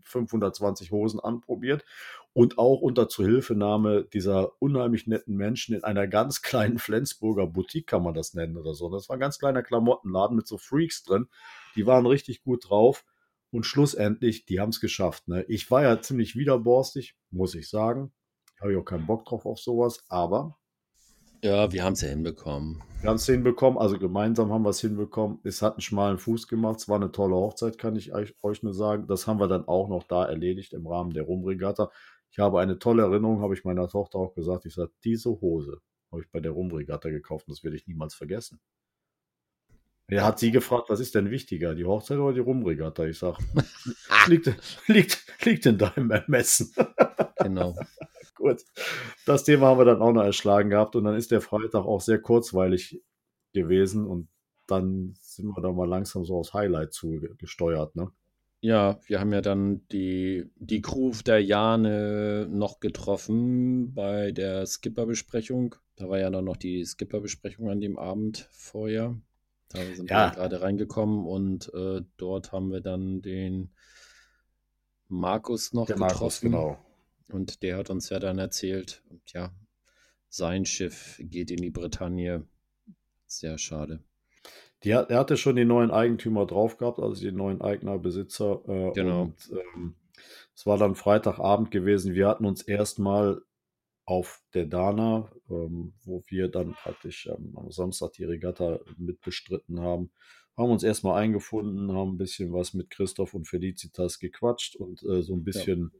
520 0.04 0.91
Hosen 0.91 1.19
anprobiert 1.19 1.86
und 2.34 2.58
auch 2.58 2.82
unter 2.82 3.08
Zuhilfenahme 3.08 4.06
dieser 4.06 4.54
unheimlich 4.60 5.06
netten 5.06 5.36
Menschen 5.36 5.75
in 5.75 5.84
einer 5.84 6.08
ganz 6.08 6.41
kleinen 6.41 6.80
Flensburger 6.80 7.45
Boutique, 7.45 7.88
kann 7.88 8.04
man 8.04 8.15
das 8.15 8.34
nennen 8.34 8.58
oder 8.58 8.73
so. 8.73 8.89
Das 8.89 9.08
war 9.08 9.17
ein 9.17 9.21
ganz 9.21 9.38
kleiner 9.38 9.62
Klamottenladen 9.62 10.36
mit 10.36 10.47
so 10.47 10.58
Freaks 10.58 11.04
drin. 11.04 11.27
Die 11.75 11.86
waren 11.86 12.08
richtig 12.08 12.43
gut 12.43 12.69
drauf. 12.69 13.06
Und 13.54 13.65
schlussendlich, 13.65 14.45
die 14.45 14.62
haben 14.62 14.69
es 14.69 14.80
geschafft. 14.80 15.27
Ne? 15.27 15.43
Ich 15.49 15.69
war 15.69 15.84
ja 15.84 16.01
ziemlich 16.01 16.38
widerborstig, 16.38 17.17
muss 17.32 17.54
ich 17.54 17.69
sagen. 17.69 18.13
Habe 18.62 18.71
ich 18.71 18.77
auch 18.77 18.86
keinen 18.86 19.06
Bock 19.06 19.25
drauf 19.25 19.45
auf 19.45 19.60
sowas, 19.60 20.06
aber 20.08 20.58
Ja, 21.43 21.71
wir 21.71 21.84
haben 21.84 21.93
es 21.93 22.01
ja 22.01 22.10
hinbekommen. 22.10 22.84
wir 23.01 23.10
haben 23.10 23.15
es 23.15 23.25
hinbekommen. 23.25 23.80
Also 23.80 23.97
gemeinsam 23.97 24.51
haben 24.51 24.63
wir 24.63 24.69
es 24.69 24.82
hinbekommen. 24.82 25.39
Es 25.43 25.63
hat 25.63 25.73
einen 25.73 25.82
schmalen 25.82 26.19
Fuß 26.19 26.47
gemacht. 26.47 26.80
Es 26.80 26.88
war 26.88 26.97
eine 26.97 27.12
tolle 27.12 27.36
Hochzeit, 27.36 27.80
kann 27.80 27.95
ich 27.95 28.13
euch, 28.13 28.63
nur 28.63 28.73
sagen. 28.75 29.08
Das 29.08 29.25
haben 29.25 29.39
wir 29.39 29.47
dann 29.47 29.67
auch 29.67 29.89
noch 29.89 30.04
da 30.04 30.25
erledigt 30.25 30.73
im 30.73 30.86
Rahmen 30.86 31.12
der 31.12 31.23
Rumregatta. 31.23 31.89
Ich 32.30 32.38
habe 32.38 32.60
eine 32.62 32.77
tolle 32.77 33.04
Erinnerung, 33.04 33.41
habe 33.41 33.56
ich 33.56 33.63
meiner 33.63 33.88
Tochter 33.88 34.19
auch 34.19 34.36
gesagt. 34.36 34.65
Ich 34.65 34.75
sage, 34.75 34.91
diese 35.04 35.32
Hose 35.41 35.82
habe 36.12 36.21
ich 36.21 36.30
bei 36.30 36.39
der 36.39 36.51
Rumregatta 36.51 37.10
gekauft 37.10 37.47
und 37.47 37.58
das 37.58 37.63
werde 37.63 37.75
ich 37.75 37.88
niemals 37.88 38.13
vergessen. 38.13 38.60
Er 40.08 40.25
hat 40.25 40.39
sie 40.39 40.51
gefragt, 40.51 40.89
was 40.89 40.99
ist 40.99 41.15
denn 41.15 41.32
wichtiger, 41.32 41.73
die 41.73 41.86
Hochzeit 41.86 42.19
oder 42.19 42.34
die 42.34 42.41
Rumregatta? 42.41 43.06
Ich 43.06 43.17
sage, 43.17 43.38
liegt, 44.27 44.54
liegt, 44.88 45.25
liegt 45.43 45.65
in 45.65 45.77
deinem 45.77 46.12
Ermessen. 46.12 46.71
Genau. 47.38 47.75
Gut. 48.41 48.63
Das 49.27 49.43
Thema 49.43 49.67
haben 49.67 49.77
wir 49.80 49.86
dann 49.86 50.01
auch 50.01 50.12
noch 50.13 50.23
erschlagen 50.23 50.71
gehabt 50.71 50.95
und 50.95 51.04
dann 51.04 51.15
ist 51.15 51.30
der 51.32 51.41
Freitag 51.41 51.86
auch 51.86 52.01
sehr 52.01 52.19
kurzweilig 52.19 52.99
gewesen 53.54 54.08
und 54.08 54.30
dann 54.67 55.13
sind 55.19 55.47
wir 55.56 55.62
da 55.62 55.71
mal 55.71 55.88
langsam 55.88 56.25
so 56.25 56.38
aufs 56.38 56.54
Highlight 56.54 56.91
zugesteuert, 56.93 57.95
ne? 57.95 58.10
Ja, 58.63 58.99
wir 59.08 59.19
haben 59.19 59.34
ja 59.34 59.41
dann 59.41 59.88
die, 59.91 60.49
die 60.56 60.82
Crew 60.82 61.12
der 61.25 61.43
Jane 61.43 62.47
noch 62.49 62.80
getroffen 62.80 63.93
bei 63.93 64.32
der 64.32 64.65
Skipper-Besprechung. 64.67 65.75
Da 65.95 66.08
war 66.10 66.19
ja 66.19 66.30
dann 66.30 66.45
noch 66.45 66.58
die 66.58 66.86
Skipper-Besprechung 66.86 67.69
an 67.69 67.82
dem 67.82 67.97
Abend 67.97 68.47
vorher. 68.51 69.15
Da 69.69 69.80
sind 69.95 70.10
Ja. 70.12 70.27
wir 70.30 70.36
gerade 70.36 70.62
reingekommen 70.62 71.25
und 71.25 71.73
äh, 71.73 72.01
dort 72.17 72.51
haben 72.51 72.71
wir 72.71 72.82
dann 72.82 73.21
den 73.23 73.71
Markus 75.08 75.73
noch 75.73 75.88
Der 75.88 75.97
Markus, 75.97 76.39
getroffen. 76.41 76.51
genau. 76.51 76.86
Und 77.32 77.63
der 77.63 77.78
hat 77.78 77.89
uns 77.89 78.10
ja 78.10 78.20
dann 78.20 78.39
erzählt, 78.39 79.04
ja, 79.28 79.54
sein 80.30 80.65
Schiff 80.65 81.17
geht 81.20 81.52
in 81.52 81.62
die 81.62 81.70
Bretagne. 81.70 82.46
Sehr 83.28 83.58
schade. 83.58 84.04
Die 84.84 84.96
hat, 84.96 85.12
er 85.12 85.20
hatte 85.20 85.38
schon 85.38 85.56
die 85.56 85.65
neuen 85.65 85.91
Eigentümer 85.91 86.46
drauf 86.46 86.78
gehabt, 86.78 87.00
also 87.00 87.22
die 87.22 87.32
neuen 87.32 87.62
Eigner, 87.62 88.00
Besitzer. 88.00 88.62
Äh, 88.67 88.91
Genau. 88.94 89.24
Und 89.24 89.52
ähm, 89.52 89.96
es 90.56 90.65
war 90.65 90.78
dann 90.78 90.96
Freitagabend 90.96 91.72
gewesen. 91.72 92.13
Wir 92.13 92.28
hatten 92.28 92.46
uns 92.46 92.62
erstmal 92.62 93.41
auf 94.06 94.41
der 94.54 94.65
Dana, 94.65 95.32
ähm, 95.50 95.94
wo 96.04 96.24
wir 96.28 96.50
dann 96.50 96.74
praktisch 96.74 97.28
ähm, 97.28 97.54
am 97.56 97.72
Samstag 97.72 98.13
die 98.13 98.26
Regatta 98.26 98.80
mitbestritten 98.98 99.80
haben, 99.80 100.12
haben 100.58 100.72
uns 100.72 100.84
erstmal 100.84 101.22
eingefunden, 101.22 101.91
haben 101.94 102.13
ein 102.13 102.17
bisschen 102.17 102.52
was 102.52 102.74
mit 102.74 102.89
Christoph 102.89 103.34
und 103.34 103.48
Felicitas 103.48 104.20
gequatscht 104.20 104.76
und 104.76 105.04
äh, 105.04 105.22
so 105.22 105.34
ein 105.34 105.44
bisschen, 105.44 105.91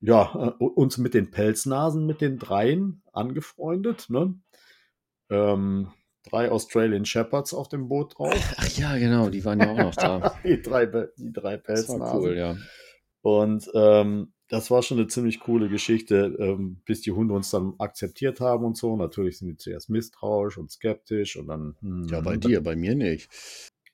ja, 0.00 0.54
äh, 0.60 0.64
uns 0.64 0.98
mit 0.98 1.14
den 1.14 1.30
Pelznasen, 1.30 2.06
mit 2.06 2.20
den 2.20 2.38
dreien 2.38 3.02
angefreundet. 3.12 4.06
Ne? 4.08 4.34
Ähm, 5.30 5.88
drei 6.28 6.50
Australian 6.50 7.04
Shepherds 7.04 7.54
auf 7.54 7.68
dem 7.68 7.88
Boot 7.88 8.18
drauf. 8.18 8.34
Ach 8.56 8.68
ja, 8.76 8.96
genau, 8.98 9.28
die 9.30 9.44
waren 9.44 9.60
ja 9.60 9.70
auch 9.70 9.76
noch 9.78 9.94
da. 9.94 10.34
Die 10.44 10.60
drei, 10.60 10.86
die 10.86 11.32
drei 11.32 11.56
Das 11.56 11.88
war 11.88 11.96
Pelznasen. 11.98 12.20
cool, 12.20 12.36
ja. 12.36 12.56
Und 13.22 13.70
ähm, 13.74 14.32
das 14.48 14.70
war 14.70 14.82
schon 14.82 14.98
eine 14.98 15.06
ziemlich 15.06 15.40
coole 15.40 15.68
Geschichte, 15.68 16.36
ähm, 16.40 16.80
bis 16.84 17.02
die 17.02 17.12
Hunde 17.12 17.34
uns 17.34 17.50
dann 17.50 17.74
akzeptiert 17.78 18.40
haben 18.40 18.64
und 18.64 18.76
so. 18.76 18.96
Natürlich 18.96 19.38
sind 19.38 19.48
die 19.48 19.56
zuerst 19.56 19.90
misstrauisch 19.90 20.58
und 20.58 20.70
skeptisch 20.72 21.36
und 21.36 21.46
dann. 21.46 21.76
hm, 21.80 22.08
Ja, 22.08 22.20
bei 22.20 22.36
dir, 22.36 22.62
bei 22.62 22.74
mir 22.76 22.94
nicht. 22.96 23.30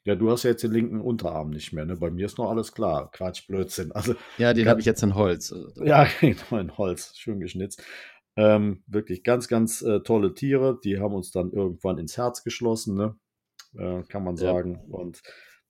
Ja, 0.06 0.14
du 0.14 0.30
hast 0.30 0.44
ja 0.44 0.50
jetzt 0.50 0.62
den 0.62 0.70
linken 0.72 1.00
Unterarm 1.00 1.50
nicht 1.50 1.72
mehr, 1.72 1.84
ne? 1.84 1.96
Bei 1.96 2.10
mir 2.10 2.26
ist 2.26 2.38
noch 2.38 2.48
alles 2.48 2.72
klar. 2.72 3.10
Quatsch, 3.10 3.46
Blödsinn. 3.48 3.90
Also, 3.92 4.14
Ja, 4.38 4.54
den 4.54 4.68
habe 4.68 4.78
ich 4.80 4.86
jetzt 4.86 5.02
in 5.02 5.16
Holz. 5.16 5.52
Ja, 5.84 6.06
genau, 6.20 6.58
in 6.58 6.78
Holz, 6.78 7.16
schön 7.16 7.40
geschnitzt. 7.40 7.82
Ähm, 8.36 8.84
wirklich 8.86 9.24
ganz, 9.24 9.48
ganz 9.48 9.82
äh, 9.82 10.00
tolle 10.00 10.32
Tiere. 10.32 10.78
Die 10.84 11.00
haben 11.00 11.12
uns 11.14 11.32
dann 11.32 11.50
irgendwann 11.52 11.98
ins 11.98 12.16
Herz 12.16 12.44
geschlossen, 12.44 12.94
ne? 12.96 13.16
Äh, 13.76 14.04
kann 14.04 14.22
man 14.22 14.36
Ja. 14.36 14.42
sagen. 14.54 14.76
Und 14.90 15.22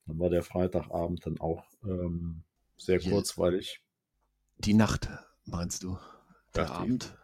dann 0.07 0.19
war 0.19 0.29
der 0.29 0.43
Freitagabend 0.43 1.25
dann 1.25 1.41
auch 1.41 1.65
ähm, 1.85 2.43
sehr 2.77 3.01
Ja. 3.01 3.11
kurzweilig. 3.11 3.81
Die 4.59 4.75
Nacht, 4.75 5.09
meinst 5.47 5.83
du? 5.83 5.97
Der 6.55 6.65
ich, 6.65 6.71
Abend, 6.71 7.17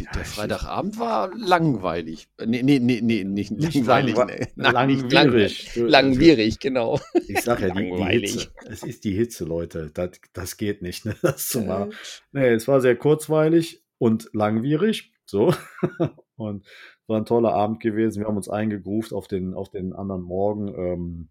Ja, 0.00 0.10
der 0.12 0.24
Freitagabend 0.24 0.98
war 0.98 1.34
langweilig. 1.36 2.28
Nee, 2.44 2.62
nee, 2.62 2.78
nee, 2.80 3.00
nee 3.00 3.24
nicht 3.24 3.50
Nicht 3.52 3.74
langweilig. 3.86 4.16
langwe- 4.16 4.48
nee. 4.56 4.70
Langwierig. 4.70 5.12
langweilig. 5.12 5.76
Langwierig, 5.76 6.58
genau. 6.60 7.00
Ich 7.28 7.40
sag 7.42 7.60
ja, 7.60 7.68
die, 7.70 7.82
die 7.84 7.90
Langweilig. 7.90 8.32
Hitze. 8.32 8.52
Es 8.66 8.82
ist 8.82 9.04
die 9.04 9.12
Hitze, 9.14 9.44
Leute. 9.44 9.90
Das, 9.94 10.10
das 10.32 10.56
geht 10.56 10.82
nicht, 10.82 11.04
ne, 11.04 11.14
das 11.22 11.48
zu 11.48 11.60
machen. 11.62 11.92
Nee, 12.32 12.48
es 12.48 12.66
war 12.68 12.80
sehr 12.80 12.96
kurzweilig 12.96 13.82
und 13.98 14.30
langwierig. 14.32 15.12
So. 15.26 15.54
und 16.36 16.66
war 17.06 17.18
ein 17.20 17.26
toller 17.26 17.54
Abend 17.54 17.80
gewesen. 17.80 18.20
Wir 18.20 18.26
haben 18.28 18.36
uns 18.36 18.48
eingegruft 18.48 19.12
auf 19.12 19.28
den, 19.28 19.54
auf 19.54 19.70
den 19.70 19.92
anderen 19.92 20.22
Morgen, 20.22 20.68
ähm, 20.68 21.28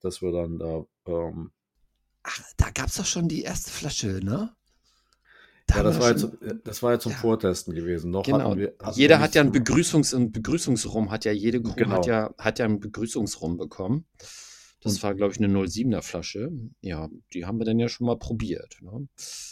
dass 0.00 0.22
wir 0.22 0.32
dann 0.32 0.58
da. 0.58 0.86
Ähm, 1.06 1.50
Ach, 2.22 2.40
da 2.56 2.70
gab 2.70 2.86
es 2.88 2.96
doch 2.96 3.06
schon 3.06 3.28
die 3.28 3.42
erste 3.42 3.70
Flasche, 3.70 4.20
ne? 4.22 4.54
Ja, 5.70 5.82
das 5.82 6.00
war, 6.00 6.10
jetzt, 6.10 6.20
schon- 6.22 6.60
das 6.64 6.82
war 6.82 6.92
ja 6.92 6.98
zum 6.98 7.12
Ja. 7.12 7.18
Vortesten 7.18 7.74
gewesen. 7.74 8.10
Noch 8.10 8.24
Genau. 8.24 8.38
hatten 8.50 8.58
wir, 8.58 8.74
hatten 8.82 8.98
Jeder 8.98 9.20
hat 9.20 9.34
ja 9.34 9.42
einen 9.42 9.52
Begrüßungs-, 9.52 10.14
einen 10.14 10.32
Begrüßungsrum, 10.32 11.10
hat 11.10 11.24
ja 11.24 11.32
jede 11.32 11.60
Crew 11.62 11.74
Genau. 11.76 11.96
hat 11.96 12.06
ja, 12.06 12.34
hat 12.38 12.58
ja 12.58 12.64
einen 12.64 12.80
Begrüßungsrum 12.80 13.56
bekommen. 13.56 14.06
Das 14.80 14.94
Und- 14.94 15.02
war, 15.02 15.14
glaube 15.14 15.32
ich, 15.32 15.38
eine 15.40 15.48
07er 15.48 16.02
Flasche. 16.02 16.50
Ja, 16.80 17.08
die 17.34 17.44
haben 17.44 17.58
wir 17.58 17.64
dann 17.64 17.78
ja 17.80 17.88
schon 17.88 18.06
mal 18.06 18.16
probiert. 18.18 18.78
Ne? 18.80 19.08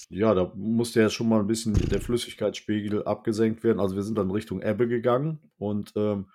Ja, 0.09 0.35
da 0.35 0.53
musste 0.55 1.01
ja 1.01 1.11
schon 1.11 1.29
mal 1.29 1.41
ein 1.41 1.49
bisschen 1.49 1.75
der 1.75 2.01
Flüssigkeitsspiegel 2.01 3.05
abgesenkt 3.05 3.65
werden. 3.65 3.81
Also 3.81 3.97
wir 3.97 4.03
sind 4.05 4.17
dann 4.19 4.31
Richtung 4.31 4.63
Ebbe 4.63 4.87
gegangen 4.87 5.41
und 5.59 5.93
ähm, 5.97 6.27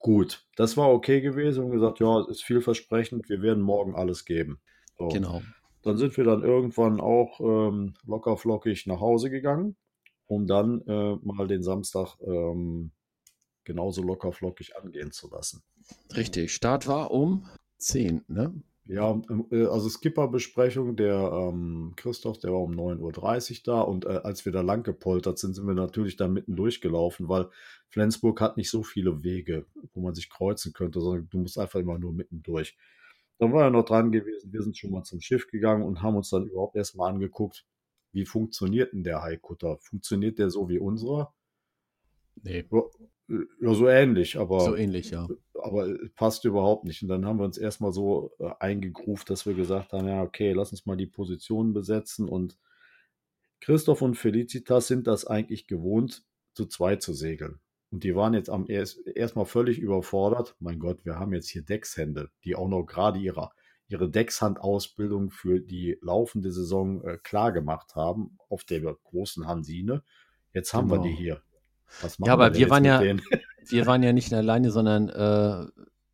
gut, 0.00 0.46
das 0.56 0.76
war 0.76 0.90
okay 0.92 1.20
gewesen 1.20 1.64
und 1.64 1.70
gesagt, 1.70 2.00
ja, 2.00 2.26
ist 2.28 2.42
vielversprechend, 2.42 3.28
wir 3.28 3.40
werden 3.40 3.62
morgen 3.62 3.94
alles 3.94 4.24
geben. 4.24 4.58
So. 4.98 5.08
Genau. 5.08 5.40
Dann 5.84 5.96
sind 5.96 6.16
wir 6.16 6.24
dann 6.24 6.42
irgendwann 6.42 7.00
auch 7.00 7.40
ähm, 7.40 7.94
locker 8.06 8.36
flockig 8.36 8.86
nach 8.86 9.00
Hause 9.00 9.30
gegangen, 9.30 9.76
um 10.26 10.46
dann 10.46 10.80
äh, 10.86 11.16
mal 11.22 11.46
den 11.46 11.62
Samstag 11.62 12.16
ähm, 12.22 12.90
genauso 13.64 14.02
locker 14.02 14.32
flockig 14.32 14.76
angehen 14.76 15.12
zu 15.12 15.30
lassen. 15.30 15.62
Richtig. 16.16 16.52
Start 16.52 16.86
war 16.86 17.10
um 17.10 17.46
10, 17.78 18.24
ne? 18.28 18.54
Ja, 18.86 19.12
ähm, 19.30 19.46
äh, 19.50 19.64
also 19.64 19.88
Skipper-Besprechung, 19.88 20.96
der 20.96 21.30
ähm, 21.32 21.94
Christoph, 21.96 22.38
der 22.38 22.52
war 22.52 22.60
um 22.60 22.72
9.30 22.72 23.50
Uhr 23.50 23.62
da 23.64 23.80
und 23.80 24.04
äh, 24.04 24.20
als 24.22 24.44
wir 24.44 24.52
da 24.52 24.60
lang 24.60 24.82
gepoltert 24.82 25.38
sind, 25.38 25.54
sind 25.54 25.66
wir 25.66 25.74
natürlich 25.74 26.16
da 26.16 26.28
mitten 26.28 26.54
durchgelaufen, 26.54 27.28
weil 27.28 27.48
Flensburg 27.88 28.40
hat 28.42 28.58
nicht 28.58 28.70
so 28.70 28.82
viele 28.82 29.22
Wege, 29.22 29.64
wo 29.94 30.00
man 30.00 30.14
sich 30.14 30.28
kreuzen 30.28 30.74
könnte, 30.74 31.00
sondern 31.00 31.28
du 31.30 31.38
musst 31.38 31.58
einfach 31.58 31.80
immer 31.80 31.98
nur 31.98 32.12
mitten 32.12 32.42
durch. 32.42 32.76
Dann 33.38 33.52
war 33.52 33.64
er 33.64 33.70
noch 33.70 33.84
dran 33.84 34.12
gewesen, 34.12 34.52
wir 34.52 34.62
sind 34.62 34.76
schon 34.76 34.90
mal 34.90 35.02
zum 35.02 35.20
Schiff 35.20 35.48
gegangen 35.48 35.82
und 35.82 36.02
haben 36.02 36.16
uns 36.16 36.30
dann 36.30 36.46
überhaupt 36.46 36.76
erstmal 36.76 37.12
angeguckt, 37.12 37.66
wie 38.12 38.26
funktioniert 38.26 38.92
denn 38.92 39.02
der 39.02 39.22
Haikutter? 39.22 39.78
Funktioniert 39.78 40.38
der 40.38 40.48
so 40.50 40.68
wie 40.68 40.78
unserer? 40.78 41.34
Nee. 42.42 42.64
Ja, 43.60 43.74
so 43.74 43.88
ähnlich, 43.88 44.38
aber 44.38 44.60
So 44.60 44.76
ähnlich, 44.76 45.10
ja. 45.10 45.26
aber 45.54 45.88
passt 46.14 46.44
überhaupt 46.44 46.84
nicht. 46.84 47.02
Und 47.02 47.08
dann 47.08 47.24
haben 47.24 47.38
wir 47.38 47.44
uns 47.44 47.58
erstmal 47.58 47.92
so 47.92 48.32
äh, 48.38 48.50
eingegruft, 48.60 49.30
dass 49.30 49.46
wir 49.46 49.54
gesagt 49.54 49.92
haben, 49.92 50.06
ja, 50.06 50.22
okay, 50.22 50.52
lass 50.52 50.72
uns 50.72 50.84
mal 50.84 50.96
die 50.96 51.06
Positionen 51.06 51.72
besetzen. 51.72 52.28
Und 52.28 52.58
Christoph 53.60 54.02
und 54.02 54.16
Felicitas 54.16 54.88
sind 54.88 55.06
das 55.06 55.26
eigentlich 55.26 55.66
gewohnt, 55.66 56.24
zu 56.52 56.66
zweit 56.66 57.02
zu 57.02 57.14
segeln. 57.14 57.60
Und 57.94 58.02
die 58.02 58.16
waren 58.16 58.34
jetzt 58.34 58.50
am 58.50 58.66
erst 58.68 59.06
erstmal 59.06 59.44
völlig 59.46 59.78
überfordert. 59.78 60.56
Mein 60.58 60.80
Gott, 60.80 61.04
wir 61.04 61.16
haben 61.20 61.32
jetzt 61.32 61.48
hier 61.48 61.62
Deckshände, 61.62 62.28
die 62.42 62.56
auch 62.56 62.66
noch 62.68 62.82
gerade 62.84 63.20
ihre, 63.20 63.50
ihre 63.86 64.10
Deckshandausbildung 64.10 65.30
für 65.30 65.60
die 65.60 65.96
laufende 66.02 66.50
Saison 66.50 67.04
äh, 67.04 67.18
klar 67.22 67.52
gemacht 67.52 67.94
haben 67.94 68.36
auf 68.48 68.64
der 68.64 68.80
großen 68.80 69.46
Hansine. 69.46 70.02
Jetzt 70.52 70.74
haben 70.74 70.90
wir 70.90 70.96
Genau. 70.96 71.06
die 71.08 71.14
hier. 71.14 71.42
Was 72.02 72.18
Ja, 72.18 72.32
aber 72.32 72.52
wir 72.56 72.68
waren 72.68 72.84
ja- 72.84 72.98
denen? 73.00 73.22
Wir 73.66 73.86
waren 73.86 74.02
ja 74.02 74.12
nicht 74.12 74.30
alleine, 74.34 74.70
sondern 74.70 75.08
äh, 75.08 75.66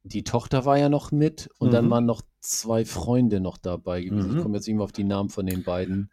die 0.05 0.23
Tochter 0.23 0.65
war 0.67 0.79
ja 0.79 0.89
noch 0.89 1.11
mit 1.13 1.49
und 1.59 1.73
dann 1.73 1.87
Mhm. 1.87 1.91
waren 1.91 2.07
noch 2.07 2.23
zwei 2.41 2.85
Freunde 2.85 3.41
noch 3.41 3.57
dabei 3.59 4.03
gewesen. 4.03 4.31
Mhm. 4.33 4.37
Ich 4.37 4.43
komme 4.45 4.57
jetzt 4.57 4.67
nicht 4.69 4.77
mehr 4.77 4.85
auf 4.85 4.93
die 4.93 5.03
Namen 5.03 5.31
von 5.31 5.47
den 5.47 5.65
beiden. 5.65 6.11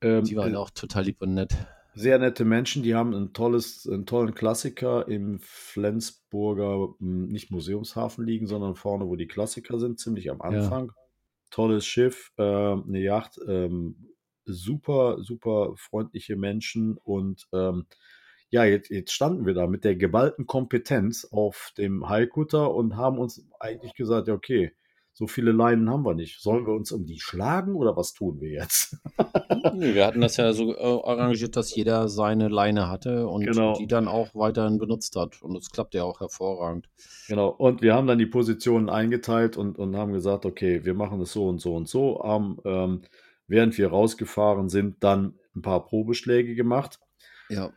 Ähm, 0.00 0.22
Die 0.24 0.36
waren 0.36 0.52
äh, 0.54 0.56
auch 0.56 0.70
total 0.70 1.04
lieb 1.06 1.20
und 1.22 1.34
nett. 1.34 1.56
Sehr 1.94 2.18
nette 2.18 2.44
Menschen, 2.44 2.82
die 2.82 2.94
haben 2.94 3.14
ein 3.14 3.32
tolles, 3.32 3.88
einen 3.88 4.06
tollen 4.06 4.34
Klassiker 4.34 5.08
im 5.08 5.38
Flensburger, 5.40 6.94
m, 7.00 7.28
nicht 7.28 7.50
Museumshafen 7.50 8.26
liegen, 8.26 8.46
sondern 8.46 8.74
vorne, 8.74 9.06
wo 9.06 9.16
die 9.16 9.28
Klassiker 9.28 9.78
sind, 9.78 9.98
ziemlich 10.00 10.30
am 10.30 10.40
Anfang. 10.40 10.92
Tolles 11.50 11.86
Schiff, 11.86 12.32
äh, 12.36 12.42
eine 12.42 13.00
Yacht, 13.00 13.38
ähm, 13.46 14.08
super, 14.44 15.18
super 15.22 15.74
freundliche 15.76 16.36
Menschen 16.36 16.98
und 16.98 17.46
ähm, 17.52 17.86
ja, 18.50 18.64
jetzt, 18.64 18.90
jetzt 18.90 19.12
standen 19.12 19.46
wir 19.46 19.54
da 19.54 19.66
mit 19.66 19.84
der 19.84 19.96
geballten 19.96 20.46
Kompetenz 20.46 21.24
auf 21.24 21.72
dem 21.78 22.08
Haikutter 22.08 22.72
und 22.74 22.96
haben 22.96 23.18
uns 23.18 23.44
eigentlich 23.58 23.94
gesagt, 23.94 24.28
ja, 24.28 24.34
okay, 24.34 24.72
so 25.16 25.28
viele 25.28 25.52
Leinen 25.52 25.88
haben 25.88 26.04
wir 26.04 26.14
nicht. 26.14 26.40
Sollen 26.42 26.66
wir 26.66 26.74
uns 26.74 26.90
um 26.90 27.06
die 27.06 27.20
schlagen 27.20 27.76
oder 27.76 27.96
was 27.96 28.12
tun 28.14 28.40
wir 28.40 28.50
jetzt? 28.50 28.96
Nee, 29.74 29.94
wir 29.94 30.06
hatten 30.06 30.20
das 30.20 30.36
ja 30.36 30.52
so 30.52 30.74
äh, 30.74 30.78
arrangiert, 30.78 31.56
dass 31.56 31.74
jeder 31.74 32.08
seine 32.08 32.48
Leine 32.48 32.88
hatte 32.88 33.26
und 33.26 33.44
Genau. 33.44 33.74
die 33.74 33.86
dann 33.86 34.08
auch 34.08 34.34
weiterhin 34.34 34.78
benutzt 34.78 35.16
hat. 35.16 35.42
Und 35.42 35.56
es 35.56 35.70
klappt 35.70 35.94
ja 35.94 36.04
auch 36.04 36.20
hervorragend. 36.20 36.88
Genau, 37.28 37.48
und 37.48 37.80
wir 37.80 37.94
haben 37.94 38.06
dann 38.06 38.18
die 38.18 38.26
Positionen 38.26 38.88
eingeteilt 38.90 39.56
und, 39.56 39.78
und 39.78 39.96
haben 39.96 40.12
gesagt, 40.12 40.44
okay, 40.46 40.84
wir 40.84 40.94
machen 40.94 41.20
es 41.22 41.32
so 41.32 41.48
und 41.48 41.60
so 41.60 41.74
und 41.74 41.88
so. 41.88 42.20
Haben, 42.22 42.58
ähm, 42.64 43.02
während 43.48 43.76
wir 43.78 43.88
rausgefahren 43.88 44.68
sind, 44.68 45.02
dann 45.02 45.34
ein 45.56 45.62
paar 45.62 45.84
Probeschläge 45.84 46.54
gemacht. 46.54 47.00
Ja. 47.48 47.72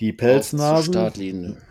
Die 0.00 0.12
Pelznasen, 0.12 0.92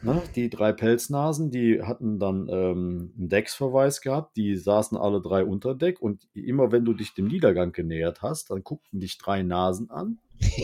ne, 0.01 0.24
die 0.36 0.49
drei 0.49 0.71
Pelznasen, 0.71 1.51
die 1.51 1.82
hatten 1.82 2.19
dann 2.19 2.47
ähm, 2.49 3.13
einen 3.17 3.30
Decksverweis 3.30 3.99
gehabt, 3.99 4.38
die 4.38 4.55
saßen 4.55 4.97
alle 4.97 5.21
drei 5.21 5.43
unter 5.43 5.76
Deck 5.76 6.01
und 6.01 6.28
immer 6.34 6.71
wenn 6.71 6.86
du 6.86 6.93
dich 6.93 7.13
dem 7.13 7.28
Niedergang 7.28 7.74
genähert 7.74 8.21
hast, 8.21 8.49
dann 8.49 8.63
guckten 8.63 9.01
dich 9.01 9.17
drei 9.17 9.43
Nasen 9.43 9.89
an 9.89 10.19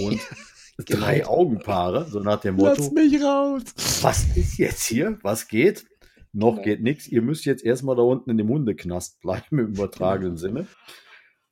und 0.06 0.20
Genau. 0.86 1.02
drei 1.02 1.26
Augenpaare, 1.28 2.08
so 2.10 2.22
nach 2.22 2.40
dem 2.40 2.56
Motto, 2.56 2.92
mich 2.94 3.22
raus! 3.22 3.64
was 4.02 4.38
ist 4.38 4.58
jetzt 4.58 4.86
hier? 4.86 5.20
Was 5.24 5.50
geht? 5.50 5.86
Noch 6.32 6.54
Genau. 6.54 6.64
geht 6.64 6.82
nichts. 6.82 7.08
Ihr 7.08 7.22
müsst 7.22 7.44
jetzt 7.46 7.66
erstmal 7.66 7.98
da 7.98 8.04
unten 8.04 8.30
in 8.30 8.38
dem 8.38 8.48
Hundeknast 8.48 9.20
bleiben, 9.20 9.60
im 9.60 9.74
übertragenen 9.74 10.38
Sinne. 10.38 10.68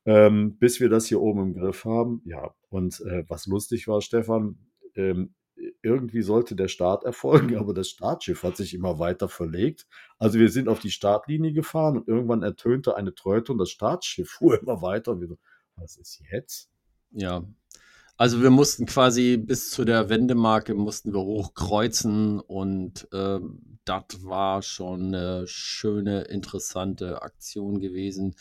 Ähm, 0.06 0.56
bis 0.58 0.80
wir 0.80 0.88
das 0.88 1.06
hier 1.06 1.20
oben 1.20 1.42
im 1.42 1.54
Griff 1.54 1.84
haben. 1.84 2.22
Ja, 2.24 2.54
und 2.70 3.02
äh, 3.02 3.24
was 3.28 3.46
lustig 3.46 3.86
war, 3.86 4.00
Stefan, 4.00 4.56
ähm, 4.94 5.34
irgendwie 5.82 6.22
sollte 6.22 6.54
der 6.56 6.68
Start 6.68 7.04
erfolgen, 7.04 7.56
aber 7.58 7.74
das 7.74 7.88
Startschiff 7.88 8.42
hat 8.42 8.56
sich 8.56 8.74
immer 8.74 8.98
weiter 8.98 9.28
verlegt. 9.28 9.86
Also 10.18 10.38
wir 10.38 10.50
sind 10.50 10.68
auf 10.68 10.80
die 10.80 10.90
Startlinie 10.90 11.52
gefahren 11.52 11.98
und 11.98 12.08
irgendwann 12.08 12.42
ertönte 12.42 12.96
eine 12.96 13.14
Tröte 13.14 13.52
und 13.52 13.58
das 13.58 13.70
Startschiff 13.70 14.30
fuhr 14.30 14.60
immer 14.60 14.82
weiter. 14.82 15.12
Und 15.12 15.20
wir 15.20 15.28
so, 15.28 15.38
was 15.76 15.96
ist 15.96 16.20
jetzt? 16.30 16.70
Ja. 17.10 17.44
Also 18.16 18.42
wir 18.42 18.50
mussten 18.50 18.86
quasi 18.86 19.36
bis 19.36 19.70
zu 19.70 19.84
der 19.84 20.08
Wendemarke 20.08 20.74
mussten 20.74 21.14
wir 21.14 21.20
hochkreuzen 21.20 22.40
und 22.40 23.06
ähm, 23.12 23.78
das 23.84 24.24
war 24.24 24.62
schon 24.62 25.14
eine 25.14 25.46
schöne, 25.46 26.22
interessante 26.22 27.22
Aktion 27.22 27.78
gewesen. 27.78 28.34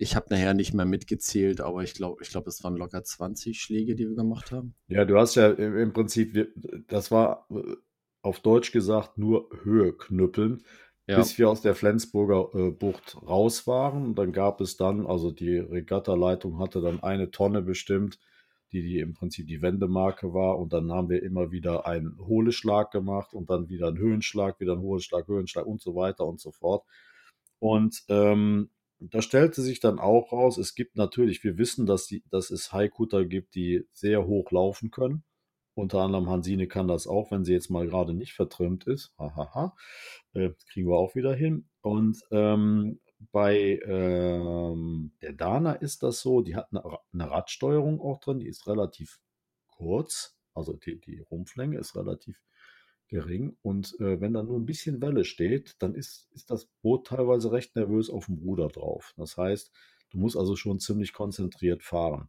Ich 0.00 0.14
habe 0.14 0.26
nachher 0.30 0.54
nicht 0.54 0.74
mehr 0.74 0.86
mitgezählt, 0.86 1.60
aber 1.60 1.82
ich 1.82 1.92
glaube, 1.92 2.22
ich 2.22 2.30
glaube, 2.30 2.48
es 2.48 2.62
waren 2.62 2.76
locker 2.76 3.02
20 3.02 3.60
Schläge, 3.60 3.96
die 3.96 4.08
wir 4.08 4.14
gemacht 4.14 4.52
haben. 4.52 4.74
Ja, 4.86 5.04
du 5.04 5.18
hast 5.18 5.34
ja 5.34 5.50
im 5.50 5.92
Prinzip, 5.92 6.48
das 6.86 7.10
war 7.10 7.48
äh, 7.50 7.74
auf 8.22 8.38
Deutsch 8.40 8.70
gesagt 8.70 9.18
nur 9.18 9.50
Höhe 9.64 9.92
knüppeln, 9.92 10.62
Ja, 11.08 11.16
bis 11.16 11.36
wir 11.36 11.50
aus 11.50 11.62
der 11.62 11.74
Flensburger 11.74 12.48
äh, 12.54 12.70
Bucht 12.70 13.16
raus 13.26 13.66
waren. 13.66 14.04
Und 14.04 14.18
dann 14.18 14.32
gab 14.32 14.60
es 14.60 14.76
dann, 14.76 15.04
also 15.04 15.32
die 15.32 15.58
Regattaleitung 15.58 16.60
hatte 16.60 16.80
dann 16.80 17.02
eine 17.02 17.32
Tonne 17.32 17.62
bestimmt, 17.62 18.20
die, 18.70 18.82
die 18.82 19.00
im 19.00 19.14
Prinzip 19.14 19.48
die 19.48 19.62
Wendemarke 19.62 20.32
war. 20.32 20.60
Und 20.60 20.72
dann 20.72 20.92
haben 20.92 21.08
wir 21.08 21.24
immer 21.24 21.50
wieder 21.50 21.86
einen 21.86 22.18
Hohleschlag 22.20 22.92
gemacht 22.92 23.34
und 23.34 23.50
dann 23.50 23.68
wieder 23.68 23.88
einen 23.88 23.98
Höhenschlag, 23.98 24.60
wieder 24.60 24.74
einen 24.74 24.82
Hohleschlag, 24.82 25.26
Höhenschlag 25.26 25.66
und 25.66 25.80
so 25.80 25.96
weiter 25.96 26.24
und 26.24 26.40
so 26.40 26.52
fort. 26.52 26.84
Und 27.58 28.04
ähm, 28.08 28.70
da 29.00 29.22
stellte 29.22 29.62
sich 29.62 29.80
dann 29.80 29.98
auch 29.98 30.32
raus, 30.32 30.58
es 30.58 30.74
gibt 30.74 30.96
natürlich, 30.96 31.44
wir 31.44 31.58
wissen, 31.58 31.86
dass, 31.86 32.06
die, 32.06 32.24
dass 32.30 32.50
es 32.50 32.72
Haikutter 32.72 33.24
gibt, 33.24 33.54
die 33.54 33.86
sehr 33.92 34.26
hoch 34.26 34.50
laufen 34.50 34.90
können. 34.90 35.24
Unter 35.74 36.00
anderem 36.00 36.28
Hansine 36.28 36.66
kann 36.66 36.88
das 36.88 37.06
auch, 37.06 37.30
wenn 37.30 37.44
sie 37.44 37.52
jetzt 37.52 37.70
mal 37.70 37.86
gerade 37.86 38.12
nicht 38.12 38.32
vertrimmt 38.32 38.88
ist. 38.88 39.12
Hahaha. 39.16 39.76
Äh, 40.32 40.50
kriegen 40.72 40.88
wir 40.88 40.96
auch 40.96 41.14
wieder 41.14 41.34
hin. 41.34 41.68
Und 41.82 42.20
ähm, 42.32 42.98
bei 43.30 43.80
ähm, 43.84 45.12
der 45.22 45.32
Dana 45.34 45.72
ist 45.72 46.02
das 46.02 46.20
so, 46.20 46.40
die 46.40 46.56
hat 46.56 46.72
eine, 46.72 46.82
eine 47.12 47.30
Radsteuerung 47.30 48.00
auch 48.00 48.18
drin, 48.18 48.40
die 48.40 48.48
ist 48.48 48.66
relativ 48.66 49.20
kurz. 49.68 50.36
Also 50.52 50.72
die, 50.72 51.00
die 51.00 51.20
Rumpflänge 51.20 51.78
ist 51.78 51.94
relativ 51.94 52.42
gering. 53.08 53.56
Und 53.62 53.98
äh, 54.00 54.20
wenn 54.20 54.34
da 54.34 54.42
nur 54.42 54.58
ein 54.58 54.66
bisschen 54.66 55.00
Welle 55.00 55.24
steht, 55.24 55.74
dann 55.80 55.94
ist, 55.94 56.28
ist 56.32 56.50
das 56.50 56.66
Boot 56.82 57.06
teilweise 57.08 57.50
recht 57.52 57.74
nervös 57.76 58.10
auf 58.10 58.26
dem 58.26 58.36
Ruder 58.38 58.68
drauf. 58.68 59.12
Das 59.16 59.36
heißt, 59.36 59.72
du 60.10 60.18
musst 60.18 60.36
also 60.36 60.56
schon 60.56 60.78
ziemlich 60.78 61.12
konzentriert 61.12 61.82
fahren. 61.82 62.28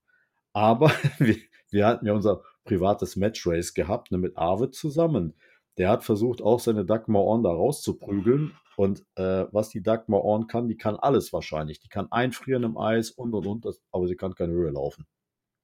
Aber 0.54 0.92
wir, 1.20 1.38
wir 1.70 1.86
hatten 1.86 2.06
ja 2.06 2.14
unser 2.14 2.44
privates 2.64 3.16
Matchrace 3.16 3.74
gehabt, 3.74 4.12
ne, 4.12 4.18
mit 4.18 4.38
Arvid 4.38 4.74
zusammen. 4.74 5.36
Der 5.78 5.90
hat 5.90 6.04
versucht, 6.04 6.42
auch 6.42 6.60
seine 6.60 6.86
Dagmar 6.86 7.24
Orn 7.24 7.44
da 7.44 7.52
rauszuprügeln. 7.52 8.54
Und 8.76 9.06
äh, 9.16 9.46
was 9.52 9.70
die 9.70 9.84
Dagmar 9.84 10.24
Orn 10.24 10.48
kann, 10.48 10.68
die 10.68 10.78
kann 10.78 10.96
alles 10.96 11.34
wahrscheinlich. 11.34 11.80
Die 11.80 11.90
kann 11.90 12.12
einfrieren 12.12 12.64
im 12.64 12.78
Eis 12.78 13.12
und 13.12 13.34
und 13.34 13.46
und, 13.46 13.66
das, 13.66 13.82
aber 13.92 14.08
sie 14.08 14.16
kann 14.16 14.36
keine 14.36 14.54
Höhe 14.54 14.72
laufen. 14.72 15.06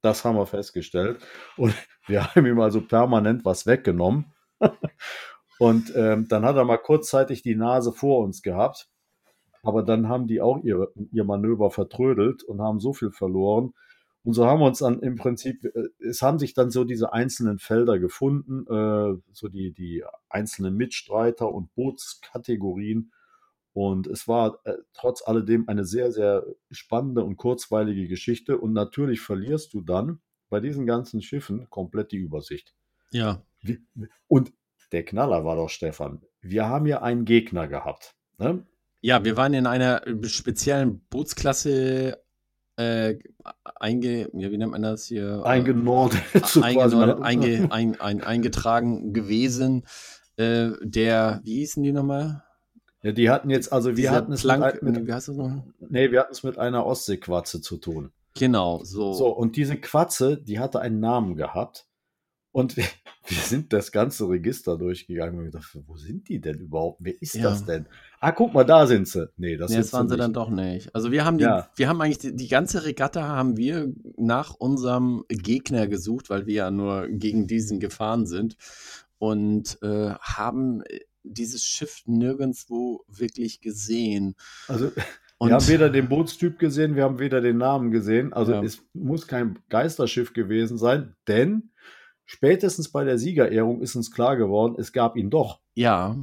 Das 0.01 0.23
haben 0.23 0.37
wir 0.37 0.45
festgestellt. 0.45 1.19
Und 1.57 1.73
wir 2.07 2.23
haben 2.23 2.45
ihm 2.45 2.59
also 2.59 2.81
permanent 2.81 3.45
was 3.45 3.65
weggenommen. 3.65 4.34
und 5.59 5.93
ähm, 5.95 6.27
dann 6.27 6.45
hat 6.45 6.55
er 6.55 6.65
mal 6.65 6.77
kurzzeitig 6.77 7.41
die 7.41 7.55
Nase 7.55 7.91
vor 7.91 8.23
uns 8.23 8.41
gehabt. 8.41 8.89
Aber 9.63 9.81
dann 9.81 10.09
haben 10.09 10.27
die 10.27 10.41
auch 10.41 10.63
ihre, 10.63 10.91
ihr 11.11 11.23
Manöver 11.23 11.71
vertrödelt 11.71 12.43
und 12.43 12.61
haben 12.61 12.79
so 12.79 12.93
viel 12.93 13.11
verloren. 13.11 13.73
Und 14.23 14.33
so 14.33 14.45
haben 14.45 14.59
wir 14.59 14.65
uns 14.65 14.79
dann 14.79 14.99
im 15.01 15.15
Prinzip, 15.15 15.65
äh, 15.65 15.89
es 15.99 16.21
haben 16.21 16.39
sich 16.39 16.53
dann 16.53 16.71
so 16.71 16.83
diese 16.83 17.13
einzelnen 17.13 17.59
Felder 17.59 17.99
gefunden, 17.99 18.65
äh, 18.67 19.19
so 19.31 19.47
die, 19.47 19.71
die 19.71 20.03
einzelnen 20.29 20.75
Mitstreiter 20.75 21.51
und 21.51 21.73
Bootskategorien. 21.75 23.11
Und 23.73 24.07
es 24.07 24.27
war 24.27 24.59
äh, 24.63 24.73
trotz 24.93 25.21
alledem 25.27 25.67
eine 25.67 25.85
sehr, 25.85 26.11
sehr 26.11 26.45
spannende 26.71 27.23
und 27.23 27.37
kurzweilige 27.37 28.07
Geschichte. 28.07 28.57
Und 28.57 28.73
natürlich 28.73 29.21
verlierst 29.21 29.73
du 29.73 29.81
dann 29.81 30.21
bei 30.49 30.59
diesen 30.59 30.85
ganzen 30.85 31.21
Schiffen 31.21 31.69
komplett 31.69 32.11
die 32.11 32.17
Übersicht. 32.17 32.73
Ja. 33.11 33.41
Und 34.27 34.53
der 34.91 35.03
Knaller 35.03 35.45
war 35.45 35.55
doch, 35.55 35.69
Stefan, 35.69 36.21
wir 36.41 36.67
haben 36.67 36.85
ja 36.85 37.01
einen 37.01 37.25
Gegner 37.25 37.67
gehabt. 37.67 38.15
Ne? 38.37 38.65
Ja, 39.01 39.23
wir 39.23 39.37
waren 39.37 39.53
in 39.53 39.67
einer 39.67 40.01
speziellen 40.23 41.01
Bootsklasse 41.09 42.23
äh, 42.77 43.15
einge, 43.75 44.29
ja, 44.33 44.51
wie 44.51 44.57
nennt 44.57 44.71
man 44.71 44.81
das 44.81 45.05
hier? 45.05 45.45
Eingenordet. 45.45 46.21
Äh, 46.33 46.61
eingenordet 46.61 47.21
einge, 47.21 47.67
ein, 47.71 47.99
ein, 47.99 48.21
eingetragen 48.21 49.13
gewesen. 49.13 49.85
Äh, 50.37 50.71
der, 50.81 51.41
wie 51.43 51.55
hießen 51.59 51.83
die 51.83 51.93
nochmal? 51.93 52.43
Ja, 53.01 53.11
die 53.11 53.29
hatten 53.29 53.49
jetzt, 53.49 53.71
also 53.71 53.95
wir 53.95 54.11
hatten 54.11 54.33
es 54.33 54.41
Plank, 54.41 54.81
mit, 54.81 54.95
wie 54.95 54.99
mit, 55.01 55.11
heißt 55.11 55.29
das 55.29 55.35
noch? 55.35 55.63
nee, 55.79 56.11
wir 56.11 56.21
hatten 56.21 56.31
es 56.31 56.43
mit 56.43 56.57
einer 56.57 56.85
Ostseequatze 56.85 57.61
zu 57.61 57.77
tun. 57.77 58.11
Genau, 58.33 58.83
so. 58.83 59.13
So, 59.13 59.29
und 59.29 59.55
diese 59.55 59.77
Quatze, 59.77 60.41
die 60.41 60.59
hatte 60.59 60.81
einen 60.81 60.99
Namen 60.99 61.35
gehabt. 61.35 61.87
Und 62.51 62.75
wir, 63.27 63.37
sind 63.37 63.73
das 63.73 63.91
ganze 63.91 64.27
Register 64.29 64.77
durchgegangen 64.77 65.39
und 65.39 65.45
gedacht, 65.45 65.77
wo 65.87 65.97
sind 65.97 66.29
die 66.29 66.39
denn 66.41 66.59
überhaupt? 66.59 66.99
Wer 67.01 67.21
ist 67.21 67.35
Ja. 67.35 67.43
das 67.43 67.65
denn? 67.65 67.85
Ah, 68.19 68.31
guck 68.31 68.53
mal, 68.53 68.63
da 68.63 68.87
sind 68.87 69.07
sie. 69.07 69.29
Nee, 69.37 69.57
das, 69.57 69.71
Nee, 69.71 69.77
das 69.77 69.93
waren 69.93 70.07
sie 70.07 70.15
nicht. 70.15 70.23
dann 70.23 70.33
doch 70.33 70.49
nicht. 70.49 70.93
Also 70.95 71.11
wir 71.11 71.25
haben 71.25 71.37
die, 71.37 71.43
Ja. 71.45 71.69
wir 71.75 71.89
haben 71.89 72.01
eigentlich 72.01 72.19
die, 72.19 72.35
die 72.35 72.47
ganze 72.47 72.85
Regatta 72.85 73.23
haben 73.23 73.57
wir 73.57 73.91
nach 74.17 74.53
unserem 74.55 75.23
Gegner 75.29 75.87
gesucht, 75.87 76.29
weil 76.29 76.45
wir 76.45 76.53
ja 76.55 76.71
nur 76.71 77.07
gegen 77.07 77.47
diesen 77.47 77.79
gefahren 77.79 78.25
sind 78.25 78.57
und 79.17 79.77
äh, 79.81 80.11
haben 80.19 80.83
dieses 81.23 81.63
Schiff 81.63 82.03
nirgendwo 82.05 83.03
wirklich 83.07 83.61
gesehen. 83.61 84.35
Also, 84.67 84.91
Und 85.37 85.49
wir 85.49 85.55
haben 85.55 85.67
weder 85.67 85.89
den 85.89 86.07
Bootstyp 86.07 86.59
gesehen, 86.59 86.95
wir 86.95 87.03
haben 87.03 87.19
weder 87.19 87.41
den 87.41 87.57
Namen 87.57 87.91
gesehen. 87.91 88.31
Also 88.33 88.53
Ja. 88.53 88.63
es 88.63 88.83
muss 88.93 89.27
kein 89.27 89.57
Geisterschiff 89.69 90.33
gewesen 90.33 90.77
sein, 90.77 91.15
denn 91.27 91.71
spätestens 92.25 92.91
bei 92.91 93.03
der 93.03 93.17
Siegerehrung 93.17 93.81
ist 93.81 93.95
uns 93.95 94.11
klar 94.11 94.35
geworden, 94.37 94.75
es 94.77 94.91
gab 94.91 95.15
ihn 95.15 95.29
doch. 95.29 95.59
ja. 95.75 96.15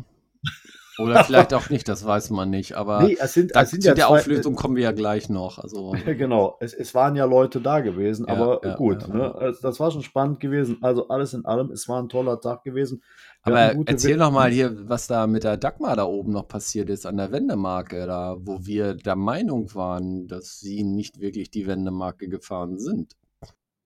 Oder 0.98 1.24
vielleicht 1.24 1.54
auch 1.54 1.70
nicht, 1.70 1.88
das 1.88 2.04
weiß 2.04 2.28
man 2.30 2.50
nicht. 2.50 2.74
Aber 2.74 3.02
Nee, 3.02 3.16
es 3.18 3.32
sind, 3.32 3.52
es 3.56 3.70
sind 3.70 3.82
zu 3.82 3.88
ja 3.88 3.94
der 3.94 4.08
zwei- 4.08 4.18
Auflösung 4.18 4.54
kommen 4.54 4.76
wir 4.76 4.82
ja 4.82 4.92
gleich 4.92 5.30
noch. 5.30 5.58
Also 5.58 5.92
genau, 6.06 6.58
es, 6.60 6.74
es 6.74 6.94
waren 6.94 7.16
ja 7.16 7.24
Leute 7.24 7.62
da 7.62 7.80
gewesen, 7.80 8.26
Ja, 8.28 8.34
aber 8.34 8.60
ja, 8.62 8.74
gut, 8.76 9.00
ja, 9.08 9.14
ne? 9.14 9.34
Also 9.34 9.62
das 9.62 9.80
war 9.80 9.90
schon 9.90 10.02
spannend 10.02 10.38
gewesen. 10.38 10.76
Also 10.82 11.08
alles 11.08 11.32
in 11.32 11.46
allem, 11.46 11.70
es 11.70 11.88
war 11.88 12.02
ein 12.02 12.10
toller 12.10 12.38
Tag 12.42 12.62
gewesen. 12.62 13.02
Wir 13.42 13.56
Aber 13.56 13.82
erzähl 13.86 14.18
noch 14.18 14.30
mal 14.32 14.50
hier, 14.50 14.86
was 14.86 15.06
da 15.06 15.26
mit 15.26 15.44
der 15.44 15.56
Dagmar 15.56 15.96
da 15.96 16.04
oben 16.04 16.32
noch 16.32 16.46
passiert 16.46 16.90
ist 16.90 17.06
an 17.06 17.16
der 17.16 17.32
Wendemarke, 17.32 18.04
da, 18.06 18.36
wo 18.38 18.66
wir 18.66 18.92
der 18.94 19.16
Meinung 19.16 19.74
waren, 19.74 20.26
dass 20.28 20.60
sie 20.60 20.82
nicht 20.84 21.20
wirklich 21.20 21.50
die 21.50 21.66
Wendemarke 21.66 22.28
gefahren 22.28 22.78
sind. 22.78 23.16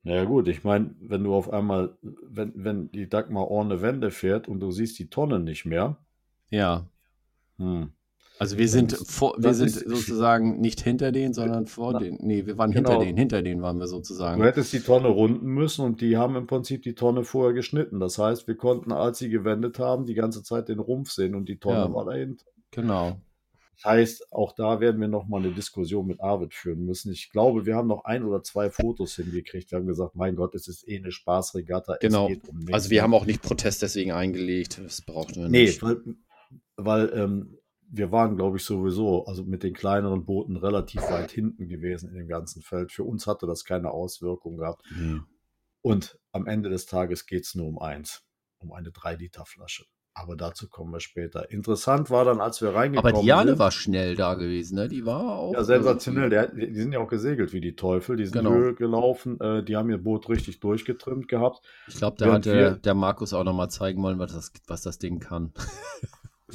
Ja 0.07 0.25
gut, 0.25 0.47
ich 0.49 0.63
meine, 0.63 0.95
wenn 1.01 1.25
du 1.25 1.35
auf 1.35 1.53
einmal, 1.53 1.97
wenn, 2.03 2.53
wenn 2.55 2.91
die 2.93 3.09
Dagmar 3.09 3.51
ohne 3.51 3.83
Wende 3.83 4.11
fährt 4.11 4.47
und 4.49 4.61
du 4.61 4.71
siehst 4.71 4.99
die 4.99 5.09
Tonne 5.11 5.41
nicht 5.41 5.65
mehr, 5.65 5.97
Ja. 6.51 6.87
hm. 7.59 7.91
Also 8.39 8.59
wir 8.59 8.69
sind 8.69 8.93
vor, 8.93 9.35
wir 9.39 9.55
sind 9.55 9.71
sozusagen 9.71 10.61
nicht 10.61 10.83
hinter 10.83 11.11
denen, 11.11 11.33
sondern 11.33 11.67
vor 11.67 11.95
Na, 11.95 12.01
denen. 12.01 12.19
Nee, 12.21 12.45
wir 12.45 12.59
waren 12.59 12.71
genau. 12.71 12.91
hinter 12.91 13.05
denen, 13.07 13.17
hinter 13.19 13.43
denen 13.43 13.63
waren 13.63 13.79
wir 13.79 13.87
Du 13.87 13.91
sozusagen. 13.93 14.43
hättest 14.43 14.75
die 14.75 14.81
Tonne 14.81 15.09
runden 15.09 15.47
müssen 15.47 15.87
und 15.87 16.03
die 16.03 16.19
haben 16.19 16.37
im 16.37 16.47
Prinzip 16.47 16.83
die 16.83 16.95
Tonne 16.95 17.25
vorher 17.25 17.55
geschnitten. 17.55 17.99
Das 17.99 18.19
heißt, 18.19 18.47
wir 18.47 18.57
konnten, 18.57 18.93
als 18.93 19.19
sie 19.19 19.31
gewendet 19.31 19.79
haben, 19.79 20.05
die 20.05 20.13
ganze 20.13 20.43
Zeit 20.43 20.69
den 20.69 20.81
Rumpf 20.81 21.13
sehen 21.13 21.35
und 21.35 21.49
die 21.49 21.57
Tonne 21.59 21.77
Ja. 21.79 21.95
war 21.95 22.05
dahinter. 22.05 22.45
Genau. 22.73 23.17
Das 23.77 23.85
heißt, 23.85 24.33
auch 24.33 24.53
da 24.55 24.81
werden 24.81 25.01
wir 25.01 25.09
nochmal 25.09 25.45
eine 25.45 25.53
Diskussion 25.53 26.07
mit 26.07 26.21
Arvid 26.21 26.55
führen 26.55 26.85
müssen. 26.87 27.13
Ich 27.13 27.31
glaube, 27.31 27.67
wir 27.67 27.77
haben 27.77 27.89
noch 27.89 28.05
ein 28.05 28.25
oder 28.25 28.43
zwei 28.43 28.71
Fotos 28.71 29.17
hingekriegt. 29.17 29.71
Wir 29.71 29.79
haben 29.79 29.87
gesagt, 29.87 30.17
mein 30.17 30.35
Gott, 30.35 30.55
es 30.55 30.67
ist 30.67 30.89
eh 30.89 30.97
eine 30.97 31.13
Spaßregatta. 31.13 31.99
Genau. 32.01 32.29
Es 32.29 32.35
geht 32.35 32.49
um. 32.49 32.67
Also 32.73 32.91
wir 32.91 33.03
haben 33.03 33.13
auch 33.13 33.27
nicht 33.27 33.43
Protest 33.43 33.83
deswegen 33.83 34.13
eingelegt. 34.13 34.81
Das 34.83 35.03
brauchten 35.03 35.43
wir 35.43 35.49
Nee, 35.49 35.65
nicht. 35.67 35.83
weil, 35.83 35.99
weil 36.77 37.13
ähm, 37.15 37.59
wir 37.89 38.11
waren, 38.13 38.37
glaube 38.37 38.57
ich, 38.57 38.65
sowieso, 38.65 39.27
also 39.27 39.45
mit 39.45 39.63
den 39.63 39.75
kleineren 39.75 40.25
Booten 40.25 40.57
relativ 40.57 41.03
weit 41.03 41.31
hinten 41.31 41.69
gewesen 41.69 42.09
in 42.09 42.17
dem 42.17 42.29
ganzen 42.29 42.63
Feld. 42.63 42.93
Für 42.93 43.05
uns 43.05 43.27
hatte 43.27 43.47
das 43.47 43.65
keine 43.65 43.91
Auswirkung 43.91 44.57
gehabt. 44.57 44.83
Nee. 44.97 45.21
Und 45.83 46.19
am 46.33 46.47
Ende 46.47 46.71
des 46.71 46.87
Tages 46.87 47.27
geht 47.27 47.45
es 47.45 47.55
nur 47.55 47.67
um 47.69 47.79
eins, 47.79 48.25
um 48.59 48.73
eine 48.73 48.89
3-Liter-Flasche. 48.89 49.85
Aber 50.19 50.35
dazu 50.35 50.67
kommen 50.71 50.93
wir 50.93 51.01
später. 51.01 51.51
Interessant 51.51 52.09
war 52.09 52.25
dann, 52.25 52.41
als 52.41 52.63
wir 52.63 52.71
reingekommen 52.75 53.13
Aber 53.15 53.23
Diane 53.23 53.51
sind. 53.51 53.59
war 53.59 53.71
schnell 53.71 54.15
da 54.17 54.33
gewesen, 54.33 54.77
ne? 54.77 54.89
Die 54.89 55.05
war 55.05 55.37
auch. 55.39 55.53
Ja, 55.53 55.63
sensationell. 55.63 56.31
Der, 56.31 56.47
die 56.49 56.69
die 56.73 56.81
sind 56.81 56.93
ja 56.93 57.01
auch 57.01 57.09
gesegelt 57.09 57.53
wie 57.53 57.61
die 57.61 57.77
Teufel. 57.77 58.17
Die 58.17 58.25
sind 58.25 58.33
Genau. 58.33 58.53
Höhe 58.53 58.75
gelaufen. 58.75 59.39
Äh, 59.41 59.63
die 59.63 59.77
haben 59.77 59.91
ihr 59.91 59.99
Boot 59.99 60.31
richtig 60.31 60.59
durchgetrimmt 60.61 61.29
gehabt. 61.29 61.61
Ich 61.87 61.97
glaube, 61.97 62.17
da 62.19 62.25
Während 62.27 62.47
hat 62.47 62.53
wir- 62.55 62.61
der, 62.61 62.71
der 62.77 62.95
Markus 62.95 63.35
auch 63.35 63.45
noch 63.45 63.53
mal 63.53 63.69
zeigen 63.69 64.03
wollen, 64.03 64.19
was 64.19 64.33
das, 64.33 64.53
was 64.67 64.81
das 64.81 64.99
Ding 64.99 65.19
kann. 65.21 65.53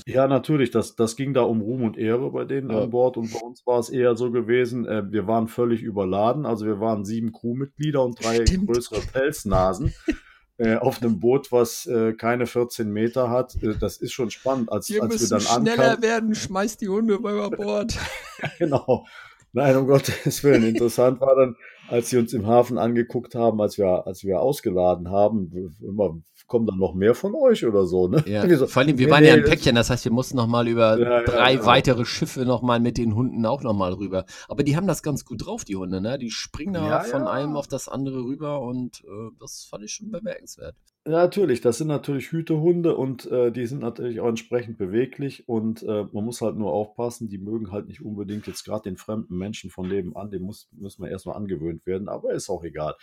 Ja, 0.08 0.26
natürlich. 0.26 0.72
Das, 0.72 0.96
das 0.96 1.18
ging 1.18 1.34
da 1.34 1.42
um 1.42 1.60
Ruhm 1.60 1.84
und 1.84 1.98
Ehre 1.98 2.32
bei 2.32 2.46
denen 2.46 2.70
Ja. 2.72 2.84
an 2.84 2.92
Bord. 2.92 3.18
Und 3.18 3.34
bei 3.34 3.40
uns 3.42 3.62
war 3.68 3.78
es 3.78 3.90
eher 3.90 4.16
so 4.16 4.32
gewesen, 4.32 4.86
äh, 4.86 5.04
wir 5.12 5.28
waren 5.28 5.50
völlig 5.50 5.82
überladen. 5.84 6.46
Also 6.46 6.66
wir 6.66 6.80
waren 6.80 7.04
sieben 7.04 7.34
Crewmitglieder 7.34 8.02
und 8.02 8.24
drei 8.24 8.46
Stimmt. 8.46 8.68
größere 8.72 9.02
Pelznasen. 9.12 9.94
äh, 10.58 10.76
auf 10.76 11.02
einem 11.02 11.20
Boot, 11.20 11.52
was 11.52 11.86
äh, 11.88 12.14
keine 12.14 12.46
14 12.46 12.92
Meter 12.92 13.30
hat. 13.30 13.56
Äh, 13.62 13.76
das 13.80 13.98
ist 13.98 14.14
schon 14.14 14.30
spannend, 14.32 14.72
als, 14.72 14.92
als 15.00 15.32
wir 15.32 15.40
dann 15.40 15.48
ankamen. 15.48 16.02
werden, 16.02 16.36
schmeißt 16.36 16.82
die 16.82 16.90
Hunde 16.90 17.16
über 17.16 17.50
Bord. 17.50 17.98
Genau. 18.58 19.06
Nein, 19.54 19.76
um 19.76 19.88
Gottes 19.88 20.44
Willen. 20.44 20.64
Interessant 20.64 21.20
war 21.20 21.36
dann, 21.36 21.56
als 21.90 22.10
sie 22.10 22.18
uns 22.18 22.32
im 22.34 22.48
Hafen 22.48 22.78
angeguckt 22.78 23.36
haben, 23.36 23.60
als 23.60 23.78
wir, 23.78 24.08
als 24.08 24.24
wir 24.24 24.40
ausgeladen 24.40 25.10
haben, 25.10 25.76
immer, 25.82 26.18
kommen 26.52 26.68
dann 26.68 26.78
noch 26.78 26.94
mehr 26.94 27.16
von 27.16 27.34
euch 27.34 27.66
oder 27.66 27.86
so, 27.86 28.10
ne? 28.10 28.22
Ja, 28.28 28.48
so, 28.58 28.68
vor 28.68 28.82
allem, 28.82 28.98
wir 28.98 29.06
nee, 29.08 29.12
waren 29.12 29.24
ja 29.24 29.32
nee, 29.32 29.38
ein 29.38 29.42
das- 29.44 29.50
Päckchen, 29.52 29.74
das 29.76 29.90
heißt, 29.90 30.04
wir 30.04 30.12
mussten 30.12 30.36
noch 30.36 30.48
mal 30.48 30.68
über 30.68 31.00
Ja, 31.00 31.10
ja, 31.20 31.24
drei 31.24 31.54
genau. 31.54 31.66
weitere 31.66 32.04
Schiffe 32.06 32.46
noch 32.46 32.62
mal 32.62 32.82
mit 32.82 32.98
den 32.98 33.16
Hunden 33.16 33.46
auch 33.46 33.64
noch 33.64 33.74
mal 33.74 33.94
rüber. 33.94 34.26
Aber 34.50 34.64
die 34.64 34.76
haben 34.76 34.86
das 34.86 35.02
ganz 35.02 35.24
gut 35.24 35.46
drauf, 35.46 35.64
die 35.64 35.78
Hunde, 35.78 36.02
ne? 36.02 36.20
Die 36.20 36.30
springen 36.30 36.74
da 36.74 36.86
Ja, 36.86 37.00
von 37.00 37.22
ja. 37.22 37.32
einem 37.32 37.56
auf 37.56 37.68
das 37.70 37.88
andere 37.88 38.24
rüber 38.26 38.60
und 38.62 39.02
äh, 39.06 39.32
das 39.40 39.66
fand 39.70 39.86
ich 39.86 39.94
schon 39.94 40.12
bemerkenswert. 40.12 40.76
Ja, 41.08 41.14
natürlich, 41.14 41.62
das 41.62 41.80
sind 41.80 41.88
natürlich 41.88 42.32
Hütehunde 42.32 42.96
und 42.96 43.26
äh, 43.32 43.52
die 43.52 43.66
sind 43.66 43.80
natürlich 43.80 44.20
auch 44.20 44.28
entsprechend 44.28 44.78
beweglich 44.78 45.48
und 45.50 45.82
äh, 45.82 46.04
man 46.12 46.26
muss 46.26 46.42
halt 46.42 46.58
nur 46.58 46.72
aufpassen, 46.72 47.28
die 47.28 47.40
mögen 47.40 47.72
halt 47.72 47.88
nicht 47.88 48.02
unbedingt 48.06 48.46
jetzt 48.46 48.66
gerade 48.66 48.84
den 48.84 48.98
fremden 48.98 49.36
Menschen 49.36 49.72
von 49.72 49.88
nebenan, 49.88 50.30
dem 50.30 50.44
muss, 50.44 50.68
müssen 50.74 51.02
wir 51.02 51.10
erstmal 51.10 51.38
angewöhnt 51.38 51.88
werden, 51.88 52.08
aber 52.08 52.34
ist 52.34 52.50
auch 52.50 52.64
egal. 52.64 52.94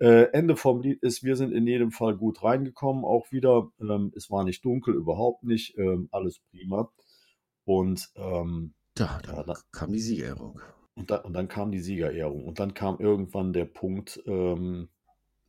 Äh, 0.00 0.30
Ende 0.32 0.56
vom 0.56 0.80
Lied 0.80 1.02
ist, 1.02 1.24
wir 1.24 1.36
sind 1.36 1.52
in 1.52 1.66
jedem 1.66 1.90
Fall 1.90 2.16
gut 2.16 2.42
reingekommen, 2.44 3.04
auch 3.04 3.30
wieder. 3.32 3.70
Ähm, 3.80 4.12
es 4.16 4.30
war 4.30 4.44
nicht 4.44 4.64
dunkel, 4.64 4.94
überhaupt 4.94 5.42
nicht, 5.44 5.76
ähm, 5.78 6.08
alles 6.12 6.40
prima. 6.50 6.90
Und, 7.64 8.10
ähm, 8.16 8.74
Da, 8.94 9.20
Ja, 9.26 9.36
dann 9.36 9.46
da- 9.46 9.60
kam 9.72 9.92
die 9.92 10.00
Siegerehrung. 10.00 10.60
und, 10.94 11.10
da, 11.10 11.16
und 11.18 11.32
dann 11.32 11.48
kam 11.48 11.70
die 11.70 11.80
Siegerehrung 11.80 12.44
und 12.44 12.58
dann 12.58 12.74
kam 12.74 12.98
irgendwann 12.98 13.52
der 13.52 13.64
Punkt, 13.66 14.20
ähm, 14.26 14.88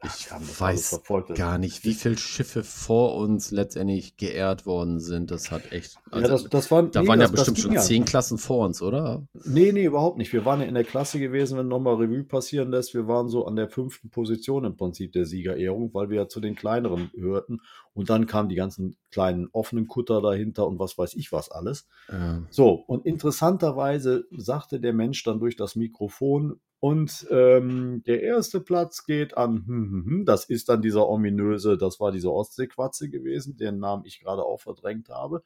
Ich 0.02 0.28
das 0.30 0.62
weiß. 0.62 1.02
Gar 1.36 1.58
nicht, 1.58 1.84
wie 1.84 1.94
viele 1.94 2.18
Schiffe 2.18 2.64
vor 2.64 3.18
uns 3.18 3.52
letztendlich 3.52 4.16
geehrt 4.16 4.66
worden 4.66 5.02
sind. 5.02 5.30
Das 5.30 5.52
hat 5.52 5.74
echt. 5.74 5.98
ja, 6.14 6.22
das, 6.22 6.46
das 6.46 6.72
waren, 6.72 6.90
da 6.92 7.02
nee, 7.02 7.08
waren 7.10 7.20
ja 7.20 7.28
das- 7.28 7.36
das 7.36 7.40
bestimmt 7.48 7.60
schon 7.60 7.74
ja. 7.74 7.82
zehn 7.82 8.06
Klassen 8.06 8.38
vor 8.38 8.66
uns, 8.66 8.82
oder? 8.82 9.28
Nee, 9.44 9.74
nee, 9.74 9.84
überhaupt 9.84 10.18
nicht. 10.18 10.32
Wir 10.32 10.46
waren 10.46 10.62
ja 10.62 10.68
in 10.68 10.76
der 10.76 10.86
Klasse 10.86 11.20
gewesen, 11.20 11.58
wenn 11.58 11.68
nochmal 11.68 11.96
Revue 11.96 12.24
passieren 12.24 12.72
lässt. 12.72 12.94
Wir 12.94 13.08
waren 13.10 13.28
so 13.28 13.46
an 13.46 13.58
der 13.58 13.68
fünften 13.68 14.10
Position 14.10 14.64
im 14.64 14.78
Prinzip 14.78 15.12
der 15.12 15.26
Siegerehrung, 15.26 15.94
weil 15.94 16.10
wir 16.10 16.22
ja 16.22 16.28
zu 16.30 16.40
den 16.40 16.56
kleineren 16.56 17.12
gehörten. 17.14 17.60
Und 17.94 18.10
dann 18.10 18.26
kamen 18.26 18.48
die 18.48 18.56
ganzen 18.56 18.96
kleinen 19.12 19.50
offenen 19.52 19.88
Kutter 19.88 20.22
dahinter 20.22 20.66
und 20.66 20.80
was 20.80 20.98
weiß 20.98 21.16
ich 21.16 21.34
was 21.34 21.52
alles. 21.52 21.90
Ja. 22.10 22.42
So, 22.52 22.70
und 22.88 23.06
interessanterweise 23.06 24.26
sagte 24.32 24.80
der 24.80 24.94
Mensch 24.94 25.24
dann 25.24 25.40
durch 25.42 25.58
das 25.58 25.76
Mikrofon, 25.76 26.62
Und 26.80 27.28
ähm, 27.30 28.04
der 28.08 28.24
erste 28.24 28.62
Platz 28.62 29.04
geht 29.06 29.36
an, 29.36 29.66
hm, 29.66 29.92
hm, 29.92 30.06
hm, 30.06 30.26
das 30.26 30.46
ist 30.46 30.70
dann 30.70 30.82
dieser 30.82 31.10
ominöse, 31.10 31.78
das 31.78 32.00
war 32.00 32.12
diese 32.12 32.32
Ostseequatze 32.32 33.10
gewesen, 33.10 33.58
deren 33.58 33.80
Namen 33.80 34.06
ich 34.06 34.22
gerade 34.22 34.44
auch 34.44 34.62
verdrängt 34.62 35.10
habe. 35.10 35.44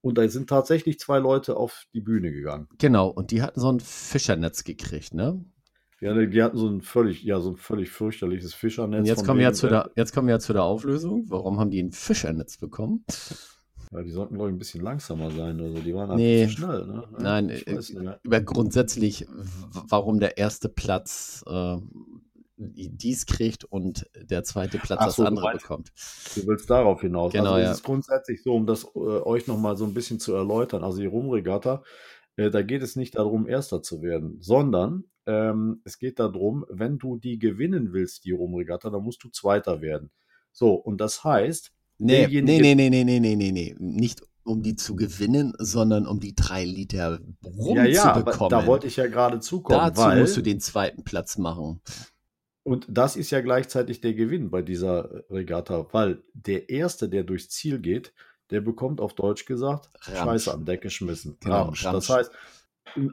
Und 0.00 0.18
da 0.18 0.28
sind 0.28 0.48
tatsächlich 0.48 0.98
zwei 0.98 1.18
Leute 1.18 1.56
auf 1.56 1.86
die 1.94 2.00
Bühne 2.00 2.32
gegangen. 2.32 2.68
Genau, 2.78 3.08
und 3.08 3.30
die 3.30 3.42
hatten 3.42 3.60
so 3.60 3.70
ein 3.70 3.80
Fischernetz 3.80 4.64
gekriegt, 4.64 5.14
ne? 5.14 5.44
Ja, 6.00 6.14
die 6.14 6.28
die 6.28 6.42
hatten 6.42 6.58
so 6.58 6.68
ein 6.68 6.82
völlig, 6.82 7.22
ja, 7.22 7.40
so 7.40 7.50
ein 7.50 7.56
völlig 7.56 7.90
fürchterliches 7.90 8.52
Fischernetz. 8.52 9.00
Und 9.00 9.06
jetzt 9.06 9.24
kommen, 9.24 9.38
wir 9.38 9.44
ja 9.44 9.52
zu 9.52 9.66
äh, 9.66 9.70
der, 9.70 9.90
jetzt 9.96 10.12
kommen 10.12 10.28
wir 10.28 10.34
ja 10.34 10.38
zu 10.38 10.52
der 10.52 10.64
Auflösung. 10.64 11.24
Warum 11.28 11.58
haben 11.58 11.70
die 11.70 11.82
ein 11.82 11.92
Fischernetz 11.92 12.58
bekommen? 12.58 13.04
Ja, 13.96 14.02
die 14.02 14.10
sollten, 14.10 14.34
glaube 14.34 14.50
ich, 14.50 14.54
ein 14.54 14.58
bisschen 14.58 14.82
langsamer 14.82 15.30
sein. 15.30 15.58
Also 15.60 15.78
die 15.80 15.94
waren 15.94 16.04
einfach 16.10 16.16
Nee. 16.16 16.44
zu 16.46 16.52
schnell. 16.52 16.86
Ne? 16.86 17.04
Nein, 17.18 17.48
ich 17.48 17.66
äh, 17.66 17.76
weiß 17.76 17.90
nicht 17.90 18.02
mehr. 18.02 18.20
Über 18.22 18.40
grundsätzlich, 18.42 19.26
warum 19.88 20.20
der 20.20 20.36
erste 20.36 20.68
Platz 20.68 21.42
äh, 21.48 21.78
dies 22.58 23.26
kriegt 23.26 23.64
und 23.64 24.06
der 24.14 24.44
zweite 24.44 24.78
Platz 24.78 25.00
das 25.04 25.16
so, 25.16 25.22
du 25.22 25.28
andere 25.28 25.46
meinst- 25.46 25.62
bekommt. 25.62 25.92
Du 26.34 26.46
willst 26.46 26.68
darauf 26.70 27.00
hinaus. 27.00 27.32
Genau, 27.32 27.52
also 27.52 27.64
ja. 27.64 27.70
es 27.70 27.78
ist 27.78 27.84
grundsätzlich 27.84 28.42
so, 28.42 28.54
um 28.54 28.66
das 28.66 28.84
äh, 28.94 28.98
euch 28.98 29.46
nochmal 29.46 29.76
so 29.76 29.84
ein 29.84 29.94
bisschen 29.94 30.20
zu 30.20 30.34
erläutern. 30.34 30.84
Also 30.84 31.00
die 31.00 31.06
Rumregatta, 31.06 31.82
äh, 32.36 32.50
da 32.50 32.62
geht 32.62 32.82
es 32.82 32.96
nicht 32.96 33.16
darum, 33.16 33.46
Erster 33.46 33.82
zu 33.82 34.02
werden, 34.02 34.38
sondern 34.40 35.04
ähm, 35.26 35.80
es 35.84 35.98
geht 35.98 36.18
darum, 36.18 36.64
wenn 36.68 36.98
du 36.98 37.16
die 37.18 37.38
gewinnen 37.38 37.92
willst, 37.92 38.24
die 38.24 38.32
Rumregatta, 38.32 38.90
dann 38.90 39.02
musst 39.02 39.22
du 39.24 39.28
Zweiter 39.30 39.80
werden. 39.80 40.10
So, 40.52 40.74
und 40.74 40.98
das 41.00 41.24
heißt, 41.24 41.72
Nee, 41.98 42.26
nee, 42.26 42.42
nee, 42.42 42.74
nee, 42.74 42.90
nee, 42.90 43.04
nee, 43.04 43.20
nee, 43.20 43.36
nee, 43.36 43.52
nee. 43.52 43.74
Nicht 43.78 44.22
um 44.44 44.62
die 44.62 44.76
zu 44.76 44.94
gewinnen, 44.94 45.54
sondern 45.58 46.06
um 46.06 46.20
die 46.20 46.34
drei 46.34 46.64
Liter 46.64 47.20
rum 47.44 47.76
ja, 47.76 47.84
ja, 47.84 48.14
zu 48.14 48.24
bekommen. 48.24 48.50
da 48.50 48.66
wollte 48.66 48.86
ich 48.86 48.96
ja 48.96 49.06
gerade 49.08 49.40
zukommen, 49.40 49.92
Dazu 49.94 50.08
musst 50.16 50.36
du 50.36 50.40
den 50.42 50.60
zweiten 50.60 51.02
Platz 51.02 51.36
machen. 51.36 51.80
und 52.62 52.86
das 52.88 53.16
ist 53.16 53.30
ja 53.30 53.40
gleichzeitig 53.40 54.00
der 54.00 54.14
Gewinn 54.14 54.50
bei 54.50 54.62
dieser 54.62 55.24
Regatta, 55.30 55.86
weil 55.92 56.22
der 56.32 56.68
Erste, 56.70 57.08
der 57.08 57.24
durchs 57.24 57.48
Ziel 57.48 57.80
geht, 57.80 58.12
der 58.50 58.60
bekommt 58.60 59.00
auf 59.00 59.14
Deutsch 59.14 59.44
gesagt 59.46 59.90
Ramsch. 60.02 60.18
Scheiße 60.18 60.54
am 60.54 60.64
Deck 60.64 60.82
geschmissen. 60.82 61.36
Genau, 61.40 61.64
Ramsch. 61.64 61.84
Ramsch. 61.84 62.06
Das 62.06 62.16
heißt, 62.16 62.30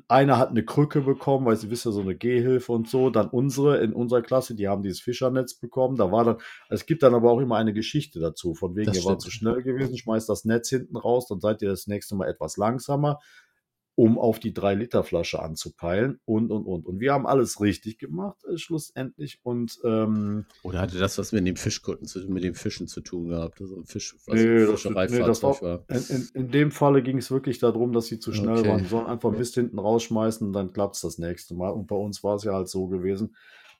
einer 0.07 0.37
hat 0.37 0.49
eine 0.49 0.63
Krücke 0.63 1.01
bekommen, 1.01 1.45
weil 1.45 1.55
sie 1.55 1.69
wisst 1.69 1.85
ja, 1.85 1.91
so 1.91 2.01
eine 2.01 2.15
Gehhilfe 2.15 2.71
und 2.71 2.87
so. 2.89 3.09
Dann 3.09 3.27
unsere, 3.29 3.77
in 3.77 3.93
unserer 3.93 4.21
Klasse, 4.21 4.55
die 4.55 4.67
haben 4.67 4.81
dieses 4.81 5.01
Fischernetz 5.01 5.55
bekommen. 5.55 5.97
Da 5.97 6.11
war 6.11 6.23
dann, 6.23 6.37
es 6.69 6.85
gibt 6.85 7.03
dann 7.03 7.13
aber 7.13 7.31
auch 7.31 7.39
immer 7.39 7.57
eine 7.57 7.73
Geschichte 7.73 8.19
dazu. 8.19 8.53
Von 8.53 8.75
wegen, 8.75 8.87
Das 8.87 8.97
ihr 8.97 9.05
wart 9.05 9.21
stimmt. 9.21 9.21
zu 9.21 9.31
schnell 9.31 9.63
gewesen, 9.63 9.97
schmeißt 9.97 10.29
das 10.29 10.45
Netz 10.45 10.69
hinten 10.69 10.97
raus, 10.97 11.27
dann 11.27 11.39
seid 11.39 11.61
ihr 11.61 11.69
das 11.69 11.87
nächste 11.87 12.15
Mal 12.15 12.27
etwas 12.27 12.57
langsamer, 12.57 13.19
um 13.95 14.17
auf 14.17 14.39
die 14.39 14.53
3-Liter-Flasche 14.53 15.39
anzupeilen 15.41 16.19
und, 16.25 16.51
und, 16.51 16.65
und. 16.65 16.85
Und 16.87 16.99
wir 16.99 17.13
haben 17.13 17.27
alles 17.27 17.61
richtig 17.61 17.99
gemacht, 17.99 18.37
äh, 18.51 18.57
schlussendlich. 18.57 19.39
Und 19.43 19.79
ähm, 19.83 20.45
Oder 20.63 20.81
hatte 20.81 20.97
das 20.97 21.17
was 21.19 21.31
mit 21.31 21.45
dem 21.45 21.55
Fischkutten 21.55 22.07
zu, 22.07 22.19
mit 22.27 22.43
den 22.43 22.55
Fischen 22.55 22.87
zu 22.87 23.01
tun 23.01 23.27
gehabt? 23.29 23.61
Also 23.61 23.77
ein 23.77 23.85
Fisch, 23.85 24.15
was 24.25 24.35
Nee, 24.35 24.65
das- 24.65 25.11
nee, 25.11 25.19
das 25.19 25.43
war- 25.43 25.61
war. 25.61 25.85
In, 25.89 26.03
in, 26.15 26.29
in 26.33 26.51
dem 26.51 26.71
Falle 26.71 27.03
ging 27.03 27.19
es 27.19 27.29
wirklich 27.29 27.59
darum, 27.59 27.93
dass 27.93 28.07
sie 28.07 28.17
zu 28.19 28.33
schnell 28.33 28.59
Okay. 28.59 28.69
waren. 28.69 28.79
Die 28.83 28.89
sollen 28.89 29.05
einfach 29.05 29.31
Mist 29.31 29.53
hinten 29.55 29.77
rausschmeißen 29.77 30.47
und 30.47 30.53
dann 30.53 30.73
klappt 30.73 30.95
es 30.95 31.01
das 31.01 31.19
nächste 31.19 31.53
Mal. 31.53 31.69
Und 31.69 31.85
bei 31.87 31.95
uns 31.95 32.23
war 32.23 32.35
es 32.35 32.43
ja 32.45 32.53
halt 32.53 32.69
so 32.69 32.87
gewesen, 32.87 33.35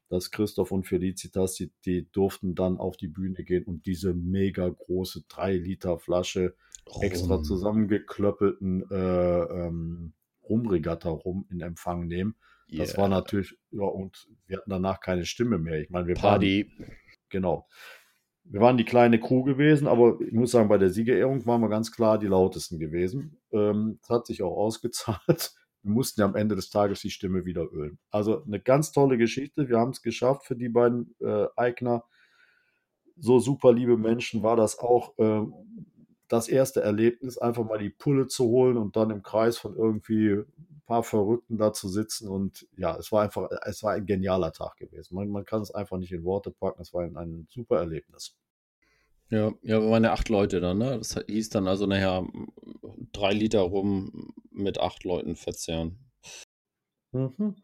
dass 0.09 0.30
Christoph 0.30 0.72
und 0.72 0.86
Felicitas, 0.86 1.55
die, 1.55 1.72
die 1.86 2.07
durften 2.11 2.53
dann 2.53 2.78
auf 2.78 2.97
die 2.97 3.07
Bühne 3.07 3.43
gehen 3.43 3.64
und 3.64 3.88
diese 3.88 4.14
mega 4.14 4.70
große 4.70 5.24
3-Liter-Flasche 5.28 6.53
extra 7.01 7.36
Rum. 7.36 7.43
zusammengeklöppelten 7.43 8.89
äh, 8.89 8.95
ähm, 9.43 10.13
Rumregatta 10.47 11.09
rum 11.09 11.45
in 11.49 11.61
Empfang 11.61 12.07
nehmen. 12.07 12.36
Das 12.69 12.93
Yeah. 12.93 13.01
war 13.03 13.07
natürlich, 13.09 13.57
ja, 13.71 13.84
und 13.84 14.27
wir 14.47 14.57
hatten 14.57 14.69
danach 14.69 14.99
keine 14.99 15.25
Stimme 15.25 15.57
mehr. 15.59 15.79
Ich 15.79 15.89
meine, 15.89 16.07
wir 16.07 16.15
waren 16.15 16.21
Party. 16.21 16.71
Genau. 17.29 17.67
Wir 18.45 18.59
waren 18.61 18.77
die 18.77 18.84
kleine 18.86 19.19
Crew 19.19 19.43
gewesen, 19.43 19.88
aber 19.88 20.19
ich 20.19 20.34
muss 20.34 20.51
sagen, 20.51 20.67
bei 20.69 20.77
der 20.77 20.89
Siegerehrung 20.89 21.45
waren 21.45 21.61
wir 21.61 21.69
ganz 21.69 21.91
klar 21.91 22.17
die 22.19 22.27
lautesten 22.27 22.77
gewesen. 22.79 23.38
Ähm, 23.51 23.99
das 24.01 24.09
hat 24.09 24.25
sich 24.27 24.43
auch 24.43 24.55
ausgezahlt. 24.57 25.53
Wir 25.81 25.91
mussten 25.91 26.21
ja 26.21 26.25
am 26.27 26.36
Ende 26.36 26.55
des 26.55 26.69
Tages 26.69 27.01
die 27.01 27.09
Stimme 27.09 27.45
wieder 27.45 27.69
ölen. 27.71 27.99
Also 28.09 28.43
eine 28.43 28.59
ganz 28.59 28.91
tolle 28.91 29.17
Geschichte. 29.17 29.67
Wir 29.67 29.77
haben 29.77 29.91
es 29.91 30.01
geschafft 30.01 30.45
für 30.45 30.55
die 30.55 30.69
beiden 30.69 31.13
äh, 31.19 31.45
Eigner. 31.57 32.05
So 33.17 33.39
super 33.39 33.73
liebe 33.73 33.97
Menschen 33.97 34.43
war 34.43 34.55
das 34.55 34.79
auch 34.79 35.13
ähm, 35.17 35.53
das 36.34 36.47
erste 36.47 36.81
Erlebnis, 36.81 37.38
einfach 37.38 37.63
mal 37.63 37.77
die 37.77 37.91
Pulle 37.91 38.25
zu 38.25 38.45
holen 38.45 38.75
und 38.77 38.95
dann 38.95 39.11
im 39.11 39.21
Kreis 39.21 39.59
von 39.59 39.75
irgendwie 39.75 40.31
ein 40.31 40.81
paar 40.88 41.03
Verrückten 41.03 41.59
da 41.59 41.73
zu 41.73 41.88
sitzen. 41.88 42.27
Und 42.27 42.67
ja, 42.75 42.97
es 42.97 43.11
war 43.11 43.21
einfach, 43.21 43.51
es 43.65 43.84
war 43.84 43.93
ein 43.93 44.07
genialer 44.07 44.51
Tag 44.51 44.77
gewesen. 44.77 45.13
Man, 45.13 45.29
man 45.29 45.45
kann 45.45 45.61
es 45.61 45.69
einfach 45.69 45.97
nicht 45.97 46.11
in 46.11 46.23
Worte 46.23 46.49
packen. 46.49 46.81
Es 46.81 46.91
war 46.91 47.03
ein, 47.03 47.15
ein 47.17 47.47
super 47.51 47.77
Erlebnis. 47.77 48.36
Ja, 49.29 49.53
ja, 49.61 49.79
wir 49.79 49.91
waren 49.91 50.03
ja 50.03 50.11
acht 50.11 50.27
Leute 50.29 50.59
dann, 50.59 50.79
ne? 50.79 50.97
Das 50.97 51.15
hieß 51.27 51.49
dann 51.49 51.67
also 51.67 51.86
nachher 51.86 52.27
drei 53.11 53.34
Liter 53.34 53.61
rum 53.61 54.34
mit 54.49 54.79
acht 54.79 55.03
Leuten 55.03 55.36
verzehren. 55.36 55.99
Mhm. 57.11 57.55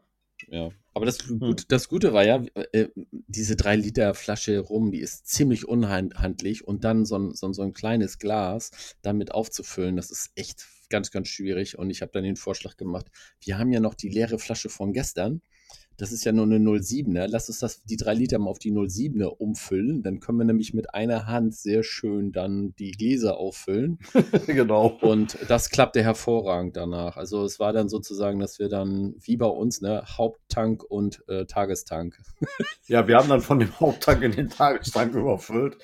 Ja, 0.48 0.70
aber 1.00 1.06
das, 1.06 1.18
Gut, 1.28 1.66
das 1.70 1.88
Gute 1.90 2.14
war 2.14 2.24
ja, 2.26 2.44
äh, 2.74 2.90
diese 3.12 3.56
drei 3.56 3.76
Liter 3.76 4.14
Flasche 4.14 4.60
rum, 4.60 4.92
die 4.92 5.00
ist 5.00 5.28
ziemlich 5.28 5.68
unhandlich 5.68 6.68
und 6.68 6.84
dann 6.84 7.06
so 7.06 7.18
ein, 7.18 7.34
so, 7.34 7.48
ein- 7.48 7.54
so 7.54 7.62
ein 7.64 7.74
kleines 7.74 8.20
Glas 8.20 8.72
damit 9.02 9.32
aufzufüllen, 9.32 9.96
das 9.96 10.12
ist 10.12 10.32
echt 10.36 10.68
ganz, 10.90 11.12
ganz 11.12 11.28
schwierig. 11.30 11.78
Und 11.78 11.90
ich 11.90 12.02
habe 12.02 12.12
dann 12.12 12.24
den 12.24 12.36
Vorschlag 12.36 12.76
gemacht, 12.78 13.08
wir 13.42 13.58
haben 13.58 13.72
ja 13.72 13.80
noch 13.80 13.94
die 13.94 14.10
leere 14.10 14.40
Flasche 14.40 14.70
von 14.70 14.94
gestern. 14.94 15.42
Das 15.98 16.14
ist 16.14 16.24
ja 16.24 16.32
nur 16.32 16.46
eine 16.46 16.60
07er. 16.60 17.28
Lass 17.28 17.50
uns 17.50 17.60
das, 17.60 17.84
die 17.84 17.98
drei 17.98 18.14
Liter 18.14 18.40
mal 18.40 18.50
auf 18.50 18.58
die 18.60 18.72
07er 18.72 19.26
umfüllen. 19.26 20.02
Dann 20.02 20.22
können 20.22 20.38
wir 20.38 20.46
nämlich 20.46 20.74
mit 20.74 20.94
einer 20.94 21.28
Hand 21.28 21.54
sehr 21.56 21.84
schön 21.84 22.32
dann 22.32 22.74
die 22.80 22.92
Gläser 22.92 23.36
auffüllen. 23.38 24.00
genau. 24.48 24.98
Und 25.02 25.38
das 25.50 25.70
klappte 25.70 26.02
hervorragend 26.02 26.78
danach. 26.78 27.18
Also 27.18 27.44
es 27.44 27.60
war 27.60 27.74
dann 27.74 27.90
sozusagen, 27.90 28.40
dass 28.40 28.60
wir 28.60 28.70
dann, 28.70 29.16
wie 29.20 29.36
bei 29.36 29.46
uns, 29.48 29.82
ne, 29.82 30.04
Haupttank 30.18 30.86
und 30.86 31.22
äh, 31.28 31.46
Tagestank. 31.46 32.18
Ja, 32.88 33.08
wir 33.08 33.18
haben 33.18 33.30
dann 33.30 33.42
von 33.42 33.60
dem 33.60 33.78
Haupttank 33.80 34.24
in 34.24 34.32
den 34.32 34.50
Tagestank 34.50 35.14
überfüllt. 35.14 35.78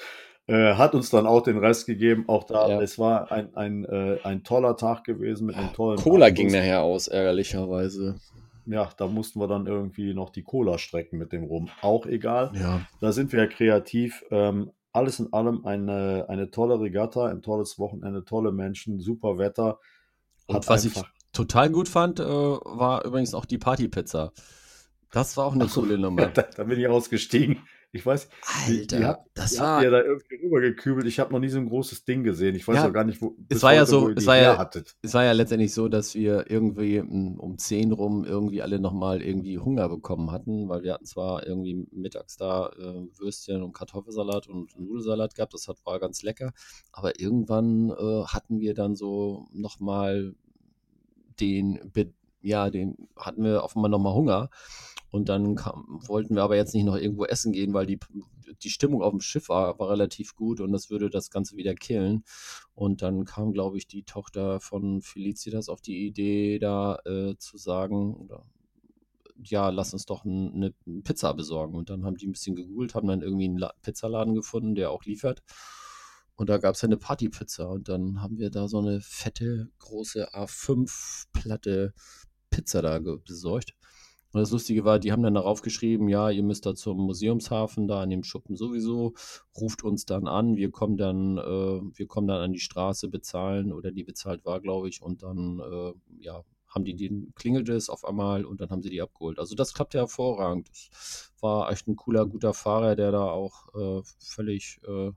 Äh, 0.48 0.74
hat 0.74 0.96
uns 0.96 1.12
dann 1.12 1.28
auch 1.28 1.42
den 1.42 1.58
Rest 1.60 1.86
gegeben. 1.86 2.24
Auch 2.28 2.46
da, 2.46 2.68
Ja. 2.68 2.82
es 2.82 2.98
war 2.98 3.32
ein, 3.32 3.56
ein, 3.56 3.86
äh, 3.86 4.18
ein 4.24 4.44
toller 4.44 4.76
Tag 4.76 5.04
gewesen 5.04 5.46
mit 5.46 5.56
einem 5.56 5.74
tollen 5.74 6.00
Cola 6.00 6.26
Abschluss. 6.28 6.38
ging 6.38 6.52
nachher 6.52 6.82
aus, 6.82 7.08
ärgerlicherweise. 7.08 8.16
Ja, 8.66 8.90
da 8.98 9.08
mussten 9.08 9.40
wir 9.40 9.48
dann 9.48 9.68
irgendwie 9.68 10.14
noch 10.14 10.30
die 10.30 10.44
Cola 10.44 10.78
strecken 10.78 11.18
mit 11.18 11.32
dem 11.32 11.44
Rum. 11.44 11.70
Auch 11.82 12.06
egal. 12.06 12.52
Ja. 12.56 12.82
Da 13.00 13.12
sind 13.12 13.32
wir 13.32 13.40
ja 13.40 13.48
kreativ. 13.48 14.24
Ähm, 14.32 14.72
alles 14.92 15.20
in 15.20 15.34
allem 15.34 15.66
eine, 15.66 16.26
eine 16.30 16.52
tolle 16.52 16.80
Regatta, 16.80 17.26
ein 17.26 17.42
tolles 17.42 17.78
Wochenende, 17.78 18.24
tolle 18.24 18.52
Menschen, 18.52 19.00
super 19.00 19.38
Wetter. 19.38 19.80
Und 20.48 20.68
was 20.70 20.86
ich 20.86 20.94
total 21.34 21.70
gut 21.70 21.90
fand, 21.90 22.20
äh, 22.20 22.24
war 22.24 23.04
übrigens 23.04 23.34
auch 23.34 23.46
die 23.46 23.58
Partypizza. 23.58 24.32
Das 25.12 25.38
war 25.38 25.46
auch 25.46 25.54
eine 25.54 25.66
Ach 25.66 25.74
coole 25.74 25.98
Nummer. 25.98 26.28
da, 26.34 26.44
da 26.44 26.64
bin 26.64 26.80
ich 26.80 26.88
ausgestiegen. 26.88 27.60
Ich 27.96 28.06
weiß, 28.06 28.28
Alter, 28.68 28.98
die 28.98 29.06
hat- 29.06 29.26
das 29.34 29.52
die 29.54 29.60
war. 29.60 29.82
ihr 29.82 29.90
da 29.90 30.02
irgendwie 30.02 30.36
rübergekübelt. 30.36 31.08
Ich 31.08 31.20
habe 31.20 31.32
noch 31.32 31.40
nie 31.40 31.48
so 31.48 31.58
ein 31.60 31.70
großes 31.70 32.04
Ding 32.04 32.24
gesehen. 32.24 32.54
Ich 32.56 32.68
weiß 32.68 32.76
Ja, 32.76 32.88
auch 32.90 32.94
gar 32.94 33.06
nicht, 33.06 33.22
wo 33.22 33.32
bis 33.38 33.64
war 33.64 33.74
ja 33.74 33.86
so- 33.86 34.10
es 34.10 34.26
war 34.28 34.36
ja- 34.38 34.58
hattet. 34.58 34.96
Es 35.02 35.14
war 35.14 35.24
ja 35.24 35.32
letztendlich 35.32 35.74
so, 35.74 35.88
dass 35.88 36.14
wir 36.14 36.52
irgendwie 36.52 37.02
mm, 37.02 37.40
um 37.40 37.58
10 37.58 37.94
rum 37.94 38.26
irgendwie 38.26 38.62
alle 38.62 38.80
nochmal 38.80 39.22
irgendwie 39.22 39.60
Hunger 39.60 39.88
bekommen 39.88 40.32
hatten, 40.32 40.68
weil 40.68 40.84
wir 40.84 40.94
hatten 40.94 41.06
zwar 41.06 41.48
irgendwie 41.48 41.88
mittags 41.92 42.36
da 42.36 42.68
äh, 42.78 43.08
Würstchen 43.18 43.64
und 43.64 43.72
Kartoffelsalat 43.74 44.48
und 44.48 44.78
Nudelsalat 44.78 45.34
gehabt, 45.36 45.54
das 45.54 45.70
hat, 45.70 45.78
war 45.86 45.98
ganz 46.00 46.22
lecker, 46.22 46.52
aber 46.92 47.20
irgendwann 47.20 47.92
äh, 47.92 48.24
hatten 48.26 48.60
wir 48.60 48.74
dann 48.74 48.96
so 48.96 49.48
nochmal 49.54 50.36
den, 51.40 51.92
ja, 52.42 52.70
den 52.70 52.96
hatten 53.16 53.44
wir 53.44 53.64
einmal 53.74 53.90
nochmal 53.90 54.14
Hunger 54.14 54.50
und 55.16 55.30
dann 55.30 55.56
kam, 55.56 55.86
wollten 56.08 56.36
wir 56.36 56.44
aber 56.44 56.58
jetzt 56.58 56.74
nicht 56.76 56.84
noch 56.84 56.98
irgendwo 56.98 57.24
essen 57.24 57.54
gehen, 57.54 57.74
weil 57.74 57.86
die, 57.86 57.98
die 58.62 58.70
Stimmung 58.70 59.02
auf 59.02 59.12
dem 59.12 59.22
Schiff 59.22 59.48
war, 59.48 59.80
war 59.80 59.90
relativ 59.90 60.36
gut 60.36 60.60
und 60.60 60.74
das 60.74 60.90
würde 60.90 61.10
das 61.10 61.30
Ganze 61.30 61.56
wieder 61.56 61.74
killen. 61.74 62.26
Und 62.74 63.02
dann 63.02 63.24
kam, 63.24 63.54
glaube 63.54 63.78
ich, 63.78 63.88
die 63.88 64.04
Tochter 64.04 64.60
von 64.60 65.02
Felicitas 65.02 65.70
auf 65.70 65.80
die 65.80 66.06
Idee, 66.06 66.60
da 66.60 67.00
äh, 67.06 67.38
zu 67.38 67.58
sagen, 67.58 68.14
oder, 68.16 68.46
ja, 69.42 69.70
lass 69.70 69.94
uns 69.94 70.06
doch 70.06 70.26
ein, 70.26 70.54
eine 70.54 71.02
Pizza 71.04 71.34
besorgen. 71.34 71.76
Und 71.76 71.90
dann 71.90 72.04
haben 72.04 72.18
die 72.18 72.28
ein 72.28 72.34
bisschen 72.34 72.58
gegoogelt, 72.58 72.94
haben 72.94 73.08
dann 73.08 73.22
irgendwie 73.22 73.46
einen 73.46 73.58
La 73.58 73.72
Pizzaladen 73.84 74.36
gefunden, 74.36 74.76
der 74.76 74.92
auch 74.92 75.06
liefert. 75.06 75.44
Und 76.36 76.50
da 76.50 76.58
gab 76.58 76.76
es 76.76 76.84
eine 76.84 76.98
Partypizza. 76.98 77.68
Und 77.68 77.88
dann 77.88 78.22
haben 78.22 78.38
wir 78.38 78.50
da 78.50 78.68
so 78.68 78.80
eine 78.80 79.00
fette, 79.00 79.70
große 79.80 80.34
A5-Platte 80.34 81.94
Pizza 82.50 82.82
da 82.82 83.00
besorgt. 83.00 83.76
Und 84.36 84.42
das 84.42 84.52
Lustige 84.52 84.84
war, 84.84 85.00
die 85.00 85.14
haben 85.14 85.24
dann 85.24 85.36
darauf 85.36 85.62
geschrieben, 85.62 86.10
ja, 86.10 86.30
ihr 86.30 86.44
müsst 86.44 86.66
da 86.66 86.76
zum 86.76 86.98
Museumshafen, 86.98 87.88
da 87.88 88.02
an 88.02 88.10
dem 88.10 88.26
Schuppen 88.26 88.58
sowieso, 88.58 89.14
ruft 89.58 89.86
uns 89.86 90.06
dann 90.06 90.28
an, 90.28 90.58
wir 90.58 90.72
kommen 90.72 90.98
dann, 90.98 91.38
äh, 91.38 91.42
wir 91.98 92.06
kommen 92.06 92.28
dann 92.28 92.42
an 92.42 92.52
die 92.52 92.60
Straße 92.60 93.08
bezahlen 93.08 93.72
oder 93.72 93.94
die 93.94 94.04
bezahlt 94.04 94.44
war, 94.44 94.60
glaube 94.60 94.90
ich, 94.90 95.02
und 95.02 95.24
dann, 95.24 95.62
äh, 95.62 95.94
ja, 96.20 96.44
haben 96.68 96.84
die 96.84 96.98
den 96.98 97.32
klingelte 97.36 97.72
es 97.76 97.90
auf 97.90 98.04
einmal 98.04 98.44
und 98.44 98.60
dann 98.60 98.72
haben 98.72 98.82
sie 98.82 98.90
die 98.90 99.02
abgeholt. 99.02 99.40
Also 99.40 99.56
das 99.56 99.74
klappt 99.74 99.94
ja 99.94 100.02
hervorragend. 100.02 100.68
Das 100.70 101.32
war 101.40 101.72
echt 101.72 101.88
ein 101.88 101.96
cooler, 101.96 102.26
guter 102.26 102.54
Fahrer, 102.54 102.98
der 102.98 103.14
da 103.14 103.30
auch 103.30 103.74
äh, 103.74 104.02
völlig 104.20 104.82
äh, 104.86 105.12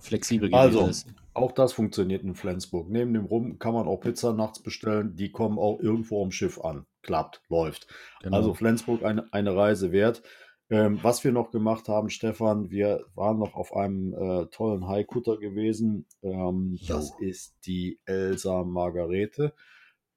flexibel 0.00 0.48
gewesen 0.48 0.60
Also, 0.60 0.86
ist. 0.86 1.08
auch 1.34 1.52
das 1.52 1.72
funktioniert 1.72 2.22
in 2.22 2.34
Flensburg. 2.34 2.88
Neben 2.88 3.14
dem 3.14 3.24
Rum 3.26 3.58
kann 3.58 3.74
man 3.74 3.86
auch 3.86 3.98
Pizza 4.00 4.32
nachts 4.32 4.60
bestellen. 4.62 5.16
Die 5.16 5.30
kommen 5.30 5.58
auch 5.58 5.78
irgendwo 5.80 6.22
am 6.22 6.30
Schiff 6.32 6.60
an. 6.60 6.86
Klappt, 7.02 7.40
läuft. 7.48 7.86
Genau. 8.22 8.36
Also 8.36 8.54
Flensburg 8.54 9.04
eine, 9.04 9.32
eine 9.32 9.54
Reise 9.54 9.92
wert. 9.92 10.22
Ähm, 10.68 10.98
was 11.02 11.22
wir 11.22 11.30
noch 11.30 11.52
gemacht 11.52 11.86
haben, 11.88 12.10
Stefan, 12.10 12.70
wir 12.70 13.04
waren 13.14 13.38
noch 13.38 13.54
auf 13.54 13.72
einem 13.76 14.12
äh, 14.14 14.46
tollen 14.46 14.88
Haikutter 14.88 15.36
gewesen. 15.36 16.06
Ähm, 16.22 16.78
das 16.88 17.12
ist 17.20 17.54
die 17.66 18.00
Elsa 18.04 18.64
Margarete. 18.64 19.52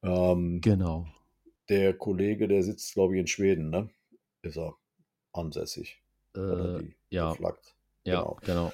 Ähm, 0.02 0.60
genau. 0.62 1.06
der 1.70 1.94
Kollege, 1.94 2.48
der 2.48 2.64
sitzt, 2.64 2.94
glaube 2.96 3.14
ich, 3.16 3.20
in 3.20 3.28
Schweden, 3.28 3.70
ne? 3.70 3.90
Ist 4.42 4.58
er 4.58 4.76
ansässig. 5.34 6.02
Oder 6.34 6.78
Äh, 6.78 6.80
die 6.84 6.96
ja, 7.12 7.30
geflaggt. 7.32 7.76
ja, 8.06 8.22
genau. 8.22 8.38
genau. 8.44 8.72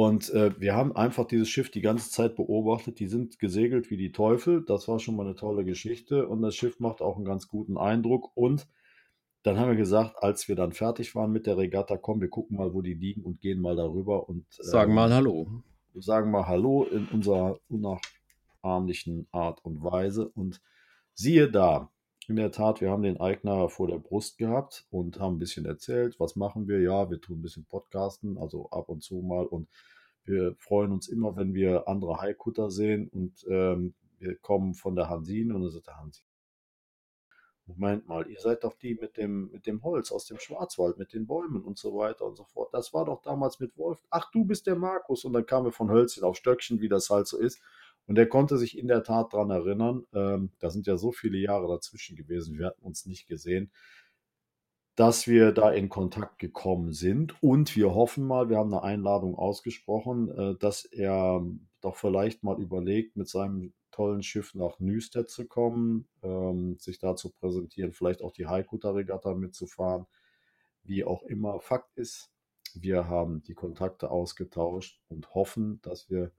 Und 0.00 0.30
äh, 0.30 0.58
wir 0.58 0.74
haben 0.74 0.96
einfach 0.96 1.26
dieses 1.26 1.50
Schiff 1.50 1.70
die 1.70 1.82
ganze 1.82 2.10
Zeit 2.10 2.34
beobachtet. 2.34 3.00
Die 3.00 3.06
sind 3.06 3.38
gesegelt 3.38 3.90
wie 3.90 3.98
die 3.98 4.12
Teufel. 4.12 4.64
Das 4.64 4.88
war 4.88 4.98
schon 4.98 5.14
mal 5.14 5.26
eine 5.26 5.34
tolle 5.34 5.62
Geschichte. 5.62 6.26
Und 6.26 6.40
das 6.40 6.56
Schiff 6.56 6.80
macht 6.80 7.02
auch 7.02 7.16
einen 7.16 7.26
ganz 7.26 7.48
guten 7.48 7.76
Eindruck. 7.76 8.34
Und 8.34 8.66
dann 9.42 9.58
haben 9.58 9.68
wir 9.68 9.76
gesagt, 9.76 10.16
als 10.22 10.48
wir 10.48 10.56
dann 10.56 10.72
fertig 10.72 11.14
waren 11.14 11.32
mit 11.32 11.46
der 11.46 11.58
Regatta, 11.58 11.98
komm, 11.98 12.22
wir 12.22 12.30
gucken 12.30 12.56
mal, 12.56 12.72
wo 12.72 12.80
die 12.80 12.94
liegen 12.94 13.24
und 13.24 13.42
gehen 13.42 13.60
mal 13.60 13.76
darüber 13.76 14.26
und 14.26 14.46
Sagen 14.48 14.92
ähm, 14.92 14.94
mal 14.94 15.12
Hallo. 15.12 15.46
sagen 15.92 16.30
mal 16.30 16.46
Hallo 16.46 16.84
in 16.84 17.06
unserer 17.08 17.60
unnachahmlichen 17.68 19.26
Art 19.32 19.62
und 19.66 19.82
Weise. 19.82 20.30
Und 20.30 20.62
siehe 21.12 21.50
da, 21.50 21.90
in 22.30 22.36
der 22.36 22.52
Tat, 22.52 22.80
wir 22.80 22.90
haben 22.90 23.02
den 23.02 23.20
Eigner 23.20 23.68
vor 23.68 23.88
der 23.88 23.98
Brust 23.98 24.38
gehabt 24.38 24.86
und 24.90 25.18
haben 25.18 25.34
ein 25.34 25.38
bisschen 25.40 25.66
erzählt, 25.66 26.20
was 26.20 26.36
machen 26.36 26.68
wir? 26.68 26.80
Ja, 26.80 27.10
wir 27.10 27.20
tun 27.20 27.40
ein 27.40 27.42
bisschen 27.42 27.64
Podcasten, 27.64 28.38
also 28.38 28.70
ab 28.70 28.88
und 28.88 29.02
zu 29.02 29.16
mal. 29.16 29.44
Und 29.46 29.68
wir 30.24 30.54
freuen 30.58 30.92
uns 30.92 31.08
immer, 31.08 31.34
wenn 31.34 31.54
wir 31.54 31.88
andere 31.88 32.20
Haikutter 32.20 32.70
sehen. 32.70 33.08
Und 33.08 33.44
ähm, 33.50 33.94
wir 34.20 34.36
kommen 34.36 34.74
von 34.74 34.94
der 34.94 35.10
Hansine 35.10 35.56
und 35.56 35.62
dann 35.62 35.70
sagt 35.72 35.88
der 35.88 35.98
Hansi, 35.98 36.22
Moment 37.66 38.06
mal, 38.06 38.28
ihr 38.28 38.40
seid 38.40 38.62
doch 38.62 38.74
die 38.74 38.94
mit 38.94 39.16
dem, 39.16 39.50
mit 39.50 39.66
dem 39.66 39.82
Holz 39.82 40.12
aus 40.12 40.26
dem 40.26 40.38
Schwarzwald, 40.38 40.98
mit 40.98 41.12
den 41.12 41.26
Bäumen 41.26 41.62
und 41.62 41.78
so 41.78 41.96
weiter 41.96 42.26
und 42.26 42.36
so 42.36 42.44
fort. 42.44 42.72
Das 42.72 42.94
war 42.94 43.06
doch 43.06 43.22
damals 43.22 43.58
mit 43.58 43.76
Wolf. 43.76 44.04
Ach, 44.08 44.30
du 44.30 44.44
bist 44.44 44.68
der 44.68 44.76
Markus. 44.76 45.24
Und 45.24 45.32
dann 45.32 45.46
kamen 45.46 45.66
wir 45.66 45.72
von 45.72 45.90
Hölzchen 45.90 46.22
auf 46.22 46.36
Stöckchen, 46.36 46.80
wie 46.80 46.88
das 46.88 47.10
halt 47.10 47.26
so 47.26 47.38
ist. 47.38 47.60
Und 48.06 48.18
er 48.18 48.26
konnte 48.26 48.58
sich 48.58 48.76
in 48.76 48.88
der 48.88 49.02
Tat 49.02 49.32
daran 49.32 49.50
erinnern, 49.50 50.04
ähm, 50.12 50.50
da 50.58 50.70
sind 50.70 50.86
ja 50.86 50.96
so 50.96 51.12
viele 51.12 51.38
Jahre 51.38 51.68
dazwischen 51.68 52.16
gewesen, 52.16 52.58
wir 52.58 52.66
hatten 52.66 52.82
uns 52.82 53.06
nicht 53.06 53.26
gesehen, 53.26 53.70
dass 54.96 55.26
wir 55.26 55.52
da 55.52 55.70
in 55.70 55.88
Kontakt 55.88 56.38
gekommen 56.38 56.92
sind. 56.92 57.42
Und 57.42 57.74
wir 57.76 57.94
hoffen 57.94 58.26
mal, 58.26 58.50
wir 58.50 58.58
haben 58.58 58.74
eine 58.74 58.82
Einladung 58.82 59.34
ausgesprochen, 59.34 60.28
äh, 60.30 60.56
dass 60.58 60.84
er 60.84 61.42
doch 61.80 61.96
vielleicht 61.96 62.42
mal 62.42 62.60
überlegt, 62.60 63.16
mit 63.16 63.28
seinem 63.28 63.72
tollen 63.90 64.22
Schiff 64.22 64.54
nach 64.54 64.78
Nüstedt 64.78 65.30
zu 65.30 65.46
kommen, 65.46 66.08
ähm, 66.22 66.76
sich 66.78 66.98
da 66.98 67.16
zu 67.16 67.30
präsentieren, 67.30 67.92
vielleicht 67.92 68.22
auch 68.22 68.32
die 68.32 68.46
Haikuta-Regatta 68.46 69.34
mitzufahren, 69.34 70.06
wie 70.82 71.04
auch 71.04 71.22
immer. 71.24 71.60
Fakt 71.60 71.96
ist, 71.96 72.30
wir 72.74 73.08
haben 73.08 73.42
die 73.42 73.54
Kontakte 73.54 74.10
ausgetauscht 74.10 75.00
und 75.08 75.34
hoffen, 75.34 75.80
dass 75.82 76.10
wir 76.10 76.32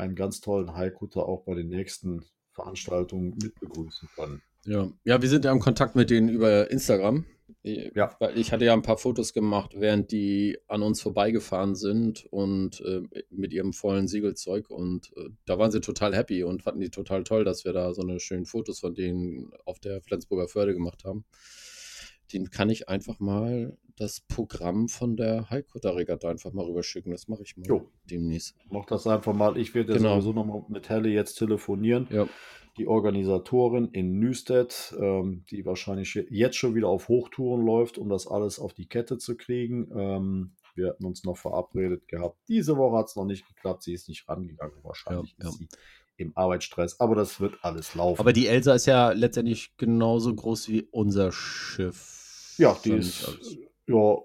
einen 0.00 0.14
ganz 0.16 0.40
tollen 0.40 0.74
Haikuta 0.74 1.20
auch 1.20 1.44
bei 1.44 1.54
den 1.54 1.68
nächsten 1.68 2.24
Veranstaltungen 2.52 3.36
mit 3.42 3.58
begrüßen 3.60 4.08
können. 4.16 4.42
Ja. 4.66 4.90
ja, 5.04 5.22
wir 5.22 5.28
sind 5.28 5.44
ja 5.44 5.52
im 5.52 5.60
Kontakt 5.60 5.96
mit 5.96 6.10
denen 6.10 6.28
über 6.28 6.70
Instagram. 6.70 7.24
Ich- 7.62 7.92
Ja. 7.94 8.14
Ich 8.34 8.52
hatte 8.52 8.64
ja 8.64 8.72
ein 8.74 8.82
paar 8.82 8.98
Fotos 8.98 9.32
gemacht, 9.32 9.74
während 9.78 10.12
die 10.12 10.58
an 10.68 10.82
uns 10.82 11.00
vorbeigefahren 11.00 11.74
sind 11.74 12.26
und 12.30 12.80
äh, 12.82 13.02
mit 13.30 13.52
ihrem 13.52 13.72
vollen 13.72 14.06
Siegelzeug. 14.08 14.68
Und 14.70 15.12
äh, 15.16 15.30
da 15.46 15.58
waren 15.58 15.70
sie 15.70 15.80
total 15.80 16.14
happy 16.14 16.42
und 16.44 16.62
fanden 16.62 16.80
die 16.80 16.90
total 16.90 17.24
toll, 17.24 17.44
dass 17.44 17.64
wir 17.64 17.72
da 17.72 17.94
so 17.94 18.02
eine 18.02 18.20
schönen 18.20 18.44
Fotos 18.46 18.80
von 18.80 18.94
denen 18.94 19.50
auf 19.64 19.78
der 19.80 20.00
Flensburger 20.02 20.48
Förde 20.48 20.74
gemacht 20.74 21.04
haben. 21.04 21.24
Den 22.32 22.50
kann 22.50 22.70
ich 22.70 22.88
einfach 22.88 23.18
mal 23.20 23.76
das 23.96 24.20
Programm 24.20 24.88
von 24.88 25.16
der 25.16 25.50
Haikutter-Regatta 25.50 26.28
einfach 26.30 26.52
mal 26.52 26.64
rüberschicken. 26.64 27.12
Das 27.12 27.28
mache 27.28 27.42
ich 27.42 27.56
mal 27.56 27.66
Jo. 27.66 27.90
demnächst. 28.10 28.56
Mach 28.70 28.86
das 28.86 29.06
einfach 29.06 29.34
mal. 29.34 29.56
Ich 29.58 29.74
werde 29.74 29.92
ja 29.92 29.98
Genau. 29.98 30.14
sowieso 30.20 30.32
nochmal 30.32 30.64
mit 30.68 30.88
Helle 30.88 31.08
jetzt 31.10 31.34
telefonieren. 31.34 32.06
Ja, 32.10 32.26
Die 32.78 32.86
Organisatorin 32.86 33.88
in 33.92 34.18
Nüstedt, 34.20 34.94
ähm, 34.98 35.44
die 35.50 35.66
wahrscheinlich 35.66 36.14
jetzt 36.30 36.56
schon 36.56 36.74
wieder 36.74 36.88
auf 36.88 37.08
Hochtouren 37.08 37.66
läuft, 37.66 37.98
um 37.98 38.08
das 38.08 38.26
alles 38.26 38.58
auf 38.58 38.72
die 38.72 38.86
Kette 38.86 39.18
zu 39.18 39.36
kriegen. 39.36 39.90
Ähm, 39.94 40.52
wir 40.76 40.90
hatten 40.90 41.04
uns 41.04 41.24
noch 41.24 41.36
verabredet 41.36 42.06
gehabt. 42.08 42.38
Diese 42.48 42.76
Woche 42.78 42.96
hat 42.98 43.08
es 43.08 43.16
noch 43.16 43.26
nicht 43.26 43.46
geklappt. 43.48 43.82
Sie 43.82 43.92
ist 43.92 44.08
nicht 44.08 44.26
rangegangen. 44.28 44.76
Wahrscheinlich 44.82 45.34
Ja, 45.42 45.48
ist 45.48 45.58
sie 45.58 45.68
im 46.16 46.32
Arbeitsstress. 46.36 47.00
Aber 47.00 47.16
das 47.16 47.40
wird 47.40 47.58
alles 47.62 47.94
laufen. 47.96 48.20
aber 48.20 48.32
die 48.32 48.46
Elsa 48.46 48.74
ist 48.74 48.86
ja 48.86 49.10
letztendlich 49.12 49.76
genauso 49.76 50.34
groß 50.34 50.68
wie 50.68 50.82
unser 50.90 51.32
Schiff. 51.32 52.19
Ja, 52.60 52.78
die 52.84 52.92
ist 52.92 53.28
ja 53.88 54.16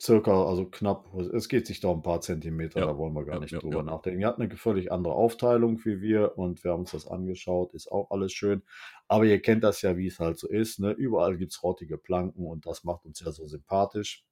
circa, 0.00 0.46
also 0.46 0.66
knapp. 0.66 1.12
Es 1.34 1.48
geht 1.48 1.66
sich 1.66 1.80
da 1.80 1.88
um 1.88 1.98
ein 1.98 2.02
paar 2.02 2.20
Zentimeter. 2.20 2.80
Ja. 2.80 2.86
Da 2.86 2.98
wollen 2.98 3.14
wir 3.14 3.24
gar 3.24 3.36
Ja, 3.36 3.40
nicht 3.40 3.52
ja, 3.52 3.58
drüber 3.58 3.82
nachdenken. 3.82 4.20
Die 4.20 4.26
hat 4.26 4.38
eine 4.38 4.54
völlig 4.56 4.90
andere 4.90 5.14
Aufteilung 5.14 5.84
wie 5.84 6.00
wir 6.00 6.38
und 6.38 6.64
wir 6.64 6.72
haben 6.72 6.80
uns 6.80 6.92
das 6.92 7.06
angeschaut. 7.06 7.74
Ist 7.74 7.90
auch 7.90 8.10
alles 8.10 8.32
schön. 8.32 8.62
Aber 9.08 9.24
ihr 9.24 9.40
kennt 9.40 9.64
das 9.64 9.82
ja, 9.82 9.96
wie 9.96 10.06
es 10.06 10.18
halt 10.18 10.38
so 10.38 10.48
ist. 10.48 10.80
Ne? 10.80 10.92
Überall 10.92 11.36
gibt 11.36 11.52
es 11.52 11.62
rottige 11.62 11.98
Planken 11.98 12.46
und 12.46 12.66
das 12.66 12.84
macht 12.84 13.04
uns 13.04 13.20
ja 13.20 13.30
so 13.32 13.46
sympathisch. 13.46 14.24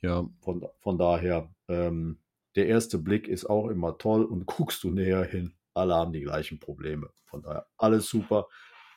Ja, 0.00 0.28
Von, 0.40 0.66
von 0.80 0.98
daher, 0.98 1.50
ähm, 1.68 2.18
der 2.56 2.66
erste 2.68 2.98
Blick 2.98 3.26
ist 3.26 3.46
auch 3.46 3.68
immer 3.68 3.98
toll 3.98 4.24
und 4.24 4.46
guckst 4.46 4.84
du 4.84 4.90
näher 4.90 5.24
hin, 5.24 5.54
alle 5.72 5.94
haben 5.94 6.12
die 6.12 6.20
gleichen 6.20 6.60
Probleme. 6.60 7.10
Von 7.24 7.42
daher, 7.42 7.66
alles 7.76 8.08
super. 8.08 8.48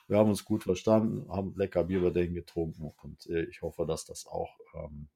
Wir 0.08 0.18
haben 0.18 0.30
uns 0.30 0.44
gut 0.44 0.64
verstanden, 0.64 1.30
haben 1.30 1.54
lecker 1.56 1.84
Bier 1.84 2.00
bei 2.02 2.10
denen 2.10 2.34
getrunken 2.34 2.92
und 3.02 3.26
äh, 3.26 3.44
ich 3.44 3.62
hoffe, 3.62 3.86
dass 3.86 4.04
das 4.04 4.26
auch 4.26 4.58
ähm, 4.74 5.08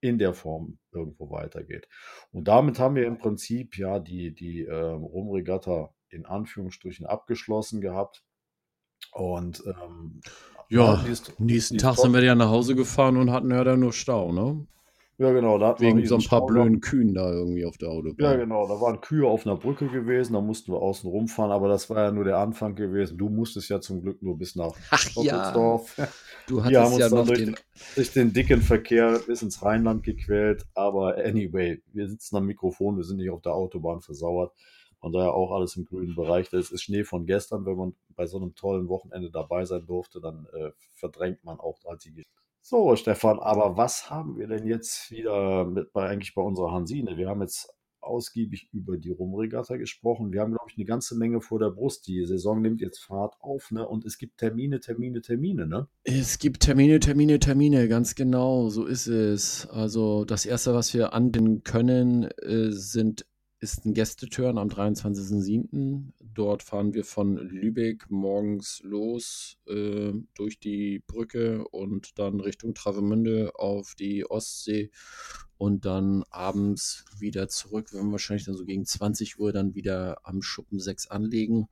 in 0.00 0.18
der 0.18 0.32
Form 0.34 0.78
irgendwo 0.92 1.30
weitergeht. 1.30 1.88
Und 2.32 2.48
damit 2.48 2.78
haben 2.78 2.94
wir 2.94 3.06
im 3.06 3.18
Prinzip 3.18 3.76
ja 3.76 3.98
die, 3.98 4.32
die 4.32 4.62
ähm, 4.62 5.02
Rumregatta 5.04 5.92
in 6.08 6.26
Anführungsstrichen 6.26 7.06
abgeschlossen 7.06 7.80
gehabt. 7.80 8.24
Und 9.12 9.62
ähm, 9.66 10.20
Ja, 10.68 11.04
nächsten 11.38 11.78
Tag 11.78 11.96
sind 11.96 12.12
wir 12.12 12.22
ja 12.22 12.34
nach 12.34 12.48
Hause 12.48 12.76
gefahren 12.76 13.16
und 13.16 13.30
hatten 13.32 13.50
ja 13.50 13.64
dann 13.64 13.80
nur 13.80 13.92
Stau, 13.92 14.32
ne? 14.32 14.66
Ja, 15.20 15.32
genau. 15.32 15.58
Da 15.58 15.68
hatten 15.68 15.82
wir 15.82 15.94
Wegen 15.94 16.06
so 16.06 16.14
ein 16.14 16.22
paar 16.24 16.38
Stau 16.38 16.46
blöden 16.46 16.80
Kühen 16.80 17.12
da 17.12 17.30
irgendwie 17.30 17.66
auf 17.66 17.76
der 17.76 17.90
Autobahn. 17.90 18.14
Ja, 18.18 18.36
genau. 18.36 18.66
Da 18.66 18.80
waren 18.80 19.02
Kühe 19.02 19.26
auf 19.26 19.46
einer 19.46 19.54
Brücke 19.54 19.86
gewesen, 19.88 20.32
da 20.32 20.40
mussten 20.40 20.72
wir 20.72 20.80
außen 20.80 21.10
rumfahren, 21.10 21.52
aber 21.52 21.68
das 21.68 21.90
war 21.90 22.04
ja 22.04 22.10
nur 22.10 22.24
der 22.24 22.38
Anfang 22.38 22.74
gewesen. 22.74 23.18
Du 23.18 23.28
musstest 23.28 23.68
ja 23.68 23.82
zum 23.82 24.00
Glück 24.00 24.22
nur 24.22 24.38
bis 24.38 24.56
nach 24.56 24.72
Ach 24.90 25.10
ja, 25.16 25.52
du 26.46 26.56
Wir 26.56 26.64
haben 26.64 26.74
hattest 26.74 26.92
uns 26.92 26.98
ja 27.00 27.08
dann 27.10 27.18
noch 27.18 27.26
durch 27.26 27.38
den. 27.38 27.56
durch 27.96 28.12
den 28.14 28.32
dicken 28.32 28.62
Verkehr 28.62 29.20
bis 29.26 29.42
ins 29.42 29.62
Rheinland 29.62 30.04
gequält. 30.04 30.64
Aber 30.72 31.18
anyway, 31.18 31.82
wir 31.92 32.08
sitzen 32.08 32.36
am 32.36 32.46
Mikrofon, 32.46 32.96
wir 32.96 33.04
sind 33.04 33.18
nicht 33.18 33.28
auf 33.28 33.42
der 33.42 33.52
Autobahn 33.52 34.00
versauert. 34.00 34.54
Von 35.00 35.12
daher 35.12 35.34
auch 35.34 35.52
alles 35.52 35.76
im 35.76 35.84
grünen 35.84 36.14
Bereich. 36.14 36.48
Das 36.48 36.70
ist 36.70 36.82
Schnee 36.82 37.04
von 37.04 37.26
gestern. 37.26 37.66
Wenn 37.66 37.76
man 37.76 37.94
bei 38.16 38.26
so 38.26 38.38
einem 38.38 38.54
tollen 38.54 38.88
Wochenende 38.88 39.30
dabei 39.30 39.66
sein 39.66 39.84
durfte, 39.84 40.18
dann 40.22 40.46
äh, 40.54 40.70
verdrängt 40.94 41.44
man 41.44 41.60
auch 41.60 41.76
halt 41.84 42.02
die 42.06 42.12
Geschichte. 42.12 42.40
So, 42.62 42.94
Stefan, 42.94 43.38
aber 43.38 43.76
was 43.76 44.10
haben 44.10 44.36
wir 44.36 44.46
denn 44.46 44.66
jetzt 44.66 45.10
wieder 45.10 45.64
mit 45.64 45.92
bei, 45.92 46.08
eigentlich 46.08 46.34
bei 46.34 46.42
unserer 46.42 46.72
Hansine? 46.72 47.16
Wir 47.16 47.28
haben 47.28 47.40
jetzt 47.40 47.72
ausgiebig 48.00 48.68
über 48.72 48.96
die 48.96 49.10
Rumregatta 49.10 49.76
gesprochen. 49.76 50.32
Wir 50.32 50.40
haben, 50.40 50.52
glaube 50.52 50.70
ich, 50.70 50.76
eine 50.76 50.84
ganze 50.84 51.16
Menge 51.16 51.40
vor 51.40 51.58
der 51.58 51.70
Brust. 51.70 52.06
Die 52.06 52.24
Saison 52.26 52.60
nimmt 52.60 52.80
jetzt 52.80 52.98
Fahrt 52.98 53.34
auf, 53.40 53.70
ne? 53.70 53.86
Und 53.86 54.04
es 54.04 54.18
gibt 54.18 54.38
Termine, 54.38 54.80
Termine, 54.80 55.20
Termine, 55.20 55.66
ne? 55.66 55.88
Es 56.04 56.38
gibt 56.38 56.60
Termine, 56.60 57.00
Termine, 57.00 57.38
Termine, 57.38 57.88
ganz 57.88 58.14
genau, 58.14 58.68
so 58.68 58.84
ist 58.86 59.06
es. 59.06 59.66
Also 59.68 60.24
das 60.24 60.46
erste, 60.46 60.74
was 60.74 60.94
wir 60.94 61.12
anbinden 61.12 61.62
können, 61.62 62.24
äh, 62.24 62.70
sind, 62.70 63.26
ist 63.60 63.84
ein 63.84 63.92
Gästeturn 63.92 64.56
am 64.56 64.68
23.07. 64.68 66.12
Dort 66.18 66.62
fahren 66.62 66.94
wir 66.94 67.04
von 67.04 67.36
Lübeck 67.36 68.10
morgens 68.10 68.80
los 68.82 69.58
äh, 69.66 70.12
durch 70.34 70.58
die 70.58 71.02
Brücke 71.06 71.68
und 71.68 72.18
dann 72.18 72.40
Richtung 72.40 72.74
Travemünde 72.74 73.52
auf 73.54 73.94
die 73.94 74.24
Ostsee 74.28 74.90
und 75.58 75.84
dann 75.84 76.24
abends 76.30 77.04
wieder 77.18 77.48
zurück. 77.48 77.92
Wir 77.92 77.98
werden 77.98 78.12
wahrscheinlich 78.12 78.46
dann 78.46 78.56
so 78.56 78.64
gegen 78.64 78.86
20 78.86 79.38
Uhr 79.38 79.52
dann 79.52 79.74
wieder 79.74 80.18
am 80.24 80.40
Schuppen 80.40 80.80
6 80.80 81.08
anlegen. 81.08 81.68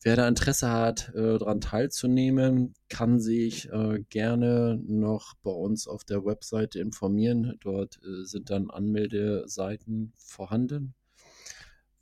Wer 0.00 0.14
da 0.14 0.28
Interesse 0.28 0.70
hat, 0.70 1.12
äh, 1.14 1.38
daran 1.38 1.60
teilzunehmen, 1.60 2.74
kann 2.88 3.18
sich 3.18 3.68
äh, 3.70 4.04
gerne 4.08 4.80
noch 4.86 5.34
bei 5.42 5.50
uns 5.50 5.88
auf 5.88 6.04
der 6.04 6.24
Webseite 6.24 6.78
informieren. 6.78 7.58
Dort 7.60 7.98
äh, 8.04 8.24
sind 8.24 8.48
dann 8.48 8.70
Anmeldeseiten 8.70 10.12
vorhanden, 10.14 10.94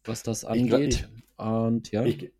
was 0.09 0.23
das 0.23 0.45
angeht. 0.45 1.09
Und 1.37 1.91
ja, 1.93 2.05
Ich, 2.05 2.33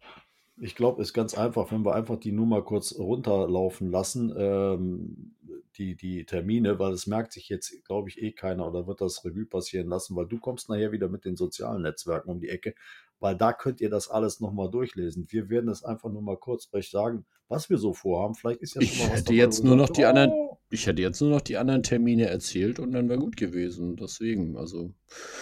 Ich 0.59 0.75
glaube, 0.75 1.03
es 1.03 1.09
ist 1.09 1.15
ganz 1.15 1.37
einfach, 1.37 1.71
wenn 1.71 1.85
wir 1.85 1.95
einfach 1.95 2.17
die 2.19 2.33
Nummer 2.33 2.63
kurz 2.63 2.95
runterlaufen 2.99 3.91
lassen, 3.91 4.33
ähm, 4.37 5.35
die, 5.77 5.95
die 5.97 6.25
Termine, 6.25 6.79
weil 6.79 6.93
es 6.93 7.07
merkt 7.07 7.33
sich 7.35 7.51
jetzt, 7.51 7.85
glaube 7.85 8.09
ich, 8.09 8.23
eh 8.23 8.33
keiner 8.33 8.67
oder 8.67 8.87
wird 8.87 9.03
das 9.03 9.23
Revue 9.25 9.45
passieren 9.45 9.89
lassen, 9.89 10.17
weil 10.17 10.27
du 10.27 10.39
kommst 10.39 10.71
nachher 10.71 10.93
wieder 10.93 11.09
mit 11.11 11.27
den 11.27 11.37
sozialen 11.37 11.83
Netzwerken 11.83 12.31
um 12.31 12.41
die 12.41 12.49
Ecke, 12.49 12.75
weil 13.21 13.37
da 13.37 13.53
könnt 13.53 13.83
ihr 13.83 13.91
das 13.91 14.09
alles 14.09 14.41
nochmal 14.41 14.71
durchlesen. 14.71 15.27
Wir 15.29 15.51
werden 15.51 15.69
es 15.69 15.85
einfach 15.85 16.11
nur 16.11 16.23
mal 16.23 16.39
kurz 16.39 16.73
recht 16.73 16.91
sagen, 16.91 17.27
was 17.49 17.69
wir 17.69 17.77
so 17.77 17.93
vorhaben. 17.93 18.35
Vielleicht 18.35 18.63
ist 18.63 18.75
ja 18.77 18.81
Ich 18.81 18.95
schon 18.95 18.99
mal 19.07 19.13
was 19.13 19.19
hätte 19.19 19.25
dabei, 19.25 19.37
jetzt 19.37 19.63
nur 19.65 19.77
noch 19.77 19.91
die 19.91 20.07
anderen, 20.07 20.31
"Oh, 20.33 20.46
ich 20.69 20.87
hätte 20.87 21.03
jetzt 21.03 21.21
nur 21.21 21.31
noch 21.31 21.41
die 21.41 21.57
anderen 21.57 21.83
Termine 21.83 22.27
erzählt 22.27 22.81
und 22.81 22.93
dann 22.93 23.09
wäre 23.09 23.21
gut 23.21 23.37
gewesen. 23.37 23.97
Deswegen, 23.97 24.57
also. 24.57 24.93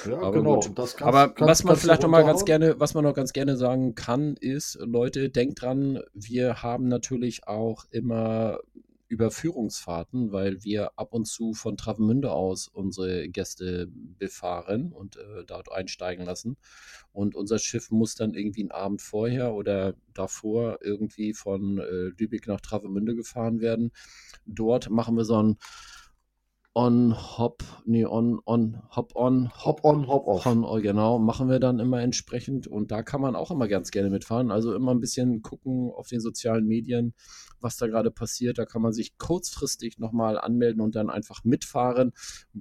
Ja, 0.06 0.18
Aber 0.18 0.32
genau. 0.32 0.60
gut. 0.60 0.76
Kannst, 0.76 1.02
Aber 1.02 1.28
kannst, 1.28 1.40
was 1.48 1.64
man 1.64 1.76
vielleicht 1.76 2.02
noch 2.02 2.10
mal 2.10 2.24
ganz 2.24 2.44
gerne, 2.44 2.78
was 2.78 2.94
man 2.94 3.04
noch 3.04 3.14
ganz 3.14 3.32
gerne 3.32 3.56
sagen 3.56 3.94
kann, 3.94 4.36
ist, 4.38 4.78
Leute, 4.80 5.30
denkt 5.30 5.62
dran, 5.62 6.00
wir 6.12 6.62
haben 6.62 6.88
natürlich 6.88 7.46
auch 7.48 7.86
immer 7.90 8.58
Überführungsfahrten, 9.14 10.32
weil 10.32 10.64
wir 10.64 10.98
ab 10.98 11.12
und 11.12 11.26
zu 11.26 11.54
von 11.54 11.76
Travemünde 11.76 12.32
aus 12.32 12.68
unsere 12.68 13.28
Gäste 13.28 13.88
befahren 14.18 14.92
und 14.92 15.16
äh, 15.16 15.44
dort 15.46 15.70
einsteigen 15.70 16.26
lassen. 16.26 16.56
Und 17.12 17.36
unser 17.36 17.58
Schiff 17.58 17.90
muss 17.90 18.16
dann 18.16 18.34
irgendwie 18.34 18.62
einen 18.62 18.72
Abend 18.72 19.00
vorher 19.00 19.54
oder 19.54 19.94
davor 20.12 20.80
irgendwie 20.82 21.32
von 21.32 21.78
äh, 21.78 22.10
Lübeck 22.18 22.48
nach 22.48 22.60
Travemünde 22.60 23.14
gefahren 23.14 23.60
werden. 23.60 23.92
Dort 24.46 24.90
machen 24.90 25.16
wir 25.16 25.24
so 25.24 25.40
ein 25.42 25.58
On-Hop, 26.76 27.62
nee, 27.84 28.04
on, 28.04 28.40
on, 28.44 28.82
Hop-on, 28.90 29.48
Hop 29.64 29.84
on, 29.84 30.08
hop 30.08 30.26
off. 30.26 30.44
On, 30.44 30.64
oh, 30.64 30.80
genau, 30.80 31.20
machen 31.20 31.48
wir 31.48 31.60
dann 31.60 31.78
immer 31.78 32.00
entsprechend. 32.00 32.66
Und 32.66 32.90
da 32.90 33.04
kann 33.04 33.20
man 33.20 33.36
auch 33.36 33.52
immer 33.52 33.68
ganz 33.68 33.92
gerne 33.92 34.10
mitfahren. 34.10 34.50
Also 34.50 34.74
immer 34.74 34.92
ein 34.92 34.98
bisschen 34.98 35.42
gucken 35.42 35.92
auf 35.92 36.08
den 36.08 36.18
sozialen 36.18 36.66
Medien, 36.66 37.14
was 37.64 37.76
da 37.76 37.88
gerade 37.88 38.12
passiert. 38.12 38.58
Da 38.58 38.66
kann 38.66 38.82
man 38.82 38.92
sich 38.92 39.18
kurzfristig 39.18 39.98
nochmal 39.98 40.38
anmelden 40.38 40.80
und 40.80 40.94
dann 40.94 41.10
einfach 41.10 41.42
mitfahren. 41.42 42.12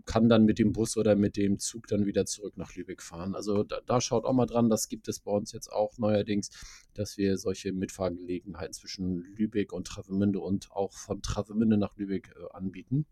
Kann 0.05 0.29
dann 0.29 0.45
mit 0.45 0.57
dem 0.57 0.71
Bus 0.71 0.97
oder 0.97 1.15
mit 1.15 1.37
dem 1.37 1.59
Zug 1.59 1.85
dann 1.87 2.05
wieder 2.05 2.25
zurück 2.25 2.57
nach 2.57 2.73
Lübeck 2.75 3.03
fahren. 3.03 3.35
Also 3.35 3.63
da, 3.63 3.81
da 3.85 4.01
schaut 4.01 4.25
auch 4.25 4.33
mal 4.33 4.47
dran. 4.47 4.69
Das 4.69 4.89
gibt 4.89 5.07
es 5.07 5.19
bei 5.19 5.31
uns 5.31 5.51
jetzt 5.51 5.71
auch 5.71 5.97
neuerdings, 5.99 6.49
dass 6.95 7.17
wir 7.17 7.37
solche 7.37 7.71
Mitfahrgelegenheiten 7.73 8.73
zwischen 8.73 9.23
Lübeck 9.35 9.73
und 9.73 9.85
Travemünde 9.85 10.39
und 10.39 10.71
auch 10.71 10.93
von 10.93 11.21
Travemünde 11.21 11.77
nach 11.77 11.95
Lübeck 11.97 12.33
äh, 12.35 12.55
anbieten. 12.55 13.05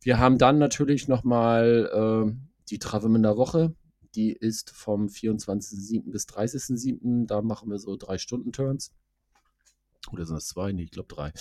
Wir 0.00 0.18
haben 0.18 0.38
dann 0.38 0.58
natürlich 0.58 1.08
nochmal 1.08 1.90
äh, 1.92 2.32
die 2.70 2.78
Travemünder 2.78 3.36
Woche. 3.36 3.74
Die 4.14 4.32
ist 4.32 4.70
vom 4.70 5.06
24.07. 5.06 6.10
bis 6.10 6.26
30.07. 6.26 7.26
Da 7.26 7.42
machen 7.42 7.70
wir 7.70 7.78
so 7.78 7.96
drei 7.96 8.18
Stunden 8.18 8.52
Turns. 8.52 8.92
Oder 10.12 10.24
sind 10.26 10.36
es 10.36 10.48
zwei? 10.48 10.72
Nee, 10.72 10.84
ich 10.84 10.90
glaube 10.90 11.14
drei. 11.14 11.32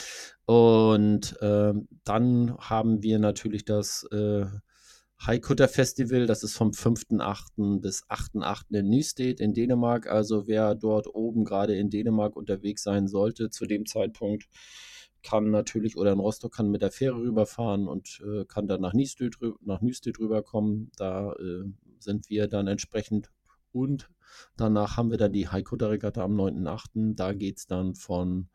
Und 0.45 1.38
ähm, 1.41 1.88
dann 2.03 2.57
haben 2.57 3.03
wir 3.03 3.20
natürlich 3.20 3.65
das 3.65 4.03
äh, 4.11 4.45
Haikutter 5.26 5.68
Festival. 5.68 6.28
Das 6.28 6.43
ist 6.43 6.55
vom 6.55 6.72
5.8. 6.72 7.82
bis 7.82 8.03
8.8. 8.05 8.78
in 8.78 8.89
Nysted 8.89 9.39
in 9.39 9.53
Dänemark. 9.53 10.07
Also 10.07 10.47
wer 10.47 10.76
dort 10.76 11.07
oben 11.07 11.43
gerade 11.43 11.76
in 11.76 11.89
Dänemark 11.89 12.36
unterwegs 12.36 12.84
sein 12.84 13.07
sollte 13.07 13.49
zu 13.49 13.65
dem 13.65 13.86
Zeitpunkt, 13.86 14.47
kann 15.24 15.49
natürlich 15.49 15.97
oder 15.97 16.13
in 16.13 16.20
Rostock 16.20 16.53
kann 16.53 16.70
mit 16.70 16.82
der 16.82 16.91
Fähre 16.91 17.18
rüberfahren 17.18 17.88
und 17.88 18.22
äh, 18.26 18.45
kann 18.45 18.68
dann 18.68 18.82
nach 18.82 18.93
Nysted, 18.93 19.36
nach 19.61 19.82
Nysted 19.82 20.20
rüberkommen. 20.20 20.91
Da 20.97 21.34
äh, 21.34 21.63
sind 21.99 22.30
wir 22.30 22.47
dann 22.47 22.68
entsprechend 22.68 23.32
und 23.78 24.10
danach 24.56 24.98
haben 24.98 25.12
wir 25.12 25.18
dann 25.18 25.34
die 25.34 25.48
Haikutter-Regatta 25.48 26.24
am 26.24 26.36
9.8. 26.40 27.16
Da 27.16 27.34
geht 27.34 27.58
es 27.58 27.68
dann 27.68 27.96
von 27.96 28.50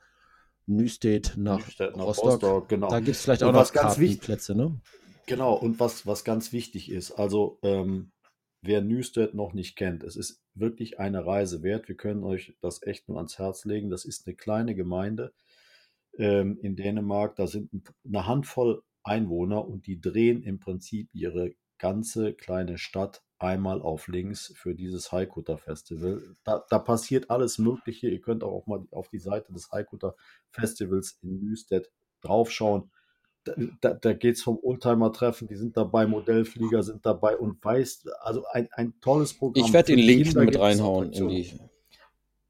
Nysted 0.66 1.34
nach, 1.36 1.64
Nüstedt 1.64 1.96
nach 1.96 2.04
Rostock. 2.06 2.24
Rostock, 2.42 2.68
genau. 2.68 2.88
Da 2.88 2.98
gibt 3.00 3.16
es 3.16 3.22
vielleicht 3.22 3.42
Und 3.42 3.50
auch 3.50 3.52
noch 3.52 3.72
Kartenplätze, 3.72 4.54
ne? 4.54 4.80
Genau, 5.26 5.54
und 5.54 5.80
was, 5.80 6.06
was 6.06 6.24
ganz 6.24 6.52
wichtig 6.52 6.90
ist, 6.90 7.12
also 7.12 7.58
ähm, 7.62 8.10
wer 8.60 8.80
Newstead 8.80 9.34
noch 9.34 9.52
nicht 9.54 9.76
kennt, 9.76 10.02
es 10.04 10.16
ist 10.16 10.42
wirklich 10.54 10.98
eine 11.00 11.24
Reise 11.24 11.62
wert. 11.62 11.88
Wir 11.88 11.96
können 11.96 12.22
euch 12.24 12.56
das 12.60 12.82
echt 12.82 13.08
nur 13.08 13.18
ans 13.18 13.38
Herz 13.38 13.64
legen. 13.64 13.90
Das 13.90 14.04
ist 14.04 14.26
eine 14.26 14.36
kleine 14.36 14.74
Gemeinde 14.74 15.32
ähm, 16.18 16.58
in 16.60 16.76
Dänemark. 16.76 17.36
Da 17.36 17.46
sind 17.46 17.72
ein- 17.72 17.84
eine 18.06 18.26
Handvoll 18.26 18.82
Einwohner 19.04 19.66
und 19.66 19.86
die 19.86 20.00
drehen 20.00 20.42
im 20.42 20.60
Prinzip 20.60 21.08
ihre 21.12 21.54
ganze 21.82 22.32
kleine 22.32 22.78
Stadt 22.78 23.24
einmal 23.40 23.82
auf 23.82 24.06
links 24.06 24.52
für 24.54 24.72
dieses 24.72 25.10
Haikutter 25.10 25.58
Festival. 25.58 26.22
Da, 26.44 26.64
da 26.70 26.78
passiert 26.78 27.28
alles 27.28 27.58
Mögliche. 27.58 28.08
Ihr 28.08 28.20
könnt 28.20 28.44
auch 28.44 28.68
mal 28.68 28.86
auf 28.92 29.08
die 29.08 29.18
Seite 29.18 29.52
des 29.52 29.72
Haikutter 29.72 30.14
Festivals 30.52 31.18
in 31.22 31.40
Newstead 31.40 31.90
draufschauen 32.20 32.92
da, 33.44 33.54
da, 33.80 33.94
da 33.94 34.12
geht 34.12 34.36
es 34.36 34.42
vom 34.42 34.58
Oldtimer-Treffen, 34.62 35.48
die 35.48 35.56
sind 35.56 35.76
dabei, 35.76 36.06
Modellflieger 36.06 36.84
sind 36.84 37.04
dabei 37.04 37.36
und 37.36 37.62
weiß, 37.64 38.06
also 38.20 38.44
ein, 38.52 38.68
ein 38.72 38.94
tolles 39.00 39.34
Programm. 39.34 39.64
Ich 39.64 39.72
werde 39.72 39.96
den 39.96 39.98
Link 39.98 40.34
mit 40.34 40.58
reinhauen 40.58 41.12
in 41.12 41.28
die, 41.28 41.58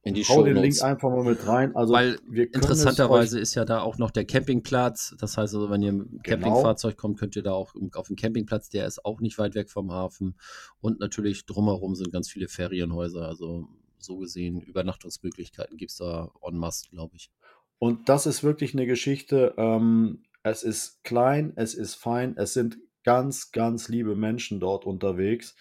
in 0.05 0.15
die 0.15 0.25
Hau 0.25 0.35
Show 0.35 0.43
den 0.45 0.57
Link 0.57 0.83
einfach 0.83 1.11
mal 1.11 1.25
mit 1.25 1.47
rein. 1.47 1.77
Also 1.77 1.93
Weil 1.93 2.19
interessanterweise 2.27 3.39
es 3.39 3.51
ist 3.51 3.55
ja 3.55 3.65
da 3.65 3.81
auch 3.83 3.99
noch 3.99 4.11
der 4.11 4.25
Campingplatz. 4.25 5.15
Das 5.19 5.37
heißt 5.37 5.55
also, 5.55 5.71
wenn 5.71 5.83
ihr 5.83 5.93
mit 5.93 6.11
dem 6.11 6.23
Campingfahrzeug 6.23 6.97
kommt, 6.97 7.21
könnt 7.21 7.37
ihr 7.37 7.43
da 7.43 7.53
auch 7.53 7.75
auf 7.95 8.09
den 8.09 8.17
Campingplatz. 8.17 8.69
Der 8.69 8.87
ist 8.87 9.05
auch 9.05 9.21
nicht 9.21 9.39
weit 9.39 9.55
weg 9.55 9.71
vom 9.71 9.93
Hafen. 9.93 10.35
Und 10.81 10.99
natürlich 10.99 11.47
drumherum 11.47 11.95
sind 11.95 12.13
ganz 12.13 12.29
viele 12.29 12.49
Ferienhäuser. 12.49 13.27
Also 13.27 13.69
so 13.99 14.19
gesehen, 14.19 14.61
Übernachtungsmöglichkeiten 14.61 15.77
gibt 15.77 15.93
es 15.93 15.99
da 15.99 16.33
en 16.43 16.57
masse, 16.57 16.89
glaube 16.91 17.15
ich. 17.17 17.31
Und 17.79 18.09
das 18.09 18.27
ist 18.27 18.43
wirklich 18.43 18.75
eine 18.75 18.87
Geschichte. 18.87 19.55
Ähm, 19.57 20.25
es 20.43 20.65
ist 20.65 21.05
klein, 21.05 21.53
es 21.55 21.75
ist 21.75 21.95
fein, 21.95 22.37
es 22.37 22.55
sind 22.55 22.79
ganz, 23.05 23.53
ganz 23.53 23.89
liebe 23.89 24.17
Menschen 24.17 24.61
dort 24.61 24.85
unterwegs. 24.85 25.55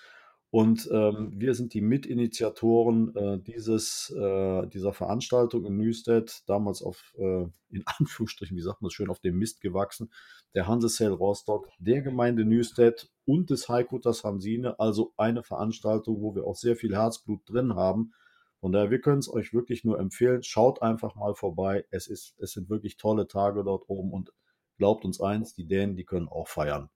Und 0.52 0.90
ähm, 0.92 1.32
wir 1.34 1.54
sind 1.54 1.74
die 1.74 1.80
Mitinitiatoren 1.80 3.16
äh, 3.16 3.40
dieses, 3.40 4.10
äh, 4.10 4.68
dieser 4.68 4.92
Veranstaltung 4.92 5.66
in 5.66 5.78
Nüstedt, 5.78 6.44
damals 6.46 6.82
auf, 6.82 7.14
äh, 7.18 7.44
in 7.70 7.84
Anführungsstrichen, 7.98 8.58
wie 8.58 8.62
sagt 8.62 8.82
man 8.82 8.88
es 8.88 8.94
schön, 8.94 9.10
auf 9.10 9.22
dem 9.22 9.40
Mist 9.40 9.62
gewachsen. 9.62 10.12
Der 10.54 10.68
Hansesale 10.68 11.14
Rostock, 11.14 11.70
der 11.80 12.02
Gemeinde 12.02 12.44
Nüstedt 12.44 13.10
und 13.24 13.50
des 13.50 13.70
Haikutters 13.70 14.26
Hansine, 14.26 14.78
also 14.78 15.14
eine 15.16 15.42
Veranstaltung, 15.42 16.22
wo 16.22 16.36
wir 16.36 16.46
auch 16.46 16.58
sehr 16.58 16.76
viel 16.76 16.94
Herzblut 16.94 17.50
drin 17.50 17.76
haben. 17.76 18.12
Von 18.60 18.74
daher, 18.74 18.92
wir 18.92 19.00
können 19.00 19.20
es 19.20 19.32
euch 19.32 19.54
wirklich 19.54 19.86
nur 19.86 20.00
empfehlen. 20.00 20.44
Schaut 20.44 20.82
einfach 20.82 21.16
mal 21.16 21.34
vorbei. 21.34 21.86
Es, 21.92 22.08
ist, 22.08 22.36
es 22.40 22.52
sind 22.52 22.70
wirklich 22.70 22.98
tolle 22.98 23.26
Tage 23.26 23.64
dort 23.64 23.86
oben 23.88 24.12
und 24.12 24.34
glaubt 24.78 25.06
uns 25.06 25.22
eins, 25.22 25.56
die 25.56 25.66
Dänen, 25.66 25.96
die 25.96 26.04
können 26.04 26.28
auch 26.28 26.50
feiern. 26.50 26.90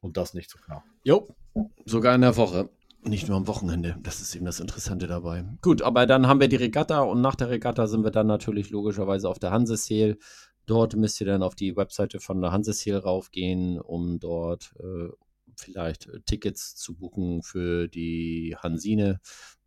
Und 0.00 0.18
das 0.18 0.34
nicht 0.34 0.50
zu 0.50 0.58
knapp. 0.58 0.84
Jo, 1.02 1.26
sogar 1.84 2.14
in 2.14 2.20
der 2.20 2.36
Woche. 2.36 2.70
Nicht 3.02 3.28
nur 3.28 3.36
am 3.36 3.46
Wochenende. 3.46 3.98
Das 4.02 4.22
ist 4.22 4.34
eben 4.34 4.46
das 4.46 4.60
Interessante 4.60 5.06
dabei. 5.06 5.44
Gut, 5.60 5.82
aber 5.82 6.06
dann 6.06 6.26
haben 6.26 6.40
wir 6.40 6.48
die 6.48 6.56
Regatta 6.56 7.02
und 7.02 7.20
nach 7.20 7.34
der 7.34 7.50
Regatta 7.50 7.86
sind 7.86 8.02
wir 8.02 8.10
dann 8.10 8.26
natürlich 8.26 8.70
logischerweise 8.70 9.28
auf 9.28 9.38
der 9.38 9.50
Hanseseel. 9.50 10.18
Dort 10.64 10.96
müsst 10.96 11.20
ihr 11.20 11.26
dann 11.26 11.42
auf 11.42 11.54
die 11.54 11.76
Webseite 11.76 12.18
von 12.18 12.40
der 12.40 12.52
Hanseseel 12.52 12.96
raufgehen, 12.96 13.78
um 13.78 14.18
dort 14.18 14.72
äh, 14.80 15.10
vielleicht 15.56 16.08
äh, 16.08 16.20
Tickets 16.24 16.76
zu 16.76 16.94
buchen 16.94 17.42
für 17.42 17.88
die 17.88 18.56
Hansine. 18.58 19.20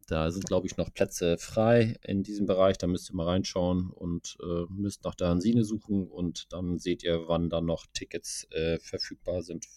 Da 0.08 0.32
sind, 0.32 0.46
glaube 0.46 0.66
ich, 0.68 0.78
noch 0.78 0.92
Plätze 0.94 1.38
frei 1.38 1.98
in 2.02 2.24
diesem 2.24 2.46
Bereich. 2.46 2.78
Da 2.78 2.88
müsst 2.88 3.12
ihr 3.12 3.16
mal 3.16 3.28
reinschauen 3.28 3.92
und 3.92 4.38
äh, 4.42 4.66
müsst 4.70 5.04
nach 5.04 5.16
der 5.16 5.28
Hansine 5.28 5.64
suchen 5.64 6.08
und 6.08 6.52
dann 6.54 6.80
seht 6.80 7.04
ihr, 7.04 7.28
wann 7.28 7.50
dann 7.50 7.66
noch 7.66 7.86
Tickets 7.94 8.48
äh, 8.52 8.80
verfügbar 8.80 9.44
sind. 9.44 9.68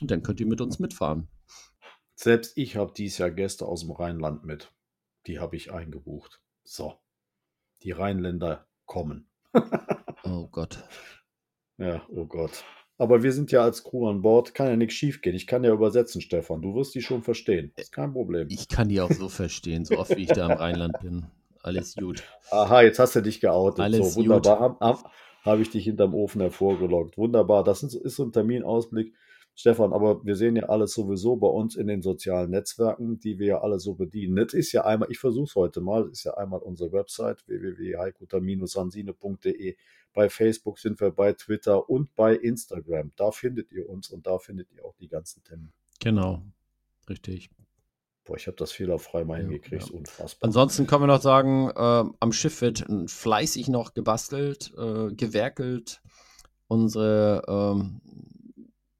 Und 0.00 0.10
dann 0.10 0.22
könnt 0.22 0.40
ihr 0.40 0.46
mit 0.46 0.60
uns 0.60 0.78
mitfahren. 0.78 1.28
Selbst 2.14 2.56
ich 2.56 2.76
habe 2.76 2.92
dieses 2.96 3.18
Jahr 3.18 3.30
Gäste 3.30 3.66
aus 3.66 3.82
dem 3.82 3.92
Rheinland 3.92 4.44
mit. 4.44 4.72
Die 5.26 5.38
habe 5.38 5.56
ich 5.56 5.72
eingebucht. 5.72 6.40
So. 6.64 6.94
Die 7.82 7.92
Rheinländer 7.92 8.66
kommen. 8.86 9.30
Oh 10.24 10.48
Gott. 10.48 10.84
Ja, 11.78 12.02
oh 12.10 12.26
Gott. 12.26 12.64
Aber 12.98 13.22
wir 13.22 13.32
sind 13.32 13.52
ja 13.52 13.62
als 13.62 13.84
Crew 13.84 14.08
an 14.08 14.20
Bord, 14.20 14.54
kann 14.54 14.66
ja 14.66 14.76
nichts 14.76 14.94
schief 14.94 15.22
gehen. 15.22 15.34
Ich 15.34 15.46
kann 15.46 15.62
ja 15.62 15.72
übersetzen, 15.72 16.20
Stefan. 16.20 16.60
Du 16.60 16.74
wirst 16.74 16.94
die 16.94 17.00
schon 17.00 17.22
verstehen. 17.22 17.72
Ist 17.76 17.92
kein 17.92 18.12
Problem. 18.12 18.48
Ich 18.50 18.68
kann 18.68 18.88
die 18.88 19.00
auch 19.00 19.10
so 19.10 19.28
verstehen, 19.28 19.84
so 19.84 19.96
oft 19.96 20.16
wie 20.16 20.24
ich 20.24 20.28
da 20.28 20.52
im 20.52 20.58
Rheinland 20.58 20.98
bin. 21.00 21.26
Alles 21.62 21.94
gut. 21.94 22.24
Aha, 22.50 22.82
jetzt 22.82 22.98
hast 22.98 23.14
du 23.14 23.20
dich 23.20 23.40
geoutet. 23.40 23.80
Alles 23.80 24.14
so, 24.14 24.20
wunderbar. 24.20 24.58
Habe 24.58 24.76
hab, 24.80 25.12
hab 25.44 25.60
ich 25.60 25.70
dich 25.70 25.84
hinterm 25.84 26.14
Ofen 26.14 26.40
hervorgelockt. 26.40 27.16
Wunderbar. 27.16 27.62
Das 27.62 27.82
ist, 27.84 27.94
ist 27.94 28.16
so 28.16 28.24
ein 28.24 28.32
Terminausblick. 28.32 29.14
Stefan, 29.58 29.92
aber 29.92 30.24
wir 30.24 30.36
sehen 30.36 30.54
ja 30.54 30.66
alles 30.66 30.92
sowieso 30.92 31.34
bei 31.34 31.48
uns 31.48 31.74
in 31.74 31.88
den 31.88 32.00
sozialen 32.00 32.50
Netzwerken, 32.50 33.18
die 33.18 33.40
wir 33.40 33.46
ja 33.48 33.60
alle 33.60 33.80
so 33.80 33.94
bedienen. 33.94 34.36
Das 34.36 34.54
ist 34.54 34.70
ja 34.70 34.84
einmal, 34.84 35.10
ich 35.10 35.18
versuche 35.18 35.46
es 35.46 35.56
heute 35.56 35.80
mal, 35.80 36.04
das 36.04 36.18
ist 36.18 36.24
ja 36.26 36.34
einmal 36.34 36.60
unsere 36.60 36.92
Website 36.92 37.44
www.heikuter-hansine.de. 37.48 39.76
Bei 40.14 40.30
Facebook 40.30 40.78
sind 40.78 41.00
wir 41.00 41.10
bei 41.10 41.32
Twitter 41.32 41.90
und 41.90 42.14
bei 42.14 42.36
Instagram. 42.36 43.10
Da 43.16 43.32
findet 43.32 43.72
ihr 43.72 43.88
uns 43.88 44.10
und 44.10 44.28
da 44.28 44.38
findet 44.38 44.70
ihr 44.70 44.84
auch 44.84 44.94
die 44.94 45.08
ganzen 45.08 45.42
Termine. 45.42 45.72
Genau. 45.98 46.40
Richtig. 47.08 47.50
Boah, 48.24 48.36
ich 48.36 48.46
habe 48.46 48.56
das 48.56 48.70
fehlerfrei 48.70 49.24
mal 49.24 49.40
hingekriegt. 49.40 49.88
ja. 49.88 49.92
Unfassbar. 49.92 50.46
Ansonsten 50.46 50.86
können 50.86 51.02
wir 51.02 51.08
noch 51.08 51.20
sagen, 51.20 51.68
äh, 51.70 52.04
am 52.20 52.30
Schiff 52.30 52.60
wird 52.60 52.86
fleißig 53.06 53.66
noch 53.66 53.92
gebastelt, 53.92 54.72
äh, 54.78 55.12
gewerkelt. 55.14 56.00
Unsere 56.68 57.42
ähm, 57.48 58.00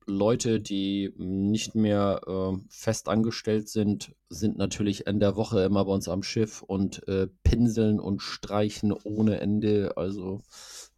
Leute, 0.09 0.59
die 0.59 1.13
nicht 1.19 1.75
mehr 1.75 2.21
äh, 2.27 2.59
fest 2.71 3.09
angestellt 3.09 3.69
sind, 3.69 4.15
sind 4.31 4.57
natürlich 4.59 5.07
in 5.07 5.21
der 5.21 5.37
Woche 5.37 5.61
immer 5.65 5.85
bei 5.85 5.93
uns 5.93 6.09
am 6.09 6.23
Schiff 6.23 6.63
und 6.63 7.07
äh, 7.09 7.29
pinseln 7.45 8.01
und 8.01 8.21
streichen 8.23 8.93
ohne 8.93 9.41
Ende. 9.41 9.97
Also 9.97 10.41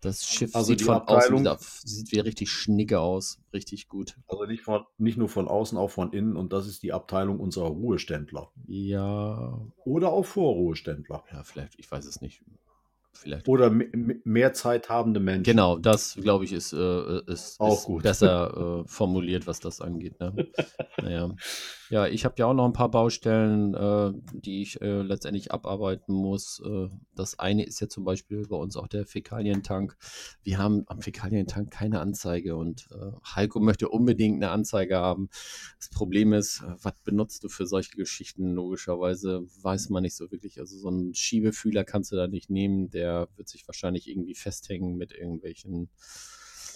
das 0.01 0.25
Schiff 0.25 0.55
Also 0.55 0.69
sieht 0.69 0.83
von 0.83 0.95
außen 0.95 1.09
Abteilung- 1.09 1.41
wieder, 1.41 1.59
sieht 1.61 2.13
wieder 2.13 2.25
richtig 2.25 2.51
schnicke 2.51 3.01
aus. 3.01 3.39
Richtig 3.53 3.89
gut. 3.89 4.17
Also 4.29 4.45
nicht, 4.47 4.63
von, 4.63 4.85
nicht 4.97 5.19
nur 5.19 5.29
von 5.29 5.49
außen, 5.49 5.77
auch 5.77 5.91
von 5.91 6.13
innen. 6.13 6.37
Und 6.37 6.53
das 6.53 6.67
ist 6.69 6.83
die 6.83 6.93
Abteilung 6.93 7.41
unserer 7.41 7.69
Ruheständler. 7.69 8.51
Ja, 8.69 9.61
Oder 9.85 10.13
auch 10.13 10.25
Vorruheständler. 10.25 11.25
ja, 11.33 11.43
vielleicht, 11.43 11.79
ich 11.79 11.91
weiß 11.91 12.07
es 12.07 12.21
nicht. 12.21 12.43
Vielleicht. 13.21 13.49
Oder 13.49 13.69
me- 13.71 13.89
me- 13.93 14.21
mehr 14.25 14.53
Zeit 14.55 14.89
habende 14.89 15.21
Menschen. 15.21 15.43
Genau, 15.45 15.77
das 15.79 16.15
glaube 16.15 16.45
ich 16.45 16.53
ist, 16.53 16.73
äh, 16.73 17.21
ist, 17.31 17.61
Auch 17.61 17.79
ist 17.79 17.85
gut. 17.85 18.03
besser 18.03 18.83
äh, 18.85 18.89
formuliert, 18.89 19.47
was 19.47 19.61
das 19.61 19.81
angeht. 19.81 20.19
Ne? 20.21 20.49
naja. 21.03 21.35
Ja, 21.91 22.07
ich 22.07 22.25
habe 22.25 22.37
ja 22.39 22.47
auch 22.47 22.55
noch 22.55 22.67
ein 22.67 22.73
paar 22.73 22.91
Baustellen, 22.91 23.75
äh, 23.75 24.13
die 24.33 24.63
ich 24.63 24.81
äh, 24.81 25.03
letztendlich 25.03 25.51
abarbeiten 25.53 26.15
muss. 26.15 26.63
Äh, 26.65 26.89
das 27.17 27.39
eine 27.41 27.65
ist 27.65 27.81
ja 27.81 27.89
zum 27.89 28.05
Beispiel 28.05 28.47
bei 28.47 28.57
uns 28.57 28.77
auch 28.77 28.87
der 28.87 29.05
Fäkalientank. 29.07 29.97
Wir 30.45 30.59
haben 30.59 30.85
am 30.87 31.01
Fäkalientank 31.03 31.71
keine 31.73 31.99
Anzeige 32.01 32.55
und 32.57 32.87
äh, 32.93 33.11
Heiko 33.35 33.59
möchte 33.59 33.89
unbedingt 33.89 34.37
eine 34.37 34.53
Anzeige 34.53 34.99
haben. 34.99 35.29
Das 35.79 35.91
Problem 35.91 36.33
ist, 36.33 36.63
äh, 36.63 36.75
was 36.81 36.95
benutzt 37.05 37.43
du 37.43 37.49
für 37.49 37.67
solche 37.67 37.97
Geschichten? 37.97 38.55
Logischerweise 38.55 39.43
weiß 39.61 39.91
man 39.91 40.05
nicht 40.05 40.15
so 40.17 40.31
wirklich. 40.31 40.61
Also 40.61 40.79
so 40.79 40.89
einen 40.89 41.13
Schiebefühler 41.15 41.83
kannst 41.83 42.13
du 42.13 42.17
da 42.17 42.29
nicht 42.29 42.51
nehmen. 42.51 42.91
Der 42.91 43.10
wird 43.37 43.49
sich 43.49 43.67
wahrscheinlich 43.69 44.09
irgendwie 44.09 44.35
festhängen 44.35 44.97
mit 44.97 45.13
irgendwelchen. 45.13 45.91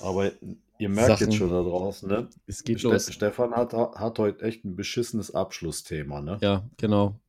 Aber 0.03 0.33
ihr 0.79 0.89
merkt 0.89 1.19
Sachen. 1.19 1.27
jetzt 1.31 1.37
schon 1.39 1.51
da 1.51 1.63
draußen, 1.63 2.09
ne? 2.09 2.29
Es 2.47 2.65
geht 2.65 2.81
Ste 2.81 2.89
los. 2.89 3.13
Stefan 3.13 3.53
hat, 3.53 3.73
hat 3.73 4.19
heute 4.19 4.45
echt 4.45 4.65
ein 4.65 4.75
beschissenes 4.77 5.35
Abschlussthema, 5.35 6.21
ne? 6.21 6.39
Ja, 6.41 6.69
genau. 6.77 7.21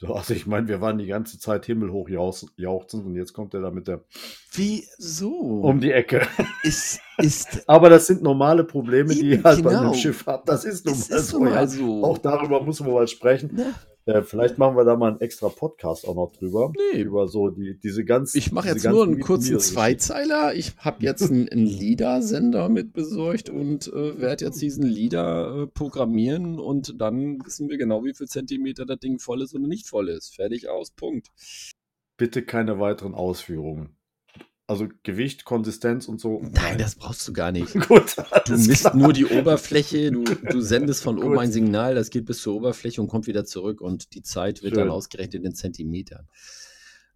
So, 0.00 0.14
also 0.14 0.32
ich 0.32 0.46
meine, 0.46 0.68
wir 0.68 0.80
waren 0.80 0.98
die 0.98 1.06
ganze 1.08 1.40
Zeit 1.40 1.66
himmelhoch 1.66 2.08
jauchzen- 2.08 2.50
jauchzend 2.56 3.04
und 3.04 3.16
jetzt 3.16 3.32
kommt 3.32 3.52
er 3.54 3.62
da 3.62 3.72
mit 3.72 3.88
der 3.88 4.04
Wieso? 4.52 5.30
um 5.32 5.80
die 5.80 5.90
Ecke. 5.90 6.24
ist, 6.62 7.00
ist, 7.18 7.64
Aber 7.68 7.90
das 7.90 8.06
sind 8.06 8.22
normale 8.22 8.62
Probleme, 8.62 9.12
die 9.12 9.30
ihr 9.30 9.42
halt 9.42 9.64
bei 9.64 9.70
genau. 9.70 9.82
einem 9.90 9.94
Schiff 9.94 10.24
habt. 10.26 10.48
Das 10.48 10.64
ist 10.64 10.84
nun 11.32 11.44
mal 11.44 11.68
so. 11.68 12.04
Auch 12.04 12.18
darüber 12.18 12.62
müssen 12.62 12.86
wir 12.86 12.92
mal 12.92 13.08
sprechen. 13.08 13.54
Ne? 13.56 13.74
Äh, 14.08 14.22
vielleicht 14.22 14.56
machen 14.56 14.74
wir 14.74 14.84
da 14.84 14.96
mal 14.96 15.10
einen 15.10 15.20
extra 15.20 15.50
Podcast 15.50 16.08
auch 16.08 16.14
noch 16.14 16.32
drüber. 16.32 16.72
Nee. 16.94 17.02
Über 17.02 17.28
so 17.28 17.50
die, 17.50 17.78
diese 17.78 18.06
ganzen. 18.06 18.38
Ich 18.38 18.52
mache 18.52 18.68
jetzt 18.68 18.88
nur 18.88 19.04
einen 19.04 19.20
kurzen. 19.20 19.60
Zweizeiler. 19.60 20.54
Ich 20.54 20.72
habe 20.78 21.04
jetzt 21.04 21.30
einen, 21.30 21.46
einen 21.50 21.66
LIDA-Sender 21.66 22.70
mit 22.70 22.94
besorgt 22.94 23.50
und 23.50 23.88
äh, 23.88 24.18
werde 24.18 24.46
jetzt 24.46 24.62
diesen 24.62 24.84
LIDA 24.84 25.64
äh, 25.64 25.66
programmieren 25.66 26.58
und 26.58 26.98
dann 26.98 27.44
wissen 27.44 27.68
wir 27.68 27.76
genau, 27.76 28.02
wie 28.02 28.14
viel 28.14 28.28
Zentimeter 28.28 28.86
das 28.86 28.98
Ding 28.98 29.18
voll 29.18 29.42
ist 29.42 29.54
oder 29.54 29.66
nicht 29.66 29.86
voll 29.86 30.08
ist. 30.08 30.34
Fertig 30.34 30.70
aus, 30.70 30.90
Punkt. 30.90 31.28
Bitte 32.16 32.42
keine 32.42 32.80
weiteren 32.80 33.14
Ausführungen. 33.14 33.97
Also 34.68 34.86
Gewicht, 35.02 35.44
Konsistenz 35.46 36.06
und 36.08 36.20
so. 36.20 36.40
Nein, 36.52 36.76
das 36.78 36.94
brauchst 36.94 37.26
du 37.26 37.32
gar 37.32 37.50
nicht. 37.52 37.72
Gut. 37.88 38.16
Du 38.46 38.52
misst 38.52 38.82
klar. 38.82 38.94
nur 38.96 39.12
die 39.14 39.24
Oberfläche, 39.26 40.12
du, 40.12 40.24
du 40.24 40.60
sendest 40.60 41.02
von 41.02 41.18
oben 41.22 41.38
ein 41.38 41.50
Signal, 41.50 41.94
das 41.94 42.10
geht 42.10 42.26
bis 42.26 42.42
zur 42.42 42.54
Oberfläche 42.54 43.00
und 43.00 43.08
kommt 43.08 43.26
wieder 43.26 43.44
zurück 43.46 43.80
und 43.80 44.14
die 44.14 44.22
Zeit 44.22 44.62
wird 44.62 44.74
Schön. 44.74 44.84
dann 44.84 44.90
ausgerechnet 44.90 45.42
in 45.44 45.54
Zentimetern. 45.54 46.28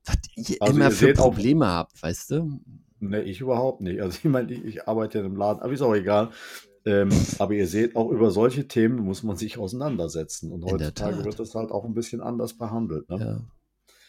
Was 0.07 0.16
ihr 0.34 0.57
Also 0.61 0.74
immer 0.74 0.86
ihr 0.86 0.90
für 0.90 1.05
seht 1.07 1.18
auch- 1.18 1.24
Probleme 1.24 1.66
habt, 1.66 2.03
weißt 2.03 2.30
du? 2.32 2.61
Nee, 3.00 3.20
ich 3.20 3.40
überhaupt 3.40 3.80
nicht. 3.82 4.00
Also 4.00 4.16
ich 4.18 4.24
meine, 4.24 4.50
ich, 4.53 4.64
ich 4.64 4.88
arbeite 4.88 5.18
ja 5.18 5.24
im 5.24 5.36
Laden, 5.36 5.61
aber 5.61 5.72
ist 5.72 5.82
auch 5.82 5.94
egal. 5.94 6.30
Ähm, 6.86 7.11
aber 7.38 7.53
ihr 7.55 7.68
seht, 7.68 7.96
auch 7.96 8.11
über 8.11 8.30
solche 8.30 8.66
Themen 8.66 8.96
muss 9.00 9.22
man 9.22 9.36
sich 9.36 9.59
auseinandersetzen. 9.59 10.50
Und 10.50 10.62
In 10.62 10.70
heutzutage 10.72 11.24
wird 11.24 11.38
das 11.38 11.55
halt 11.55 11.70
auch 11.70 11.84
ein 11.84 11.94
bisschen 11.94 12.20
anders 12.22 12.55
behandelt. 12.55 13.09
Ne? 13.11 13.18
Ja. 13.20 13.40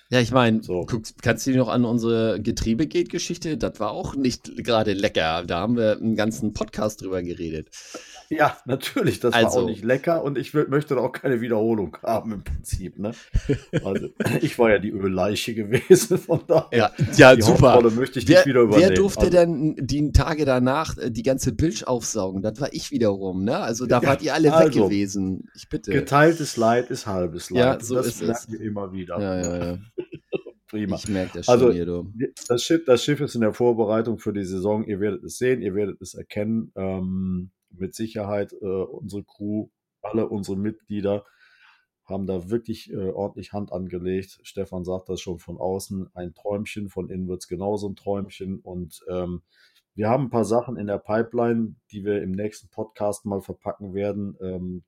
Ja, 0.10 0.20
ich 0.20 0.32
meine, 0.32 0.62
So. 0.62 0.86
kannst 1.22 1.46
du 1.48 1.52
dich 1.52 1.58
noch 1.58 1.70
an 1.70 1.86
unsere 1.86 2.40
Getriebegate-Geschichte? 2.40 3.58
Das 3.58 3.80
war 3.80 3.92
auch 3.92 4.16
nicht 4.16 4.58
gerade 4.58 4.94
lecker. 4.94 5.44
Da 5.48 5.60
haben 5.60 5.76
wir 5.76 5.98
einen 5.98 6.16
ganzen 6.16 6.54
Podcast 6.54 7.02
drüber 7.02 7.24
geredet. 7.24 7.70
Ja, 8.38 8.58
natürlich, 8.66 9.20
das 9.20 9.34
war 9.34 9.46
Also- 9.46 9.60
auch 9.62 9.66
nicht 9.66 9.84
lecker 9.84 10.24
und 10.24 10.38
ich 10.38 10.54
möchte 10.54 10.96
da 10.96 11.02
auch 11.02 11.12
keine 11.12 11.42
Wiederholung 11.42 11.98
haben 12.04 12.32
im 12.34 12.44
Prinzip. 12.44 12.98
Ne? 13.00 13.12
Also, 13.84 14.10
ich 14.42 14.58
war 14.60 14.72
ja 14.72 14.80
die 14.80 14.90
Ölleiche 14.92 15.54
gewesen, 15.54 16.18
von 16.18 16.42
daher. 16.48 16.92
ja, 17.16 17.36
die 17.36 17.42
super. 17.42 17.74
Hauptrolle 17.74 17.92
möchte 17.96 18.20
ich 18.20 18.28
Wer, 18.28 18.38
nicht 18.40 18.46
wieder 18.48 18.62
übernehmen. 18.62 18.90
wer 18.90 18.96
durfte 18.96 19.22
also, 19.22 19.32
denn 19.32 19.76
die 19.80 20.12
Tage 20.12 20.46
danach 20.46 20.98
äh, 20.98 21.12
die 21.12 21.24
ganze 21.24 21.54
Bilge 21.54 21.88
aufsaugen? 21.88 22.42
Das 22.42 22.60
war 22.62 22.74
ich 22.74 22.92
wiederum, 22.92 23.44
ne? 23.44 23.58
Also 23.58 23.86
da 23.86 24.00
Ja, 24.02 24.08
wart 24.08 24.22
ihr 24.22 24.34
alle 24.34 24.50
weg 24.50 24.54
also, 24.54 24.86
gewesen. 24.86 25.50
Ich 25.56 25.70
bitte. 25.70 25.92
Geteiltes 25.92 26.58
Leid 26.58 26.90
ist 26.90 27.08
halbes 27.08 27.50
Leid. 27.50 27.60
Ja, 27.60 27.80
so 27.80 27.96
das 27.96 28.08
ist 28.08 28.22
es. 28.22 28.28
merken 28.28 28.52
wir 28.54 28.62
immer 28.62 28.92
wieder. 28.94 29.20
Ja, 29.20 29.42
ja, 29.42 29.66
ja. 29.72 29.78
Prima. 30.68 30.96
Ich 30.96 31.08
merke 31.08 31.38
das 31.38 31.46
schon 31.46 31.54
Also, 31.54 31.72
hier, 31.72 31.86
du. 31.86 32.12
Das 32.48 32.64
Schiff, 32.64 32.84
das 32.86 33.04
Schiff 33.04 33.22
ist 33.22 33.36
in 33.36 33.42
der 33.42 33.54
Vorbereitung 33.54 34.18
für 34.18 34.34
die 34.34 34.44
Saison. 34.44 34.84
Ihr 34.86 35.00
werdet 35.00 35.24
es 35.24 35.38
sehen, 35.38 35.62
ihr 35.62 35.76
werdet 35.76 36.02
es 36.02 36.16
erkennen. 36.16 36.72
Ähm, 36.76 37.52
mit 37.74 37.96
Sicherheit 37.96 38.54
äh, 38.54 38.66
unsere 38.66 39.24
Crew, 39.24 39.70
alle 40.02 40.28
unsere 40.28 40.58
Mitglieder 40.58 41.26
haben 42.06 42.28
da 42.28 42.50
wirklich 42.50 42.92
äh, 42.92 43.10
ordentlich 43.10 43.54
Hand 43.54 43.72
angelegt. 43.72 44.40
Stefan 44.44 44.84
sagt 44.84 45.10
das 45.10 45.22
schon 45.22 45.40
von 45.40 45.58
außen, 45.58 46.10
ein 46.14 46.34
Träumchen, 46.34 46.90
von 46.90 47.10
innen 47.10 47.28
wird 47.28 47.42
es 47.42 47.48
genauso 47.48 47.88
ein 47.88 47.96
Träumchen. 47.96 48.60
Und 48.60 49.04
ähm, 49.10 49.42
wir 49.96 50.10
haben 50.10 50.26
ein 50.26 50.30
paar 50.30 50.46
Sachen 50.46 50.76
in 50.76 50.88
der 50.88 50.98
Pipeline, 50.98 51.76
die 51.92 52.04
wir 52.04 52.22
im 52.22 52.32
nächsten 52.32 52.70
Podcast 52.70 53.26
mal 53.26 53.42
verpacken 53.42 53.94
werden. 53.94 54.36
Ähm, 54.42 54.84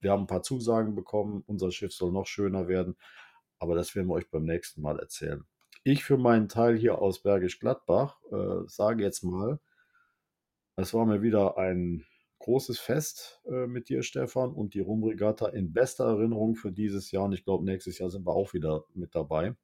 wir 0.00 0.12
haben 0.12 0.22
ein 0.22 0.28
paar 0.28 0.42
Zusagen 0.42 0.94
bekommen, 0.94 1.42
unser 1.46 1.70
Schiff 1.70 1.92
soll 1.92 2.12
noch 2.12 2.26
schöner 2.26 2.68
werden, 2.68 2.96
aber 3.58 3.74
das 3.74 3.94
werden 3.94 4.08
wir 4.08 4.14
euch 4.14 4.30
beim 4.30 4.44
nächsten 4.44 4.80
Mal 4.80 4.98
erzählen. 4.98 5.44
Ich 5.84 6.04
für 6.04 6.16
meinen 6.16 6.48
Teil 6.48 6.76
hier 6.76 6.98
aus 6.98 7.22
Bergisch 7.22 7.58
Gladbach 7.58 8.18
äh, 8.30 8.66
sage 8.66 9.02
jetzt 9.02 9.22
mal, 9.22 9.60
es 10.76 10.94
war 10.94 11.06
mir 11.06 11.22
wieder 11.22 11.58
ein 11.58 12.04
großes 12.38 12.78
Fest 12.78 13.42
äh, 13.46 13.66
mit 13.66 13.88
dir, 13.88 14.02
Stefan, 14.02 14.52
und 14.52 14.74
die 14.74 14.80
Rumregatta 14.80 15.48
in 15.48 15.72
bester 15.72 16.04
Erinnerung 16.04 16.54
für 16.54 16.70
dieses 16.70 17.10
Jahr. 17.10 17.24
Und 17.24 17.32
ich 17.32 17.44
glaube, 17.44 17.64
nächstes 17.64 17.98
Jahr 17.98 18.10
sind 18.10 18.26
wir 18.26 18.34
auch 18.34 18.52
wieder 18.52 18.84
mit 18.94 19.14
dabei. 19.14 19.54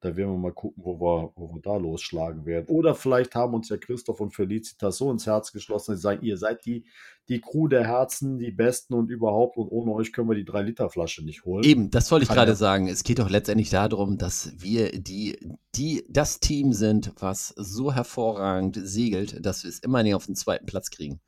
Da 0.00 0.16
werden 0.16 0.30
wir 0.30 0.38
mal 0.38 0.52
gucken, 0.52 0.82
wo 0.84 1.00
wir, 1.00 1.32
wo 1.34 1.52
wir 1.54 1.60
da 1.60 1.76
losschlagen 1.76 2.46
werden. 2.46 2.66
Oder 2.68 2.94
vielleicht 2.94 3.34
haben 3.34 3.54
uns 3.54 3.68
ja 3.68 3.76
Christoph 3.76 4.20
und 4.20 4.32
Felicitas 4.32 4.98
so 4.98 5.10
ins 5.10 5.26
Herz 5.26 5.52
geschlossen, 5.52 5.92
dass 5.92 6.00
sie 6.00 6.02
sagen, 6.02 6.24
ihr 6.24 6.36
seid 6.36 6.64
die, 6.64 6.84
die 7.28 7.40
Crew 7.40 7.66
der 7.66 7.84
Herzen, 7.84 8.38
die 8.38 8.52
Besten 8.52 8.94
und 8.94 9.10
überhaupt. 9.10 9.56
Und 9.56 9.68
ohne 9.70 9.92
euch 9.92 10.12
können 10.12 10.28
wir 10.28 10.36
die 10.36 10.44
3-Liter-Flasche 10.44 11.24
nicht 11.24 11.44
holen. 11.44 11.64
Eben, 11.64 11.90
das 11.90 12.12
wollte 12.12 12.22
ich 12.24 12.28
gerade 12.30 12.52
ja- 12.52 12.56
sagen. 12.56 12.86
Es 12.86 13.02
geht 13.02 13.18
doch 13.18 13.28
letztendlich 13.28 13.70
darum, 13.70 14.18
dass 14.18 14.52
wir 14.56 14.92
die, 14.92 15.36
die, 15.74 16.04
das 16.08 16.38
Team 16.38 16.72
sind, 16.72 17.12
was 17.18 17.48
so 17.56 17.92
hervorragend 17.92 18.78
segelt, 18.80 19.44
dass 19.44 19.64
wir 19.64 19.70
es 19.70 19.80
immer 19.80 20.04
nicht 20.04 20.14
auf 20.14 20.26
den 20.26 20.36
zweiten 20.36 20.66
Platz 20.66 20.90
kriegen. 20.90 21.20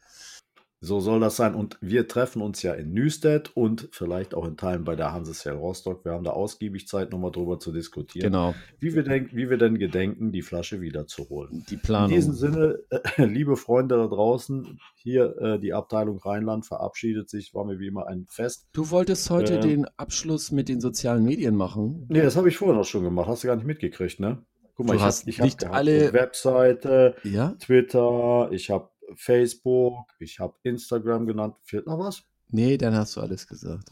So 0.82 0.98
soll 1.00 1.20
das 1.20 1.36
sein. 1.36 1.54
Und 1.54 1.76
wir 1.82 2.08
treffen 2.08 2.40
uns 2.40 2.62
ja 2.62 2.72
in 2.72 2.92
Nüstedt 2.94 3.50
und 3.54 3.88
vielleicht 3.92 4.34
auch 4.34 4.46
in 4.46 4.56
Teilen 4.56 4.84
bei 4.84 4.96
der 4.96 5.12
Hansesfeld 5.12 5.58
Rostock. 5.58 6.06
Wir 6.06 6.12
haben 6.12 6.24
da 6.24 6.30
ausgiebig 6.30 6.88
Zeit, 6.88 7.10
nochmal 7.12 7.32
drüber 7.32 7.58
zu 7.58 7.70
diskutieren, 7.70 8.24
Genau, 8.32 8.54
wie, 8.78 8.94
wir 8.94 9.02
denk, 9.02 9.34
wie 9.34 9.50
wir 9.50 9.58
denn 9.58 9.78
gedenken, 9.78 10.32
die 10.32 10.40
Flasche 10.40 10.80
wiederzuholen. 10.80 11.66
die 11.68 11.74
In 11.74 11.80
Planung. 11.82 12.10
diesem 12.10 12.32
Sinne, 12.32 12.78
äh, 12.88 13.24
liebe 13.26 13.56
Freunde 13.56 13.96
da 13.96 14.06
draußen, 14.06 14.80
hier 14.94 15.36
äh, 15.38 15.58
die 15.58 15.74
Abteilung 15.74 16.18
Rheinland 16.18 16.64
verabschiedet 16.64 17.28
sich. 17.28 17.52
War 17.54 17.66
mir 17.66 17.78
wie 17.78 17.88
immer 17.88 18.06
ein 18.06 18.24
Fest. 18.30 18.66
Du 18.72 18.90
wolltest 18.90 19.28
heute 19.28 19.56
Ähm, 19.56 19.60
den 19.60 19.86
Abschluss 19.98 20.50
mit 20.50 20.70
den 20.70 20.80
sozialen 20.80 21.24
Medien 21.24 21.56
machen. 21.56 22.06
Nee, 22.08 22.22
das 22.22 22.36
habe 22.36 22.48
ich 22.48 22.56
vorher 22.56 22.76
noch 22.76 22.86
schon 22.86 23.04
gemacht. 23.04 23.28
Hast 23.28 23.44
du 23.44 23.48
gar 23.48 23.56
nicht 23.56 23.66
mitgekriegt, 23.66 24.18
ne? 24.18 24.38
Guck 24.76 24.86
Du 24.86 24.94
ich 24.94 25.00
hast 25.02 25.22
hab, 25.24 25.28
ich 25.28 25.40
nicht 25.40 25.62
hab 25.66 25.74
alle- 25.74 26.14
Webseite, 26.14 27.16
Ja? 27.24 27.54
Twitter, 27.60 28.48
ich 28.50 28.70
habe 28.70 28.88
Facebook, 29.16 30.06
ich 30.18 30.38
habe 30.40 30.56
Instagram 30.62 31.26
genannt. 31.26 31.56
Fehlt 31.62 31.86
noch 31.86 31.98
was? 31.98 32.22
Nee, 32.48 32.76
dann 32.78 32.94
hast 32.94 33.16
du 33.16 33.20
alles 33.20 33.46
gesagt. 33.46 33.88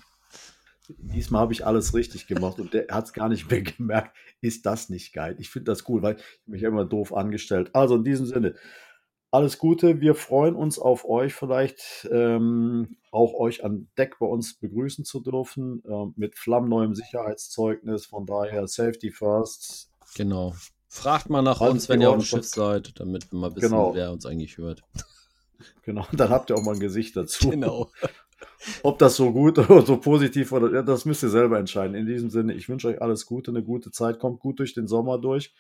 Diesmal 0.88 1.42
habe 1.42 1.52
ich 1.52 1.66
alles 1.66 1.92
richtig 1.92 2.26
gemacht 2.26 2.58
und 2.58 2.72
der 2.72 2.86
hat 2.90 3.04
es 3.06 3.12
gar 3.12 3.28
nicht 3.28 3.50
mehr 3.50 3.60
gemerkt. 3.76 4.16
Ist 4.40 4.64
das 4.64 4.88
nicht 4.88 5.12
geil? 5.12 5.36
Ich 5.38 5.50
finde 5.50 5.70
das 5.70 5.88
cool, 5.88 6.02
weil 6.02 6.16
ich 6.16 6.46
mich 6.46 6.62
immer 6.62 6.84
doof 6.86 7.12
angestellt. 7.14 7.74
Also 7.74 7.96
in 7.96 8.04
diesem 8.04 8.24
Sinne, 8.24 8.54
alles 9.30 9.58
Gute. 9.58 10.00
Wir 10.00 10.14
freuen 10.14 10.54
uns 10.54 10.78
auf 10.78 11.04
euch, 11.04 11.34
vielleicht 11.34 12.08
ähm, 12.10 12.96
auch 13.10 13.34
euch 13.34 13.62
an 13.62 13.88
Deck 13.98 14.16
bei 14.18 14.26
uns 14.26 14.54
begrüßen 14.58 15.04
zu 15.04 15.20
dürfen 15.20 15.82
ähm, 15.86 16.14
mit 16.16 16.38
flammneuem 16.38 16.94
Sicherheitszeugnis. 16.94 18.06
Von 18.06 18.24
daher 18.24 18.66
Safety 18.66 19.10
First. 19.10 19.90
Genau. 20.16 20.54
Fragt 20.88 21.28
mal 21.28 21.42
nach 21.42 21.60
Halt 21.60 21.72
uns, 21.72 21.90
wenn 21.90 22.00
ihr 22.00 22.08
auf 22.08 22.16
dem 22.16 22.22
Schiff 22.24 22.46
seid, 22.46 22.98
damit 22.98 23.30
wir 23.30 23.38
mal 23.38 23.54
wissen, 23.54 23.68
Genau. 23.68 23.94
wer 23.94 24.10
uns 24.10 24.24
eigentlich 24.24 24.56
hört. 24.56 24.82
Genau, 25.82 26.06
dann 26.12 26.30
habt 26.30 26.50
ihr 26.50 26.56
auch 26.56 26.62
mal 26.62 26.74
ein 26.74 26.80
Gesicht 26.80 27.16
dazu. 27.16 27.50
Genau. 27.50 27.90
Ob 28.82 28.98
das 28.98 29.16
so 29.16 29.32
gut 29.32 29.58
oder 29.58 29.84
so 29.84 29.96
positiv 29.96 30.52
oder 30.52 30.72
ja, 30.72 30.82
das 30.82 31.04
müsst 31.04 31.22
ihr 31.22 31.28
selber 31.28 31.58
entscheiden. 31.58 31.96
In 31.96 32.06
diesem 32.06 32.30
Sinne, 32.30 32.54
ich 32.54 32.68
wünsche 32.68 32.88
euch 32.88 33.02
alles 33.02 33.26
Gute, 33.26 33.50
eine 33.50 33.64
gute 33.64 33.90
Zeit, 33.90 34.18
kommt 34.20 34.40
gut 34.40 34.60
durch 34.60 34.74
den 34.74 34.86
Sommer 34.86 35.18
durch. 35.18 35.54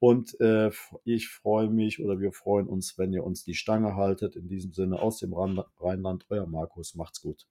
Und 0.00 0.40
äh, 0.40 0.70
ich 1.04 1.28
freue 1.28 1.68
mich 1.68 2.02
oder 2.02 2.20
wir 2.20 2.32
freuen 2.32 2.66
uns, 2.66 2.96
wenn 2.96 3.12
ihr 3.12 3.22
uns 3.22 3.44
die 3.44 3.54
Stange 3.54 3.96
haltet. 3.96 4.34
In 4.34 4.48
diesem 4.48 4.72
Sinne 4.72 5.00
aus 5.00 5.18
dem 5.18 5.34
Rheinland, 5.34 6.24
euer 6.30 6.46
Markus. 6.46 6.94
Macht's 6.94 7.20
gut. 7.20 7.46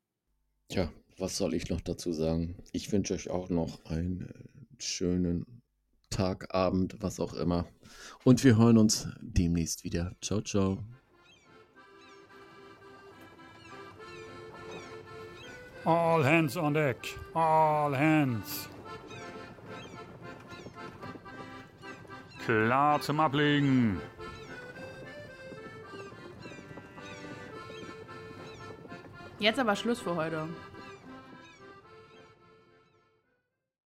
Tja, 0.67 0.91
was 1.17 1.37
soll 1.37 1.53
ich 1.53 1.69
noch 1.69 1.81
dazu 1.81 2.11
sagen? 2.11 2.55
Ich 2.71 2.91
wünsche 2.91 3.13
euch 3.13 3.29
auch 3.29 3.49
noch 3.49 3.85
einen 3.85 4.21
äh, 4.21 4.81
schönen 4.81 5.61
Tag, 6.09 6.53
Abend, 6.55 6.97
was 7.01 7.19
auch 7.19 7.33
immer. 7.33 7.67
Und 8.23 8.43
wir 8.43 8.57
hören 8.57 8.79
uns 8.79 9.07
demnächst 9.21 9.83
wieder. 9.83 10.15
Ciao, 10.21 10.41
ciao. 10.41 10.83
All 15.89 16.21
hands 16.21 16.55
on 16.55 16.73
deck. 16.73 16.97
All 17.33 17.95
hands. 17.95 18.69
Klar 22.45 23.01
zum 23.01 23.19
Ablegen. 23.19 23.99
Jetzt 29.39 29.57
aber 29.57 29.75
Schluss 29.75 29.99
für 29.99 30.15
heute. 30.15 30.47